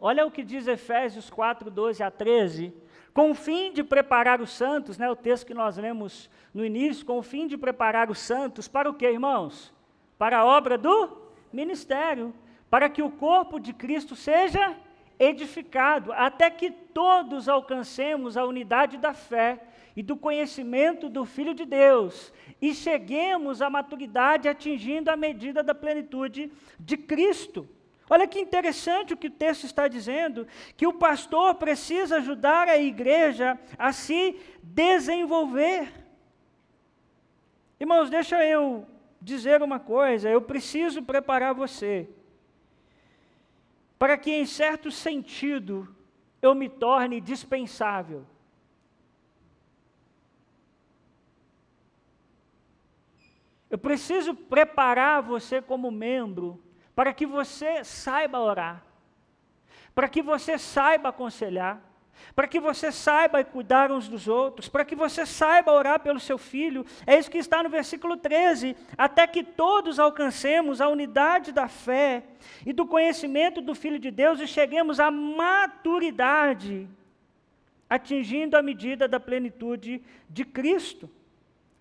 Olha 0.00 0.26
o 0.26 0.30
que 0.30 0.42
diz 0.42 0.66
Efésios 0.66 1.28
4, 1.30 1.70
12 1.70 2.02
a 2.02 2.10
13 2.10 2.72
com 3.18 3.32
o 3.32 3.34
fim 3.34 3.72
de 3.72 3.82
preparar 3.82 4.40
os 4.40 4.50
santos, 4.50 4.96
né, 4.96 5.10
o 5.10 5.16
texto 5.16 5.44
que 5.44 5.52
nós 5.52 5.76
lemos 5.76 6.30
no 6.54 6.64
início, 6.64 7.04
com 7.04 7.18
o 7.18 7.22
fim 7.22 7.48
de 7.48 7.58
preparar 7.58 8.10
os 8.12 8.20
santos 8.20 8.68
para 8.68 8.88
o 8.88 8.94
que, 8.94 9.10
irmãos? 9.10 9.74
Para 10.16 10.38
a 10.38 10.44
obra 10.44 10.78
do 10.78 11.18
ministério, 11.52 12.32
para 12.70 12.88
que 12.88 13.02
o 13.02 13.10
corpo 13.10 13.58
de 13.58 13.72
Cristo 13.72 14.14
seja 14.14 14.76
edificado, 15.18 16.12
até 16.12 16.48
que 16.48 16.70
todos 16.70 17.48
alcancemos 17.48 18.36
a 18.36 18.44
unidade 18.44 18.98
da 18.98 19.12
fé 19.12 19.64
e 19.96 20.02
do 20.02 20.16
conhecimento 20.16 21.08
do 21.08 21.24
Filho 21.24 21.54
de 21.54 21.64
Deus 21.64 22.32
e 22.62 22.72
cheguemos 22.72 23.60
à 23.60 23.68
maturidade 23.68 24.48
atingindo 24.48 25.10
a 25.10 25.16
medida 25.16 25.60
da 25.60 25.74
plenitude 25.74 26.52
de 26.78 26.96
Cristo. 26.96 27.68
Olha 28.10 28.26
que 28.26 28.40
interessante 28.40 29.12
o 29.12 29.16
que 29.16 29.26
o 29.26 29.30
texto 29.30 29.64
está 29.64 29.86
dizendo, 29.86 30.46
que 30.76 30.86
o 30.86 30.94
pastor 30.94 31.56
precisa 31.56 32.16
ajudar 32.16 32.68
a 32.68 32.78
igreja 32.78 33.58
a 33.76 33.92
se 33.92 34.38
desenvolver. 34.62 35.92
Irmãos, 37.78 38.08
deixa 38.08 38.42
eu 38.44 38.86
dizer 39.20 39.62
uma 39.62 39.78
coisa, 39.78 40.30
eu 40.30 40.40
preciso 40.40 41.02
preparar 41.02 41.52
você 41.54 42.08
para 43.98 44.16
que, 44.16 44.30
em 44.30 44.46
certo 44.46 44.90
sentido, 44.90 45.94
eu 46.40 46.54
me 46.54 46.68
torne 46.68 47.20
dispensável. 47.20 48.24
Eu 53.68 53.76
preciso 53.76 54.34
preparar 54.34 55.20
você 55.20 55.60
como 55.60 55.90
membro 55.90 56.62
para 56.98 57.12
que 57.12 57.24
você 57.24 57.84
saiba 57.84 58.40
orar, 58.40 58.82
para 59.94 60.08
que 60.08 60.20
você 60.20 60.58
saiba 60.58 61.10
aconselhar, 61.10 61.80
para 62.34 62.48
que 62.48 62.58
você 62.58 62.90
saiba 62.90 63.44
cuidar 63.44 63.92
uns 63.92 64.08
dos 64.08 64.26
outros, 64.26 64.68
para 64.68 64.84
que 64.84 64.96
você 64.96 65.24
saiba 65.24 65.70
orar 65.70 66.00
pelo 66.00 66.18
seu 66.18 66.36
filho. 66.36 66.84
É 67.06 67.16
isso 67.16 67.30
que 67.30 67.38
está 67.38 67.62
no 67.62 67.68
versículo 67.68 68.16
13: 68.16 68.76
até 68.96 69.28
que 69.28 69.44
todos 69.44 70.00
alcancemos 70.00 70.80
a 70.80 70.88
unidade 70.88 71.52
da 71.52 71.68
fé 71.68 72.24
e 72.66 72.72
do 72.72 72.84
conhecimento 72.84 73.60
do 73.60 73.76
Filho 73.76 74.00
de 74.00 74.10
Deus 74.10 74.40
e 74.40 74.48
cheguemos 74.48 74.98
à 74.98 75.08
maturidade, 75.08 76.88
atingindo 77.88 78.56
a 78.56 78.60
medida 78.60 79.06
da 79.06 79.20
plenitude 79.20 80.02
de 80.28 80.44
Cristo. 80.44 81.08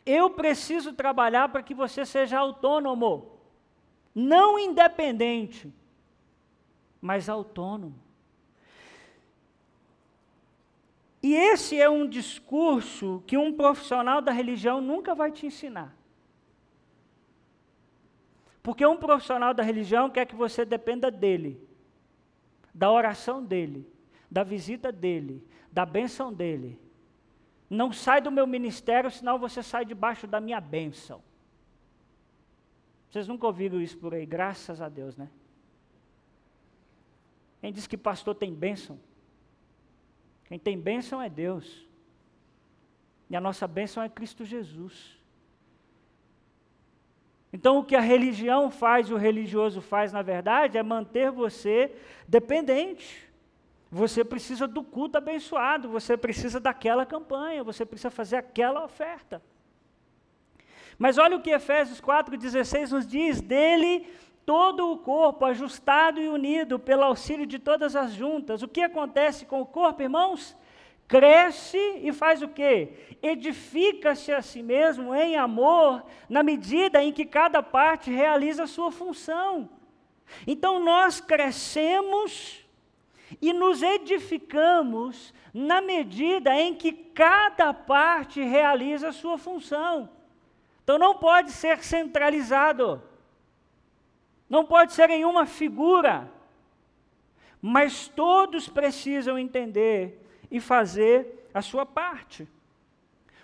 Eu 0.05 0.29
preciso 0.29 0.93
trabalhar 0.93 1.49
para 1.49 1.63
que 1.63 1.73
você 1.73 2.05
seja 2.05 2.37
autônomo 2.37 3.35
não 4.19 4.57
independente, 4.57 5.71
mas 6.99 7.29
autônomo. 7.29 7.93
E 11.21 11.35
esse 11.35 11.79
é 11.79 11.87
um 11.87 12.09
discurso 12.09 13.23
que 13.27 13.37
um 13.37 13.53
profissional 13.53 14.19
da 14.19 14.31
religião 14.31 14.81
nunca 14.81 15.13
vai 15.13 15.31
te 15.31 15.45
ensinar. 15.45 15.95
Porque 18.63 18.83
um 18.87 18.97
profissional 18.97 19.53
da 19.53 19.61
religião 19.61 20.09
quer 20.09 20.25
que 20.25 20.35
você 20.35 20.65
dependa 20.65 21.11
dele, 21.11 21.61
da 22.73 22.91
oração 22.91 23.45
dele, 23.45 23.87
da 24.31 24.43
visita 24.43 24.91
dele, 24.91 25.47
da 25.71 25.85
bênção 25.85 26.33
dele. 26.33 26.79
Não 27.69 27.93
sai 27.93 28.19
do 28.19 28.31
meu 28.31 28.47
ministério, 28.47 29.11
senão 29.11 29.37
você 29.37 29.61
sai 29.61 29.85
debaixo 29.85 30.25
da 30.25 30.41
minha 30.41 30.59
bênção. 30.59 31.21
Vocês 33.09 33.27
nunca 33.27 33.47
ouviram 33.47 33.81
isso 33.81 33.97
por 33.97 34.13
aí, 34.13 34.25
graças 34.25 34.81
a 34.81 34.89
Deus, 34.89 35.15
né? 35.15 35.29
Quem 37.61 37.71
diz 37.71 37.87
que 37.87 37.97
pastor 37.97 38.35
tem 38.35 38.53
bênção? 38.53 38.99
Quem 40.45 40.59
tem 40.59 40.79
bênção 40.79 41.21
é 41.21 41.29
Deus. 41.29 41.87
E 43.29 43.35
a 43.35 43.41
nossa 43.41 43.67
bênção 43.67 44.01
é 44.03 44.09
Cristo 44.09 44.45
Jesus. 44.45 45.17
Então, 47.51 47.79
o 47.79 47.83
que 47.83 47.95
a 47.95 48.01
religião 48.01 48.69
faz 48.69 49.09
e 49.09 49.13
o 49.13 49.17
religioso 49.17 49.81
faz, 49.81 50.11
na 50.11 50.21
verdade, 50.21 50.77
é 50.77 50.83
manter 50.83 51.31
você 51.31 51.95
dependente. 52.27 53.27
Você 53.89 54.23
precisa 54.23 54.67
do 54.67 54.83
culto 54.83 55.17
abençoado, 55.17 55.89
você 55.89 56.17
precisa 56.17 56.59
daquela 56.59 57.05
campanha, 57.05 57.63
você 57.63 57.85
precisa 57.85 58.11
fazer 58.11 58.35
aquela 58.35 58.83
oferta. 58.83 59.41
Mas 60.97 61.17
olha 61.17 61.37
o 61.37 61.41
que 61.41 61.51
Efésios 61.51 62.01
4,16 62.01 62.91
nos 62.91 63.07
diz: 63.07 63.41
dele 63.41 64.07
todo 64.45 64.91
o 64.91 64.97
corpo 64.97 65.45
ajustado 65.45 66.21
e 66.21 66.27
unido 66.27 66.79
pelo 66.79 67.03
auxílio 67.03 67.45
de 67.45 67.59
todas 67.59 67.95
as 67.95 68.13
juntas. 68.13 68.63
O 68.63 68.67
que 68.67 68.81
acontece 68.81 69.45
com 69.45 69.61
o 69.61 69.65
corpo, 69.65 70.01
irmãos? 70.01 70.55
Cresce 71.07 71.77
e 72.01 72.11
faz 72.11 72.41
o 72.41 72.47
quê? 72.47 73.17
Edifica-se 73.21 74.31
a 74.31 74.41
si 74.41 74.61
mesmo 74.63 75.13
em 75.13 75.37
amor, 75.37 76.03
na 76.29 76.43
medida 76.43 77.03
em 77.03 77.13
que 77.13 77.25
cada 77.25 77.63
parte 77.63 78.11
realiza 78.11 78.63
a 78.63 78.67
sua 78.67 78.91
função. 78.91 79.69
Então 80.45 80.79
nós 80.83 81.21
crescemos 81.21 82.65
e 83.41 83.53
nos 83.53 83.81
edificamos 83.81 85.33
na 85.53 85.81
medida 85.81 86.53
em 86.59 86.73
que 86.73 86.91
cada 86.91 87.73
parte 87.73 88.41
realiza 88.41 89.09
a 89.09 89.13
sua 89.13 89.37
função. 89.37 90.09
Então 90.87 90.97
não 90.97 91.15
pode 91.15 91.51
ser 91.51 91.83
centralizado, 91.83 93.03
não 94.49 94.63
pode 94.63 94.93
ser 94.93 95.09
em 95.09 95.25
uma 95.25 95.45
figura, 95.45 96.31
mas 97.61 98.07
todos 98.07 98.69
precisam 98.69 99.37
entender 99.37 100.25
e 100.49 100.61
fazer 100.61 101.49
a 101.53 101.61
sua 101.61 101.85
parte. 101.85 102.47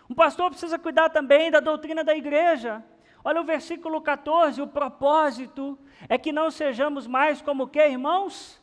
Um 0.10 0.16
pastor 0.16 0.52
precisa 0.52 0.80
cuidar 0.80 1.10
também 1.10 1.52
da 1.52 1.60
doutrina 1.60 2.02
da 2.02 2.16
igreja. 2.16 2.82
Olha 3.26 3.42
o 3.42 3.44
versículo 3.44 4.00
14, 4.00 4.62
o 4.62 4.68
propósito 4.68 5.78
é 6.08 6.18
que 6.18 6.32
não 6.32 6.50
sejamos 6.50 7.06
mais 7.06 7.42
como 7.42 7.68
que, 7.68 7.86
irmãos? 7.86 8.58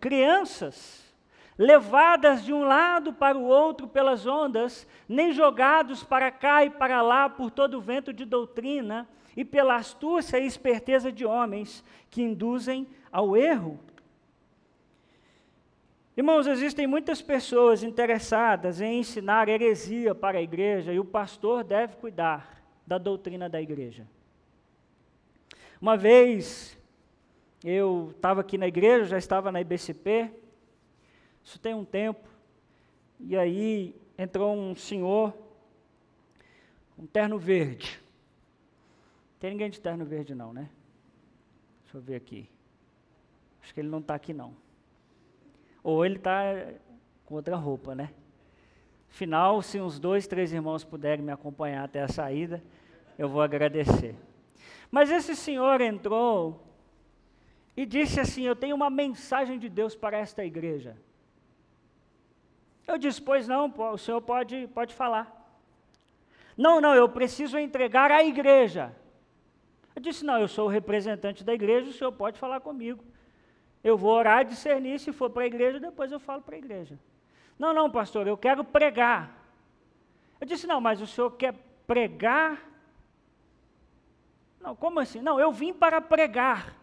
Crianças, 0.00 1.03
levadas 1.56 2.44
de 2.44 2.52
um 2.52 2.64
lado 2.64 3.12
para 3.12 3.38
o 3.38 3.44
outro 3.44 3.86
pelas 3.86 4.26
ondas, 4.26 4.86
nem 5.08 5.32
jogados 5.32 6.02
para 6.02 6.30
cá 6.30 6.64
e 6.64 6.70
para 6.70 7.00
lá 7.00 7.28
por 7.28 7.50
todo 7.50 7.78
o 7.78 7.80
vento 7.80 8.12
de 8.12 8.24
doutrina 8.24 9.08
e 9.36 9.44
pela 9.44 9.76
astúcia 9.76 10.38
e 10.38 10.46
esperteza 10.46 11.10
de 11.10 11.24
homens 11.24 11.84
que 12.10 12.22
induzem 12.22 12.86
ao 13.10 13.36
erro. 13.36 13.78
Irmãos, 16.16 16.46
existem 16.46 16.86
muitas 16.86 17.20
pessoas 17.20 17.82
interessadas 17.82 18.80
em 18.80 19.00
ensinar 19.00 19.48
heresia 19.48 20.14
para 20.14 20.38
a 20.38 20.42
igreja 20.42 20.92
e 20.92 21.00
o 21.00 21.04
pastor 21.04 21.64
deve 21.64 21.96
cuidar 21.96 22.62
da 22.86 22.98
doutrina 22.98 23.48
da 23.48 23.60
igreja. 23.60 24.06
Uma 25.80 25.96
vez 25.96 26.78
eu 27.64 28.12
estava 28.14 28.42
aqui 28.42 28.56
na 28.56 28.68
igreja, 28.68 29.06
já 29.06 29.18
estava 29.18 29.50
na 29.50 29.60
IBCP, 29.60 30.30
isso 31.44 31.58
tem 31.58 31.74
um 31.74 31.84
tempo, 31.84 32.28
e 33.20 33.36
aí 33.36 33.94
entrou 34.16 34.56
um 34.56 34.74
senhor, 34.74 35.34
um 36.98 37.06
terno 37.06 37.38
verde. 37.38 38.02
Tem 39.38 39.50
ninguém 39.50 39.68
de 39.68 39.80
terno 39.80 40.04
verde 40.04 40.34
não, 40.34 40.52
né? 40.52 40.70
Deixa 41.82 41.98
eu 41.98 42.00
ver 42.00 42.16
aqui. 42.16 42.48
Acho 43.62 43.74
que 43.74 43.80
ele 43.80 43.88
não 43.88 43.98
está 43.98 44.14
aqui 44.14 44.32
não. 44.32 44.56
Ou 45.82 46.04
ele 46.04 46.16
está 46.16 46.72
com 47.26 47.34
outra 47.34 47.56
roupa, 47.56 47.94
né? 47.94 48.10
Final, 49.08 49.62
se 49.62 49.80
uns 49.80 49.98
dois, 49.98 50.26
três 50.26 50.52
irmãos 50.52 50.82
puderem 50.82 51.24
me 51.24 51.30
acompanhar 51.30 51.84
até 51.84 52.02
a 52.02 52.08
saída, 52.08 52.62
eu 53.18 53.28
vou 53.28 53.42
agradecer. 53.42 54.16
Mas 54.90 55.10
esse 55.10 55.36
senhor 55.36 55.80
entrou 55.80 56.60
e 57.76 57.84
disse 57.84 58.18
assim: 58.18 58.42
Eu 58.42 58.56
tenho 58.56 58.74
uma 58.74 58.90
mensagem 58.90 59.58
de 59.58 59.68
Deus 59.68 59.94
para 59.94 60.18
esta 60.18 60.44
igreja. 60.44 60.96
Eu 62.86 62.98
disse: 62.98 63.20
Pois 63.20 63.48
não, 63.48 63.72
o 63.92 63.98
senhor 63.98 64.20
pode, 64.20 64.68
pode 64.68 64.94
falar. 64.94 65.42
Não, 66.56 66.80
não, 66.80 66.94
eu 66.94 67.08
preciso 67.08 67.58
entregar 67.58 68.10
à 68.10 68.22
igreja. 68.22 68.94
Eu 69.94 70.02
disse: 70.02 70.24
Não, 70.24 70.38
eu 70.38 70.48
sou 70.48 70.66
o 70.66 70.70
representante 70.70 71.42
da 71.42 71.54
igreja, 71.54 71.90
o 71.90 71.92
senhor 71.92 72.12
pode 72.12 72.38
falar 72.38 72.60
comigo. 72.60 73.04
Eu 73.82 73.98
vou 73.98 74.12
orar, 74.12 74.44
discernir, 74.44 74.98
se 74.98 75.12
for 75.12 75.28
para 75.28 75.42
a 75.42 75.46
igreja, 75.46 75.78
depois 75.78 76.10
eu 76.10 76.18
falo 76.18 76.40
para 76.40 76.54
a 76.54 76.58
igreja. 76.58 76.98
Não, 77.58 77.74
não, 77.74 77.90
pastor, 77.90 78.26
eu 78.26 78.36
quero 78.36 78.64
pregar. 78.64 79.44
Eu 80.40 80.46
disse, 80.46 80.66
não, 80.66 80.80
mas 80.80 81.00
o 81.00 81.06
senhor 81.06 81.30
quer 81.32 81.54
pregar? 81.86 82.66
Não, 84.60 84.74
como 84.74 85.00
assim? 85.00 85.20
Não, 85.20 85.38
eu 85.38 85.52
vim 85.52 85.72
para 85.72 86.00
pregar. 86.00 86.74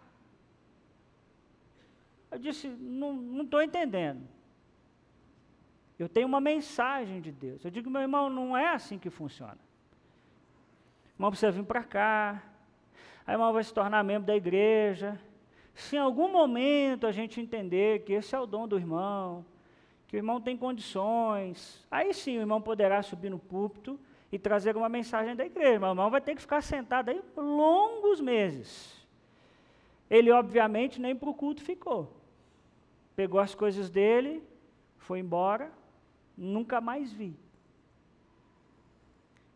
Eu 2.30 2.38
disse, 2.38 2.68
não 2.68 3.41
estou 3.41 3.62
entendendo. 3.62 4.22
Eu 6.02 6.10
tenho 6.10 6.28
uma 6.28 6.41
mensagem 6.41 7.22
de 7.22 7.32
Deus. 7.32 7.64
Eu 7.64 7.70
digo, 7.70 7.88
meu 7.88 8.02
irmão, 8.02 8.28
não 8.28 8.58
é 8.58 8.70
assim 8.70 8.97
que 8.97 9.12
funciona. 9.12 9.60
O 11.12 11.18
irmão 11.18 11.30
precisa 11.30 11.52
vir 11.52 11.64
para 11.64 11.84
cá. 11.84 12.41
Aí 13.26 13.36
irmão 13.36 13.54
vai 13.54 13.64
se 13.64 13.72
tornar 13.72 14.04
membro 14.04 14.26
da 14.26 14.36
igreja. 14.36 15.22
Se 15.76 15.97
em 15.97 15.99
algum 15.99 16.28
momento 16.28 17.06
a 17.06 17.12
gente 17.12 17.39
entender 17.39 18.04
que 18.04 18.14
esse 18.14 18.36
é 18.36 18.39
o 18.39 18.47
dom 18.47 18.68
do 18.68 18.80
irmão, 18.80 19.45
que 20.08 20.16
o 20.16 20.18
irmão 20.18 20.41
tem 20.41 20.58
condições, 20.58 21.86
aí 21.91 22.16
sim 22.16 22.39
o 22.39 22.41
irmão 22.41 22.60
poderá 22.60 23.04
subir 23.04 23.30
no 23.30 23.38
púlpito 23.38 23.99
e 24.32 24.39
trazer 24.39 24.76
uma 24.76 24.89
mensagem 24.89 25.36
da 25.36 25.45
igreja. 25.45 25.80
Mas 25.80 25.89
o 25.89 25.93
irmão 25.93 26.10
vai 26.10 26.20
ter 26.20 26.34
que 26.34 26.41
ficar 26.41 26.64
sentado 26.64 27.10
aí 27.10 27.22
longos 27.38 28.20
meses. 28.20 29.06
Ele, 30.10 30.32
obviamente, 30.32 30.99
nem 30.99 31.16
para 31.16 31.30
o 31.30 31.34
culto 31.36 31.62
ficou. 31.62 32.12
Pegou 33.16 33.39
as 33.39 33.54
coisas 33.54 33.91
dele, 33.91 34.41
foi 34.97 35.20
embora, 35.20 35.72
nunca 36.41 36.81
mais 36.81 37.11
vi. 37.11 37.35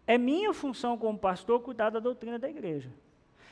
É 0.07 0.17
minha 0.17 0.53
função 0.53 0.97
como 0.97 1.17
pastor 1.17 1.59
cuidar 1.61 1.89
da 1.89 1.99
doutrina 1.99 2.37
da 2.37 2.49
igreja. 2.49 2.91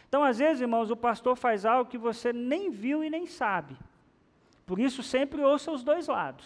Então, 0.08 0.24
às 0.24 0.38
vezes, 0.38 0.62
irmãos, 0.62 0.92
o 0.92 0.96
pastor 0.96 1.36
faz 1.36 1.66
algo 1.66 1.90
que 1.90 1.98
você 1.98 2.32
nem 2.32 2.70
viu 2.70 3.04
e 3.04 3.10
nem 3.10 3.26
sabe. 3.26 3.76
Por 4.66 4.80
isso, 4.80 5.02
sempre 5.02 5.42
ouça 5.42 5.72
os 5.72 5.84
dois 5.84 6.08
lados. 6.08 6.46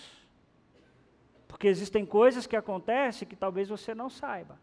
Porque 1.47 1.67
existem 1.67 2.05
coisas 2.05 2.47
que 2.47 2.55
acontecem 2.55 3.27
que 3.27 3.35
talvez 3.35 3.67
você 3.67 3.93
não 3.93 4.09
saiba. 4.09 4.57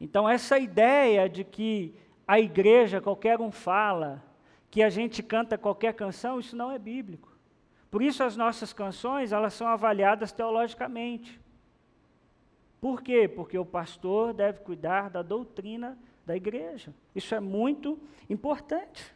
Então, 0.00 0.28
essa 0.28 0.58
ideia 0.58 1.28
de 1.28 1.44
que 1.44 1.94
a 2.26 2.40
igreja, 2.40 3.00
qualquer 3.00 3.40
um 3.40 3.52
fala, 3.52 4.20
que 4.68 4.82
a 4.82 4.90
gente 4.90 5.22
canta 5.22 5.56
qualquer 5.56 5.94
canção, 5.94 6.40
isso 6.40 6.56
não 6.56 6.72
é 6.72 6.78
bíblico. 6.78 7.31
Por 7.92 8.00
isso 8.00 8.24
as 8.24 8.38
nossas 8.38 8.72
canções, 8.72 9.32
elas 9.32 9.52
são 9.52 9.66
avaliadas 9.66 10.32
teologicamente. 10.32 11.38
Por 12.80 13.02
quê? 13.02 13.28
Porque 13.28 13.58
o 13.58 13.66
pastor 13.66 14.32
deve 14.32 14.60
cuidar 14.60 15.10
da 15.10 15.20
doutrina 15.20 15.98
da 16.24 16.34
igreja. 16.34 16.94
Isso 17.14 17.34
é 17.34 17.38
muito 17.38 18.00
importante. 18.30 19.14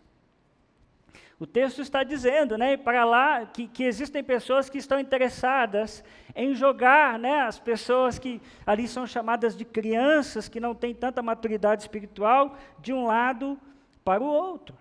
O 1.41 1.47
texto 1.47 1.81
está 1.81 2.05
dizendo, 2.05 2.59
né, 2.59 2.77
para 2.77 3.03
lá, 3.07 3.47
que, 3.47 3.67
que, 3.67 3.83
existem 3.83 4.23
pessoas 4.23 4.69
que 4.69 4.77
estão 4.77 5.01
interessadas 5.01 6.05
em 6.35 6.55
jogar, 6.55 7.19
né, 7.19 7.41
as 7.41 7.59
pessoas 7.59 8.19
que 8.19 8.43
ali 8.67 8.87
são 8.87 9.07
chamadas 9.07 9.57
de 9.57 9.65
crianças, 9.65 10.51
que 10.51 10.61
não 10.61 10.75
têm 10.75 10.95
tanta 10.95 11.23
maturidade 11.23 11.81
espiritual, 11.81 12.59
de 12.79 12.93
um 12.93 13.07
lado 13.07 13.59
para 14.05 14.23
o 14.23 14.27
outro. 14.27 14.77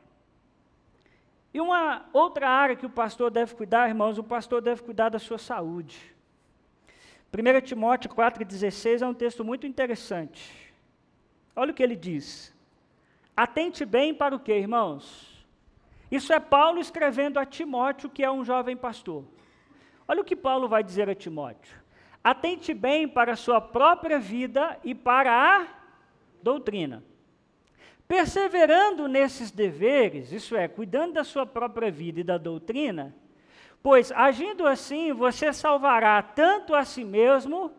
E 1.55 1.61
uma 1.61 2.05
outra 2.11 2.49
área 2.49 2.75
que 2.75 2.85
o 2.85 2.89
pastor 2.89 3.31
deve 3.31 3.55
cuidar, 3.55 3.87
irmãos, 3.87 4.17
o 4.17 4.23
pastor 4.25 4.61
deve 4.61 4.83
cuidar 4.83 5.07
da 5.07 5.17
sua 5.17 5.37
saúde. 5.37 6.13
1 7.31 7.61
Timóteo 7.61 8.09
4,16 8.09 9.01
é 9.01 9.07
um 9.07 9.13
texto 9.13 9.41
muito 9.41 9.65
interessante. 9.65 10.75
Olha 11.55 11.71
o 11.71 11.73
que 11.73 11.81
ele 11.81 11.95
diz. 11.95 12.53
Atente 13.37 13.85
bem 13.85 14.13
para 14.13 14.35
o 14.35 14.39
que, 14.41 14.51
irmãos? 14.51 15.45
Isso 16.11 16.33
é 16.33 16.41
Paulo 16.41 16.77
escrevendo 16.77 17.39
a 17.39 17.45
Timóteo, 17.45 18.09
que 18.09 18.21
é 18.21 18.29
um 18.29 18.43
jovem 18.43 18.75
pastor. 18.75 19.23
Olha 20.05 20.19
o 20.19 20.25
que 20.25 20.35
Paulo 20.35 20.67
vai 20.67 20.83
dizer 20.83 21.09
a 21.09 21.15
Timóteo. 21.15 21.81
Atente 22.21 22.73
bem 22.73 23.07
para 23.07 23.31
a 23.31 23.37
sua 23.37 23.61
própria 23.61 24.19
vida 24.19 24.77
e 24.83 24.93
para 24.93 25.31
a 25.31 25.67
doutrina. 26.43 27.01
Perseverando 28.07 29.07
nesses 29.07 29.49
deveres, 29.51 30.31
isso 30.31 30.55
é, 30.55 30.67
cuidando 30.67 31.13
da 31.13 31.23
sua 31.23 31.45
própria 31.45 31.89
vida 31.89 32.19
e 32.19 32.23
da 32.23 32.37
doutrina, 32.37 33.15
pois 33.81 34.11
agindo 34.11 34.67
assim 34.67 35.11
você 35.11 35.51
salvará 35.51 36.21
tanto 36.21 36.75
a 36.75 36.85
si 36.85 37.03
mesmo 37.03 37.71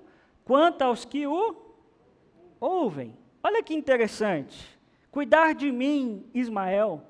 quanto 0.45 0.83
aos 0.83 1.05
que 1.05 1.27
o 1.27 1.57
ouvem. 2.61 3.17
Olha 3.43 3.63
que 3.63 3.75
interessante. 3.75 4.77
Cuidar 5.11 5.55
de 5.55 5.71
mim, 5.71 6.29
Ismael, 6.35 7.03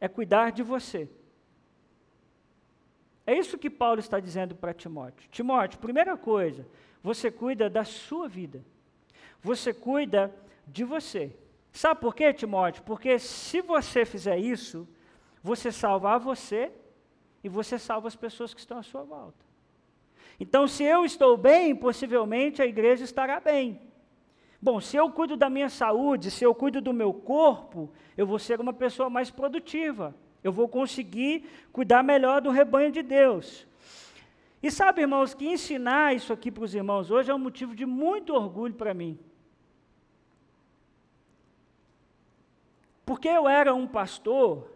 é 0.00 0.08
cuidar 0.08 0.50
de 0.50 0.62
você. 0.62 1.08
É 3.24 3.36
isso 3.36 3.58
que 3.58 3.70
Paulo 3.70 4.00
está 4.00 4.18
dizendo 4.18 4.54
para 4.54 4.74
Timóteo. 4.74 5.28
Timóteo, 5.30 5.78
primeira 5.78 6.16
coisa, 6.16 6.66
você 7.02 7.30
cuida 7.30 7.70
da 7.70 7.84
sua 7.84 8.26
vida. 8.26 8.64
Você 9.42 9.72
cuida 9.72 10.34
de 10.66 10.82
você. 10.82 11.36
Sabe 11.78 12.00
por 12.00 12.12
quê, 12.12 12.34
Timóteo? 12.34 12.82
Porque 12.82 13.20
se 13.20 13.60
você 13.60 14.04
fizer 14.04 14.36
isso, 14.36 14.84
você 15.40 15.70
salvar 15.70 16.18
você 16.18 16.72
e 17.44 17.48
você 17.48 17.78
salva 17.78 18.08
as 18.08 18.16
pessoas 18.16 18.52
que 18.52 18.58
estão 18.58 18.78
à 18.78 18.82
sua 18.82 19.04
volta. 19.04 19.46
Então, 20.40 20.66
se 20.66 20.82
eu 20.82 21.04
estou 21.04 21.36
bem, 21.36 21.76
possivelmente 21.76 22.60
a 22.60 22.66
igreja 22.66 23.04
estará 23.04 23.38
bem. 23.38 23.80
Bom, 24.60 24.80
se 24.80 24.96
eu 24.96 25.08
cuido 25.12 25.36
da 25.36 25.48
minha 25.48 25.68
saúde, 25.68 26.32
se 26.32 26.42
eu 26.42 26.52
cuido 26.52 26.80
do 26.80 26.92
meu 26.92 27.14
corpo, 27.14 27.92
eu 28.16 28.26
vou 28.26 28.40
ser 28.40 28.60
uma 28.60 28.72
pessoa 28.72 29.08
mais 29.08 29.30
produtiva. 29.30 30.12
Eu 30.42 30.50
vou 30.50 30.68
conseguir 30.68 31.44
cuidar 31.72 32.02
melhor 32.02 32.40
do 32.40 32.50
rebanho 32.50 32.90
de 32.90 33.04
Deus. 33.04 33.68
E 34.60 34.68
sabe, 34.68 35.02
irmãos, 35.02 35.32
que 35.32 35.46
ensinar 35.46 36.12
isso 36.12 36.32
aqui 36.32 36.50
para 36.50 36.64
os 36.64 36.74
irmãos 36.74 37.08
hoje 37.08 37.30
é 37.30 37.34
um 37.36 37.38
motivo 37.38 37.72
de 37.72 37.86
muito 37.86 38.34
orgulho 38.34 38.74
para 38.74 38.92
mim. 38.92 39.16
Porque 43.08 43.26
eu 43.26 43.48
era 43.48 43.74
um 43.74 43.88
pastor 43.88 44.70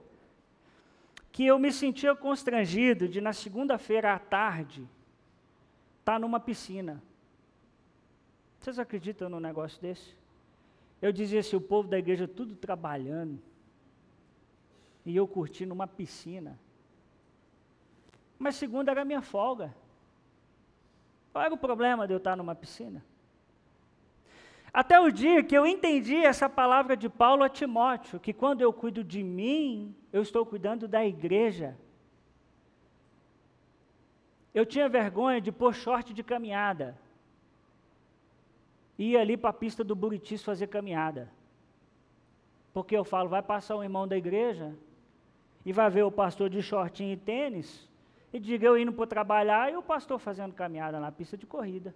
que 1.31 1.45
eu 1.45 1.59
me 1.59 1.71
sentia 1.71 2.17
constrangido 2.17 3.07
de, 3.07 3.21
na 3.21 3.35
segunda-feira 3.35 4.15
à 4.15 4.19
tarde, 4.19 4.89
estar 6.01 6.15
tá 6.15 6.19
numa 6.19 6.41
piscina. 6.41 7.03
Vocês 8.59 8.79
acreditam 8.79 9.29
num 9.29 9.39
negócio 9.39 9.79
desse? 9.83 10.17
Eu 11.03 11.13
dizia 11.13 11.41
assim: 11.41 11.57
o 11.57 11.61
povo 11.61 11.87
da 11.87 11.99
igreja 11.99 12.27
tudo 12.27 12.57
trabalhando, 12.57 13.39
e 15.05 15.15
eu 15.15 15.29
curtindo 15.29 15.75
uma 15.75 15.87
piscina. 15.87 16.59
Mas 18.39 18.57
segunda 18.57 18.93
era 18.93 19.05
minha 19.05 19.21
folga. 19.21 19.75
Qual 21.35 21.45
era 21.45 21.53
o 21.53 21.59
problema 21.59 22.07
de 22.07 22.15
eu 22.15 22.19
estar 22.19 22.35
numa 22.35 22.55
piscina? 22.55 23.05
Até 24.73 24.99
o 24.99 25.11
dia 25.11 25.43
que 25.43 25.55
eu 25.55 25.67
entendi 25.67 26.17
essa 26.17 26.49
palavra 26.49 26.97
de 26.97 27.09
Paulo 27.09 27.43
a 27.45 27.49
Timóteo, 27.49 28.19
que 28.19 28.33
quando 28.33 28.63
eu 28.63 28.73
cuido 28.73 29.05
de 29.05 29.23
mim, 29.23 29.95
eu 30.11 30.23
estou 30.23 30.47
cuidando 30.47 30.89
da 30.89 31.05
igreja. 31.05 31.77
Eu 34.55 34.65
tinha 34.65 34.89
vergonha 34.89 35.41
de 35.41 35.53
pôr 35.53 35.75
short 35.75 36.15
de 36.15 36.23
caminhada. 36.23 36.99
Ia 38.99 39.21
ali 39.21 39.37
para 39.37 39.51
a 39.51 39.53
pista 39.53 39.85
do 39.85 39.95
Buritis 39.95 40.43
fazer 40.43 40.69
caminhada. 40.69 41.31
Porque 42.73 42.97
eu 42.97 43.05
falo, 43.05 43.29
vai 43.29 43.43
passar 43.43 43.77
um 43.77 43.83
irmão 43.83 44.09
da 44.09 44.17
igreja 44.17 44.75
e 45.67 45.73
vai 45.73 45.91
ver 45.91 46.03
o 46.03 46.11
pastor 46.11 46.49
de 46.49 46.63
shortinho 46.63 47.13
e 47.13 47.17
tênis, 47.17 47.89
e 48.33 48.41
diga 48.41 48.67
eu 48.67 48.79
indo 48.79 48.93
para 48.93 49.07
trabalhar 49.07 49.71
e 49.71 49.77
o 49.77 49.83
pastor 49.83 50.19
fazendo 50.19 50.55
caminhada 50.55 50.99
na 50.99 51.13
pista 51.13 51.37
de 51.37 51.47
corrida. 51.47 51.95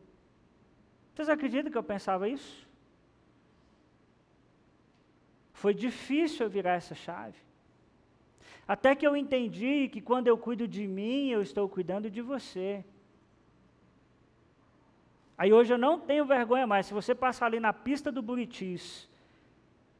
Vocês 1.14 1.31
acreditam 1.31 1.72
que 1.72 1.79
eu 1.79 1.83
pensava 1.83 2.29
isso? 2.29 2.66
Foi 5.67 5.75
difícil 5.75 6.47
eu 6.47 6.51
virar 6.51 6.75
essa 6.75 6.95
chave. 6.95 7.35
Até 8.69 8.95
que 8.95 9.05
eu 9.05 9.17
entendi 9.17 9.89
que 9.89 10.01
quando 10.01 10.29
eu 10.29 10.39
cuido 10.39 10.69
de 10.69 10.87
mim, 10.87 11.29
eu 11.29 11.43
estou 11.43 11.69
cuidando 11.69 12.09
de 12.09 12.23
você. 12.23 12.85
Aí 15.37 15.53
hoje 15.53 15.75
eu 15.75 15.77
não 15.77 15.99
tenho 15.99 16.25
vergonha 16.25 16.69
mais. 16.69 16.87
Se 16.87 16.95
você 16.95 17.17
passar 17.17 17.47
ali 17.47 17.59
na 17.59 17.73
pista 17.73 18.12
do 18.12 18.23
Buritis 18.23 19.11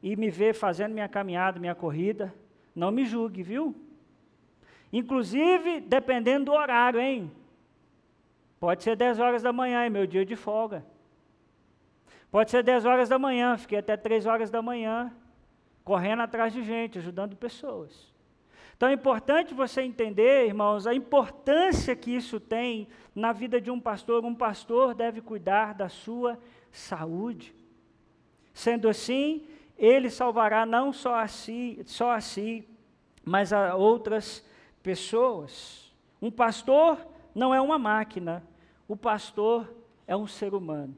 e 0.01 0.15
me 0.15 0.29
ver 0.29 0.53
fazendo 0.53 0.93
minha 0.93 1.09
caminhada, 1.09 1.59
minha 1.59 1.75
corrida, 1.75 2.33
não 2.73 2.89
me 2.89 3.03
julgue, 3.03 3.43
viu? 3.43 3.75
Inclusive, 4.93 5.81
dependendo 5.81 6.45
do 6.45 6.53
horário, 6.53 7.01
hein? 7.01 7.29
Pode 8.57 8.83
ser 8.83 8.95
10 8.95 9.19
horas 9.19 9.43
da 9.43 9.51
manhã, 9.51 9.83
é 9.83 9.89
meu 9.89 10.07
dia 10.07 10.25
de 10.25 10.37
folga. 10.37 10.85
Pode 12.31 12.51
ser 12.51 12.63
10 12.63 12.85
horas 12.85 13.09
da 13.09 13.19
manhã, 13.19 13.57
fiquei 13.57 13.79
até 13.79 13.97
3 13.97 14.25
horas 14.25 14.49
da 14.49 14.61
manhã, 14.61 15.13
correndo 15.87 16.21
atrás 16.21 16.51
de 16.51 16.61
gente, 16.63 16.97
ajudando 16.97 17.37
pessoas. 17.37 18.13
Então 18.75 18.89
é 18.89 18.93
importante 18.93 19.53
você 19.53 19.81
entender, 19.81 20.45
irmãos, 20.45 20.85
a 20.85 20.93
importância 20.93 21.95
que 21.95 22.13
isso 22.13 22.41
tem 22.41 22.89
na 23.15 23.31
vida 23.31 23.61
de 23.61 23.71
um 23.71 23.79
pastor. 23.79 24.25
Um 24.25 24.35
pastor 24.35 24.93
deve 24.93 25.21
cuidar 25.21 25.73
da 25.73 25.87
sua 25.87 26.37
saúde. 26.73 27.55
Sendo 28.53 28.89
assim, 28.89 29.47
ele 29.77 30.09
salvará 30.09 30.65
não 30.65 30.91
só 30.91 31.15
a 31.15 31.27
si, 31.29 31.81
só 31.85 32.11
a 32.11 32.19
si, 32.19 32.67
mas 33.23 33.53
a 33.53 33.73
outras 33.73 34.45
pessoas. 34.83 35.95
Um 36.21 36.29
pastor 36.29 36.99
não 37.33 37.55
é 37.55 37.61
uma 37.61 37.79
máquina, 37.79 38.43
o 38.89 38.97
pastor 38.97 39.73
é 40.05 40.17
um 40.17 40.27
ser 40.27 40.53
humano. 40.53 40.97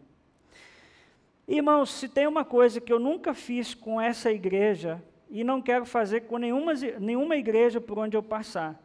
Irmãos, 1.49 1.89
se 1.89 2.07
tem 2.07 2.27
uma 2.27 2.45
coisa 2.45 2.79
que 2.79 2.93
eu 2.93 2.99
nunca 2.99 3.33
fiz 3.33 3.73
com 3.73 3.99
essa 3.99 4.31
igreja, 4.31 5.03
e 5.31 5.43
não 5.43 5.59
quero 5.59 5.83
fazer 5.83 6.21
com 6.21 6.37
nenhuma, 6.37 6.73
nenhuma 6.99 7.35
igreja 7.35 7.81
por 7.81 7.97
onde 7.97 8.15
eu 8.15 8.21
passar, 8.21 8.79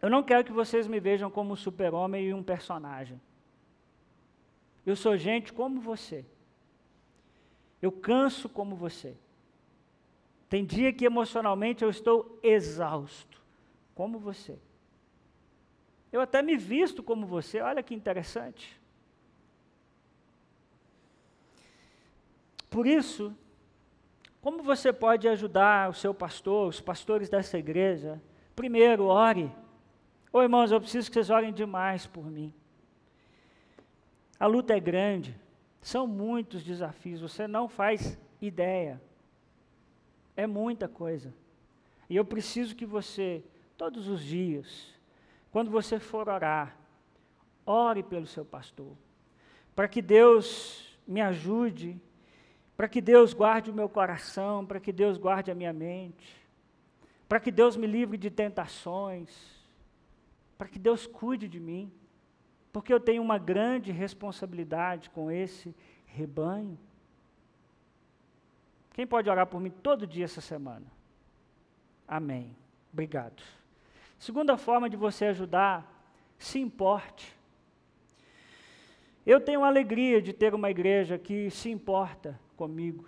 eu 0.00 0.08
não 0.08 0.22
quero 0.22 0.44
que 0.44 0.52
vocês 0.52 0.86
me 0.86 1.00
vejam 1.00 1.28
como 1.28 1.52
um 1.52 1.56
super-homem 1.56 2.26
e 2.26 2.32
um 2.32 2.44
personagem. 2.44 3.20
Eu 4.86 4.94
sou 4.94 5.16
gente 5.16 5.52
como 5.52 5.80
você. 5.80 6.24
Eu 7.82 7.90
canso 7.90 8.48
como 8.48 8.76
você. 8.76 9.16
Tem 10.48 10.64
dia 10.64 10.92
que 10.92 11.04
emocionalmente 11.04 11.82
eu 11.82 11.90
estou 11.90 12.38
exausto 12.40 13.42
como 13.96 14.16
você. 14.16 14.56
Eu 16.12 16.20
até 16.20 16.40
me 16.40 16.56
visto 16.56 17.02
como 17.02 17.26
você, 17.26 17.60
olha 17.60 17.82
que 17.82 17.96
interessante. 17.96 18.77
Por 22.70 22.86
isso, 22.86 23.34
como 24.40 24.62
você 24.62 24.92
pode 24.92 25.26
ajudar 25.28 25.90
o 25.90 25.94
seu 25.94 26.14
pastor, 26.14 26.68
os 26.68 26.80
pastores 26.80 27.28
dessa 27.28 27.58
igreja? 27.58 28.20
Primeiro, 28.54 29.04
ore. 29.04 29.52
Ô 30.32 30.42
irmãos, 30.42 30.70
eu 30.70 30.80
preciso 30.80 31.08
que 31.08 31.14
vocês 31.14 31.30
orem 31.30 31.52
demais 31.52 32.06
por 32.06 32.30
mim. 32.30 32.52
A 34.38 34.46
luta 34.46 34.76
é 34.76 34.80
grande, 34.80 35.38
são 35.80 36.06
muitos 36.06 36.62
desafios, 36.62 37.20
você 37.20 37.48
não 37.48 37.68
faz 37.68 38.18
ideia. 38.40 39.00
É 40.36 40.46
muita 40.46 40.86
coisa. 40.86 41.34
E 42.08 42.16
eu 42.16 42.24
preciso 42.24 42.76
que 42.76 42.86
você 42.86 43.42
todos 43.76 44.08
os 44.08 44.20
dias, 44.22 44.94
quando 45.50 45.70
você 45.70 45.98
for 45.98 46.28
orar, 46.28 46.76
ore 47.64 48.02
pelo 48.02 48.26
seu 48.26 48.44
pastor, 48.44 48.96
para 49.74 49.86
que 49.86 50.02
Deus 50.02 50.98
me 51.06 51.20
ajude, 51.20 52.00
para 52.78 52.88
que 52.88 53.00
Deus 53.00 53.34
guarde 53.34 53.72
o 53.72 53.74
meu 53.74 53.88
coração, 53.88 54.64
para 54.64 54.78
que 54.78 54.92
Deus 54.92 55.18
guarde 55.18 55.50
a 55.50 55.54
minha 55.54 55.72
mente, 55.72 56.40
para 57.28 57.40
que 57.40 57.50
Deus 57.50 57.76
me 57.76 57.88
livre 57.88 58.16
de 58.16 58.30
tentações, 58.30 59.28
para 60.56 60.68
que 60.68 60.78
Deus 60.78 61.04
cuide 61.04 61.48
de 61.48 61.58
mim, 61.58 61.92
porque 62.72 62.94
eu 62.94 63.00
tenho 63.00 63.20
uma 63.20 63.36
grande 63.36 63.90
responsabilidade 63.90 65.10
com 65.10 65.28
esse 65.28 65.74
rebanho. 66.06 66.78
Quem 68.92 69.04
pode 69.04 69.28
orar 69.28 69.48
por 69.48 69.60
mim 69.60 69.70
todo 69.70 70.06
dia 70.06 70.26
essa 70.26 70.40
semana? 70.40 70.86
Amém. 72.06 72.56
Obrigado. 72.92 73.42
Segunda 74.20 74.56
forma 74.56 74.88
de 74.88 74.96
você 74.96 75.24
ajudar, 75.24 75.84
se 76.38 76.60
importe. 76.60 77.36
Eu 79.26 79.40
tenho 79.40 79.64
alegria 79.64 80.22
de 80.22 80.32
ter 80.32 80.54
uma 80.54 80.70
igreja 80.70 81.18
que 81.18 81.50
se 81.50 81.68
importa 81.70 82.38
comigo. 82.58 83.04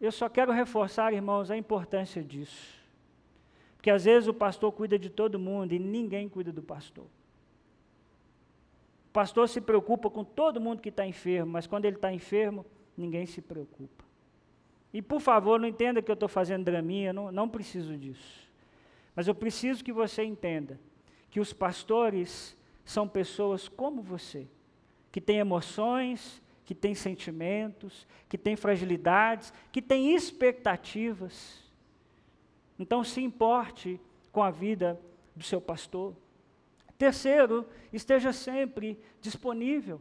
Eu 0.00 0.10
só 0.10 0.28
quero 0.28 0.50
reforçar, 0.50 1.12
irmãos, 1.12 1.50
a 1.50 1.56
importância 1.56 2.24
disso. 2.24 2.80
Porque 3.76 3.90
às 3.90 4.04
vezes 4.04 4.28
o 4.28 4.34
pastor 4.34 4.72
cuida 4.72 4.98
de 4.98 5.10
todo 5.10 5.38
mundo 5.38 5.74
e 5.74 5.78
ninguém 5.78 6.28
cuida 6.28 6.50
do 6.50 6.62
pastor. 6.62 7.04
O 9.08 9.12
pastor 9.12 9.48
se 9.48 9.60
preocupa 9.60 10.08
com 10.08 10.24
todo 10.24 10.60
mundo 10.60 10.80
que 10.80 10.88
está 10.88 11.06
enfermo, 11.06 11.52
mas 11.52 11.66
quando 11.66 11.84
ele 11.84 11.96
está 11.96 12.10
enfermo, 12.12 12.64
ninguém 12.96 13.26
se 13.26 13.42
preocupa. 13.42 14.04
E 14.92 15.02
por 15.02 15.20
favor, 15.20 15.60
não 15.60 15.68
entenda 15.68 16.00
que 16.02 16.10
eu 16.10 16.14
estou 16.14 16.28
fazendo 16.28 16.64
draminha, 16.64 17.12
não, 17.12 17.30
não 17.30 17.48
preciso 17.48 17.96
disso. 17.96 18.50
Mas 19.14 19.28
eu 19.28 19.34
preciso 19.34 19.84
que 19.84 19.92
você 19.92 20.24
entenda 20.24 20.80
que 21.30 21.38
os 21.38 21.52
pastores 21.52 22.56
são 22.84 23.06
pessoas 23.06 23.68
como 23.68 24.02
você, 24.02 24.48
que 25.10 25.20
têm 25.20 25.38
emoções, 25.38 26.41
que 26.72 26.80
têm 26.80 26.94
sentimentos, 26.94 28.08
que 28.30 28.38
têm 28.38 28.56
fragilidades, 28.56 29.52
que 29.70 29.82
têm 29.82 30.14
expectativas. 30.14 31.62
Então, 32.78 33.04
se 33.04 33.20
importe 33.20 34.00
com 34.32 34.42
a 34.42 34.50
vida 34.50 34.98
do 35.36 35.44
seu 35.44 35.60
pastor. 35.60 36.16
Terceiro, 36.96 37.68
esteja 37.92 38.32
sempre 38.32 38.98
disponível. 39.20 40.00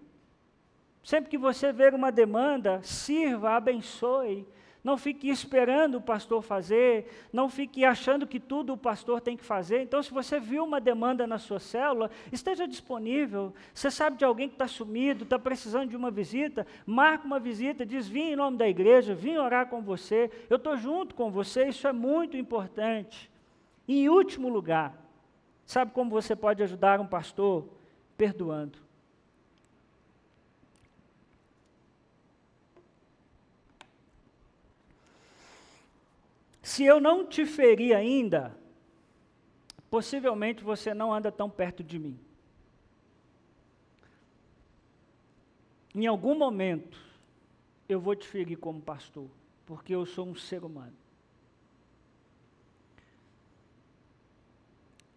Sempre 1.04 1.30
que 1.30 1.38
você 1.38 1.74
ver 1.74 1.94
uma 1.94 2.10
demanda, 2.10 2.82
sirva, 2.84 3.50
abençoe, 3.52 4.48
não 4.84 4.98
fique 4.98 5.30
esperando 5.30 5.96
o 5.96 6.02
pastor 6.02 6.42
fazer, 6.42 7.08
não 7.32 7.50
fique 7.50 7.86
achando 7.86 8.26
que 8.26 8.40
tudo 8.40 8.74
o 8.74 8.78
pastor 8.78 9.22
tem 9.22 9.38
que 9.38 9.44
fazer. 9.44 9.82
Então, 9.82 10.02
se 10.02 10.12
você 10.12 10.40
viu 10.40 10.64
uma 10.64 10.82
demanda 10.82 11.28
na 11.28 11.38
sua 11.38 11.60
célula, 11.60 12.10
esteja 12.32 12.68
disponível. 12.68 13.54
Você 13.74 13.92
sabe 13.92 14.18
de 14.18 14.26
alguém 14.26 14.48
que 14.48 14.56
está 14.56 14.68
sumido, 14.68 15.24
está 15.24 15.38
precisando 15.38 15.90
de 15.90 15.96
uma 15.96 16.10
visita, 16.10 16.66
marca 16.86 17.26
uma 17.26 17.40
visita, 17.40 17.86
diz: 17.86 18.08
vim 18.08 18.32
em 18.32 18.36
nome 18.36 18.58
da 18.58 18.68
igreja, 18.68 19.14
vim 19.14 19.38
orar 19.38 19.68
com 19.68 19.82
você, 19.82 20.32
eu 20.50 20.58
estou 20.58 20.76
junto 20.78 21.14
com 21.14 21.30
você, 21.30 21.68
isso 21.68 21.88
é 21.88 21.94
muito 21.94 22.36
importante. 22.36 23.30
E, 23.88 24.04
em 24.04 24.10
último 24.10 24.50
lugar, 24.50 24.96
sabe 25.66 25.92
como 25.92 26.10
você 26.10 26.36
pode 26.36 26.64
ajudar 26.64 27.00
um 27.00 27.08
pastor? 27.08 27.68
Perdoando. 28.18 28.91
Se 36.62 36.84
eu 36.84 37.00
não 37.00 37.26
te 37.26 37.46
feri 37.46 37.94
ainda, 37.94 38.56
possivelmente 39.90 40.64
você 40.64 40.94
não 40.94 41.14
anda 41.14 41.32
tão 41.32 41.50
perto 41.50 41.84
de 41.84 41.98
mim. 41.98 42.20
Em 45.94 46.06
algum 46.06 46.36
momento, 46.36 46.98
eu 47.90 48.00
vou 48.00 48.16
te 48.16 48.28
ferir 48.28 48.58
como 48.58 48.82
pastor, 48.82 49.28
porque 49.66 49.94
eu 49.94 50.06
sou 50.06 50.26
um 50.26 50.36
ser 50.36 50.64
humano. 50.64 50.96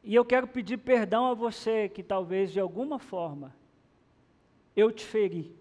E 0.03 0.15
eu 0.15 0.25
quero 0.25 0.47
pedir 0.47 0.79
perdão 0.79 1.27
a 1.27 1.35
você 1.35 1.89
que 1.89 2.03
talvez 2.03 2.53
de 2.53 2.61
alguma 2.61 2.99
forma 2.99 3.55
eu 4.77 4.91
te 4.91 5.05
feri. 5.05 5.55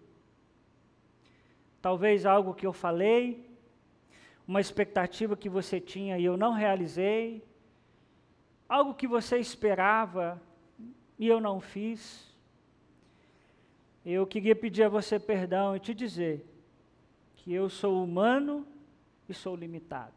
Talvez 1.82 2.26
algo 2.26 2.54
que 2.54 2.66
eu 2.66 2.74
falei, 2.74 3.46
uma 4.48 4.62
expectativa 4.62 5.38
que 5.38 5.50
você 5.50 5.80
tinha 5.80 6.18
e 6.18 6.26
eu 6.26 6.36
não 6.36 6.54
realizei, 6.54 7.44
algo 8.68 8.94
que 8.94 9.08
você 9.08 9.38
esperava 9.38 10.42
e 11.18 11.28
eu 11.28 11.40
não 11.40 11.60
fiz. 11.60 12.32
Eu 14.06 14.28
queria 14.28 14.56
pedir 14.56 14.84
a 14.84 14.90
você 14.90 15.20
perdão 15.20 15.76
e 15.76 15.80
te 15.80 15.94
dizer 15.94 16.46
que 17.38 17.54
eu 17.54 17.70
sou 17.70 18.04
humano 18.04 18.66
e 19.30 19.34
sou 19.34 19.56
limitado. 19.56 20.14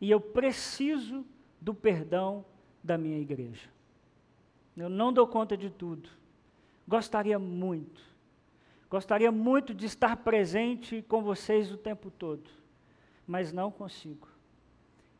E 0.00 0.10
eu 0.10 0.20
preciso 0.20 1.26
do 1.60 1.74
perdão 1.74 2.44
da 2.82 2.96
minha 2.96 3.18
igreja. 3.18 3.68
Eu 4.76 4.88
não 4.88 5.12
dou 5.12 5.26
conta 5.26 5.56
de 5.56 5.70
tudo. 5.70 6.08
Gostaria 6.86 7.38
muito, 7.38 8.00
gostaria 8.88 9.30
muito 9.30 9.74
de 9.74 9.84
estar 9.84 10.16
presente 10.16 11.04
com 11.06 11.22
vocês 11.22 11.70
o 11.70 11.76
tempo 11.76 12.10
todo, 12.10 12.48
mas 13.28 13.52
não 13.52 13.70
consigo. 13.70 14.26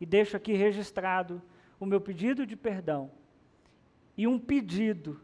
E 0.00 0.06
deixo 0.06 0.36
aqui 0.36 0.54
registrado 0.54 1.42
o 1.78 1.84
meu 1.84 2.00
pedido 2.00 2.46
de 2.46 2.56
perdão 2.56 3.10
e 4.16 4.26
um 4.26 4.38
pedido 4.38 5.20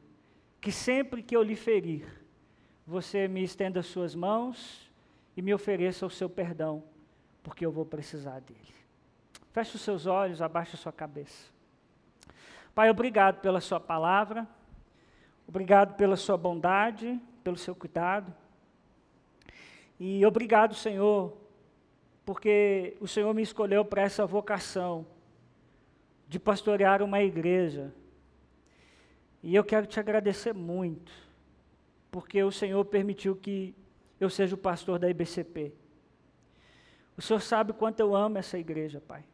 que 0.60 0.70
sempre 0.70 1.22
que 1.22 1.36
eu 1.36 1.42
lhe 1.42 1.56
ferir, 1.56 2.06
você 2.86 3.26
me 3.26 3.42
estenda 3.42 3.80
as 3.80 3.86
suas 3.86 4.14
mãos 4.14 4.92
e 5.36 5.42
me 5.42 5.52
ofereça 5.52 6.06
o 6.06 6.10
seu 6.10 6.28
perdão, 6.28 6.84
porque 7.42 7.66
eu 7.66 7.72
vou 7.72 7.84
precisar 7.84 8.40
dele. 8.40 8.60
Feche 9.52 9.76
os 9.76 9.82
seus 9.82 10.06
olhos, 10.06 10.42
abaixe 10.42 10.76
a 10.76 10.78
sua 10.78 10.92
cabeça. 10.92 11.52
Pai, 12.74 12.90
obrigado 12.90 13.40
pela 13.40 13.60
Sua 13.60 13.80
palavra, 13.80 14.46
obrigado 15.46 15.96
pela 15.96 16.16
Sua 16.16 16.36
bondade, 16.36 17.20
pelo 17.42 17.56
seu 17.56 17.74
cuidado. 17.74 18.34
E 19.98 20.24
obrigado, 20.26 20.74
Senhor, 20.74 21.36
porque 22.24 22.96
o 23.00 23.06
Senhor 23.06 23.32
me 23.34 23.42
escolheu 23.42 23.84
para 23.84 24.02
essa 24.02 24.24
vocação 24.26 25.06
de 26.28 26.38
pastorear 26.38 27.02
uma 27.02 27.22
igreja. 27.22 27.92
E 29.42 29.54
eu 29.54 29.62
quero 29.62 29.86
te 29.86 30.00
agradecer 30.00 30.54
muito, 30.54 31.12
porque 32.10 32.42
o 32.42 32.50
Senhor 32.50 32.82
permitiu 32.86 33.36
que 33.36 33.74
eu 34.18 34.30
seja 34.30 34.54
o 34.54 34.58
pastor 34.58 34.98
da 34.98 35.08
IBCP. 35.10 35.72
O 37.16 37.22
Senhor 37.22 37.40
sabe 37.40 37.72
quanto 37.72 38.00
eu 38.00 38.16
amo 38.16 38.38
essa 38.38 38.58
igreja, 38.58 39.00
Pai. 39.00 39.24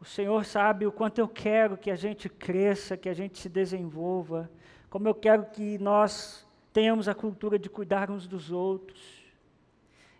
O 0.00 0.04
Senhor 0.04 0.44
sabe 0.44 0.86
o 0.86 0.90
quanto 0.90 1.18
eu 1.18 1.28
quero 1.28 1.76
que 1.76 1.90
a 1.90 1.94
gente 1.94 2.28
cresça, 2.28 2.96
que 2.96 3.08
a 3.08 3.14
gente 3.14 3.38
se 3.38 3.48
desenvolva, 3.48 4.50
como 4.90 5.06
eu 5.06 5.14
quero 5.14 5.44
que 5.46 5.78
nós 5.78 6.44
tenhamos 6.72 7.06
a 7.08 7.14
cultura 7.14 7.58
de 7.58 7.70
cuidar 7.70 8.10
uns 8.10 8.26
dos 8.26 8.50
outros. 8.50 9.21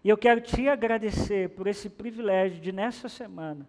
E 0.04 0.08
eu 0.08 0.18
quero 0.18 0.40
te 0.40 0.68
agradecer 0.68 1.50
por 1.50 1.66
esse 1.66 1.88
privilégio 1.88 2.60
de, 2.60 2.72
nessa 2.72 3.08
semana, 3.08 3.68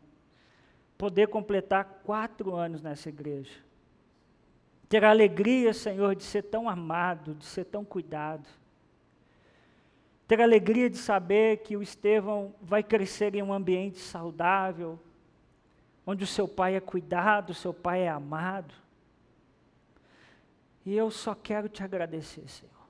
poder 0.98 1.28
completar 1.28 2.02
quatro 2.04 2.56
anos 2.56 2.82
nessa 2.82 3.10
igreja. 3.10 3.54
Ter 4.90 5.04
a 5.04 5.12
alegria, 5.12 5.74
Senhor, 5.74 6.16
de 6.16 6.24
ser 6.24 6.44
tão 6.44 6.68
amado, 6.68 7.36
de 7.36 7.46
ser 7.46 7.66
tão 7.66 7.86
cuidado. 7.86 8.48
Ter 10.28 10.40
a 10.42 10.44
alegria 10.44 10.90
de 10.90 10.98
saber 10.98 11.58
que 11.58 11.78
o 11.78 11.84
Estevão 11.84 12.56
vai 12.62 12.82
crescer 12.82 13.36
em 13.36 13.44
um 13.44 13.54
ambiente 13.54 14.00
saudável, 14.00 15.00
onde 16.06 16.24
o 16.24 16.28
seu 16.28 16.48
pai 16.48 16.76
é 16.76 16.80
cuidado, 16.80 17.52
o 17.52 17.56
seu 17.56 17.74
pai 17.74 18.02
é 18.02 18.10
amado. 18.10 18.74
E 20.86 20.96
eu 20.96 21.12
só 21.12 21.36
quero 21.36 21.70
te 21.70 21.84
agradecer, 21.84 22.48
Senhor. 22.48 22.83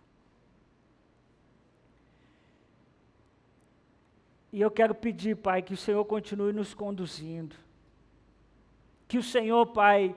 E 4.54 4.62
eu 4.62 4.72
quero 4.72 4.96
pedir, 4.96 5.36
Pai, 5.36 5.62
que 5.62 5.74
o 5.74 5.78
Senhor 5.78 6.06
continue 6.06 6.54
nos 6.54 6.74
conduzindo. 6.74 7.58
Que 9.08 9.18
o 9.18 9.24
Senhor, 9.24 9.66
Pai, 9.66 10.16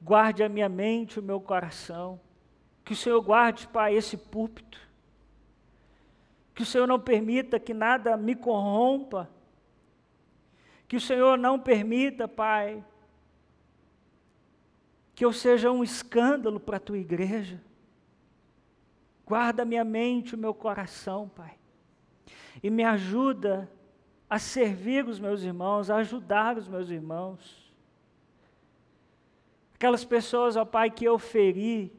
guarde 0.00 0.44
a 0.44 0.48
minha 0.48 0.68
mente, 0.68 1.18
o 1.18 1.22
meu 1.22 1.40
coração. 1.40 2.20
Que 2.84 2.92
o 2.92 2.96
Senhor 2.96 3.20
guarde, 3.20 3.66
Pai, 3.66 3.96
esse 3.96 4.16
púlpito. 4.16 4.78
Que 6.54 6.62
o 6.62 6.66
Senhor 6.66 6.86
não 6.86 7.00
permita 7.00 7.58
que 7.58 7.74
nada 7.74 8.16
me 8.16 8.36
corrompa 8.36 9.28
que 10.90 10.96
o 10.96 11.00
Senhor 11.00 11.38
não 11.38 11.56
permita, 11.56 12.26
Pai, 12.26 12.84
que 15.14 15.24
eu 15.24 15.32
seja 15.32 15.70
um 15.70 15.84
escândalo 15.84 16.58
para 16.58 16.78
a 16.78 16.80
tua 16.80 16.98
igreja. 16.98 17.62
Guarda 19.24 19.64
minha 19.64 19.84
mente, 19.84 20.34
o 20.34 20.38
meu 20.38 20.52
coração, 20.52 21.28
Pai. 21.28 21.59
E 22.62 22.70
me 22.70 22.84
ajuda 22.84 23.70
a 24.28 24.38
servir 24.38 25.06
os 25.06 25.18
meus 25.18 25.42
irmãos, 25.42 25.90
a 25.90 25.96
ajudar 25.96 26.56
os 26.56 26.68
meus 26.68 26.90
irmãos. 26.90 27.72
Aquelas 29.74 30.04
pessoas, 30.04 30.56
ó 30.56 30.64
Pai, 30.64 30.90
que 30.90 31.04
eu 31.04 31.18
feri, 31.18 31.92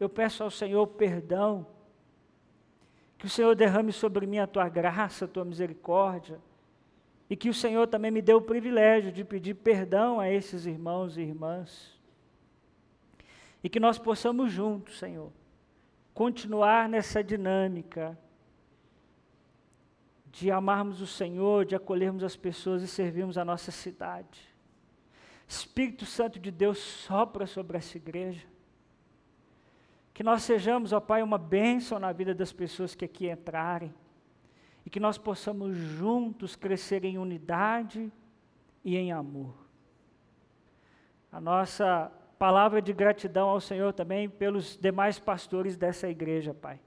eu 0.00 0.08
peço 0.08 0.42
ao 0.42 0.50
Senhor 0.50 0.86
perdão. 0.86 1.66
Que 3.16 3.26
o 3.26 3.30
Senhor 3.30 3.54
derrame 3.54 3.92
sobre 3.92 4.26
mim 4.26 4.38
a 4.38 4.46
tua 4.46 4.68
graça, 4.68 5.24
a 5.24 5.28
tua 5.28 5.44
misericórdia 5.44 6.40
e 7.30 7.36
que 7.36 7.50
o 7.50 7.54
Senhor 7.54 7.86
também 7.86 8.10
me 8.10 8.22
deu 8.22 8.38
o 8.38 8.42
privilégio 8.42 9.12
de 9.12 9.22
pedir 9.22 9.54
perdão 9.54 10.18
a 10.18 10.30
esses 10.30 10.64
irmãos 10.64 11.16
e 11.16 11.22
irmãs. 11.22 11.98
E 13.62 13.68
que 13.68 13.78
nós 13.78 13.98
possamos 13.98 14.50
juntos, 14.50 14.98
Senhor, 14.98 15.30
continuar 16.14 16.88
nessa 16.88 17.22
dinâmica 17.22 18.18
de 20.30 20.50
amarmos 20.50 21.00
o 21.00 21.06
Senhor, 21.06 21.64
de 21.64 21.74
acolhermos 21.74 22.22
as 22.22 22.36
pessoas 22.36 22.82
e 22.82 22.88
servirmos 22.88 23.38
a 23.38 23.44
nossa 23.44 23.70
cidade. 23.70 24.40
Espírito 25.46 26.04
Santo 26.04 26.38
de 26.38 26.50
Deus 26.50 26.78
sopra 26.78 27.46
sobre 27.46 27.78
essa 27.78 27.96
igreja. 27.96 28.46
Que 30.12 30.22
nós 30.22 30.42
sejamos, 30.42 30.92
ó 30.92 31.00
Pai, 31.00 31.22
uma 31.22 31.38
bênção 31.38 31.98
na 31.98 32.12
vida 32.12 32.34
das 32.34 32.52
pessoas 32.52 32.94
que 32.94 33.04
aqui 33.04 33.30
entrarem 33.30 33.94
e 34.84 34.90
que 34.90 35.00
nós 35.00 35.16
possamos 35.16 35.76
juntos 35.76 36.56
crescer 36.56 37.04
em 37.04 37.18
unidade 37.18 38.12
e 38.84 38.96
em 38.96 39.12
amor. 39.12 39.54
A 41.30 41.40
nossa 41.40 42.12
palavra 42.38 42.80
de 42.80 42.92
gratidão 42.92 43.48
ao 43.48 43.60
Senhor 43.60 43.92
também 43.92 44.28
pelos 44.28 44.76
demais 44.76 45.18
pastores 45.18 45.76
dessa 45.76 46.08
igreja, 46.08 46.52
Pai. 46.52 46.80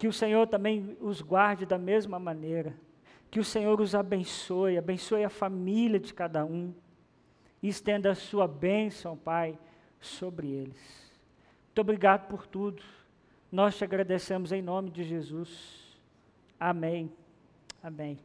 Que 0.00 0.08
o 0.08 0.12
Senhor 0.14 0.46
também 0.46 0.96
os 0.98 1.20
guarde 1.20 1.66
da 1.66 1.76
mesma 1.76 2.18
maneira. 2.18 2.74
Que 3.30 3.38
o 3.38 3.44
Senhor 3.44 3.78
os 3.82 3.94
abençoe, 3.94 4.78
abençoe 4.78 5.22
a 5.24 5.28
família 5.28 6.00
de 6.00 6.14
cada 6.14 6.42
um 6.42 6.72
e 7.62 7.68
estenda 7.68 8.10
a 8.10 8.14
sua 8.14 8.48
bênção, 8.48 9.14
Pai, 9.14 9.58
sobre 10.00 10.48
eles. 10.48 11.12
Muito 11.66 11.82
obrigado 11.82 12.28
por 12.28 12.46
tudo. 12.46 12.82
Nós 13.52 13.76
te 13.76 13.84
agradecemos 13.84 14.52
em 14.52 14.62
nome 14.62 14.88
de 14.88 15.04
Jesus. 15.04 15.98
Amém. 16.58 17.12
Amém. 17.82 18.18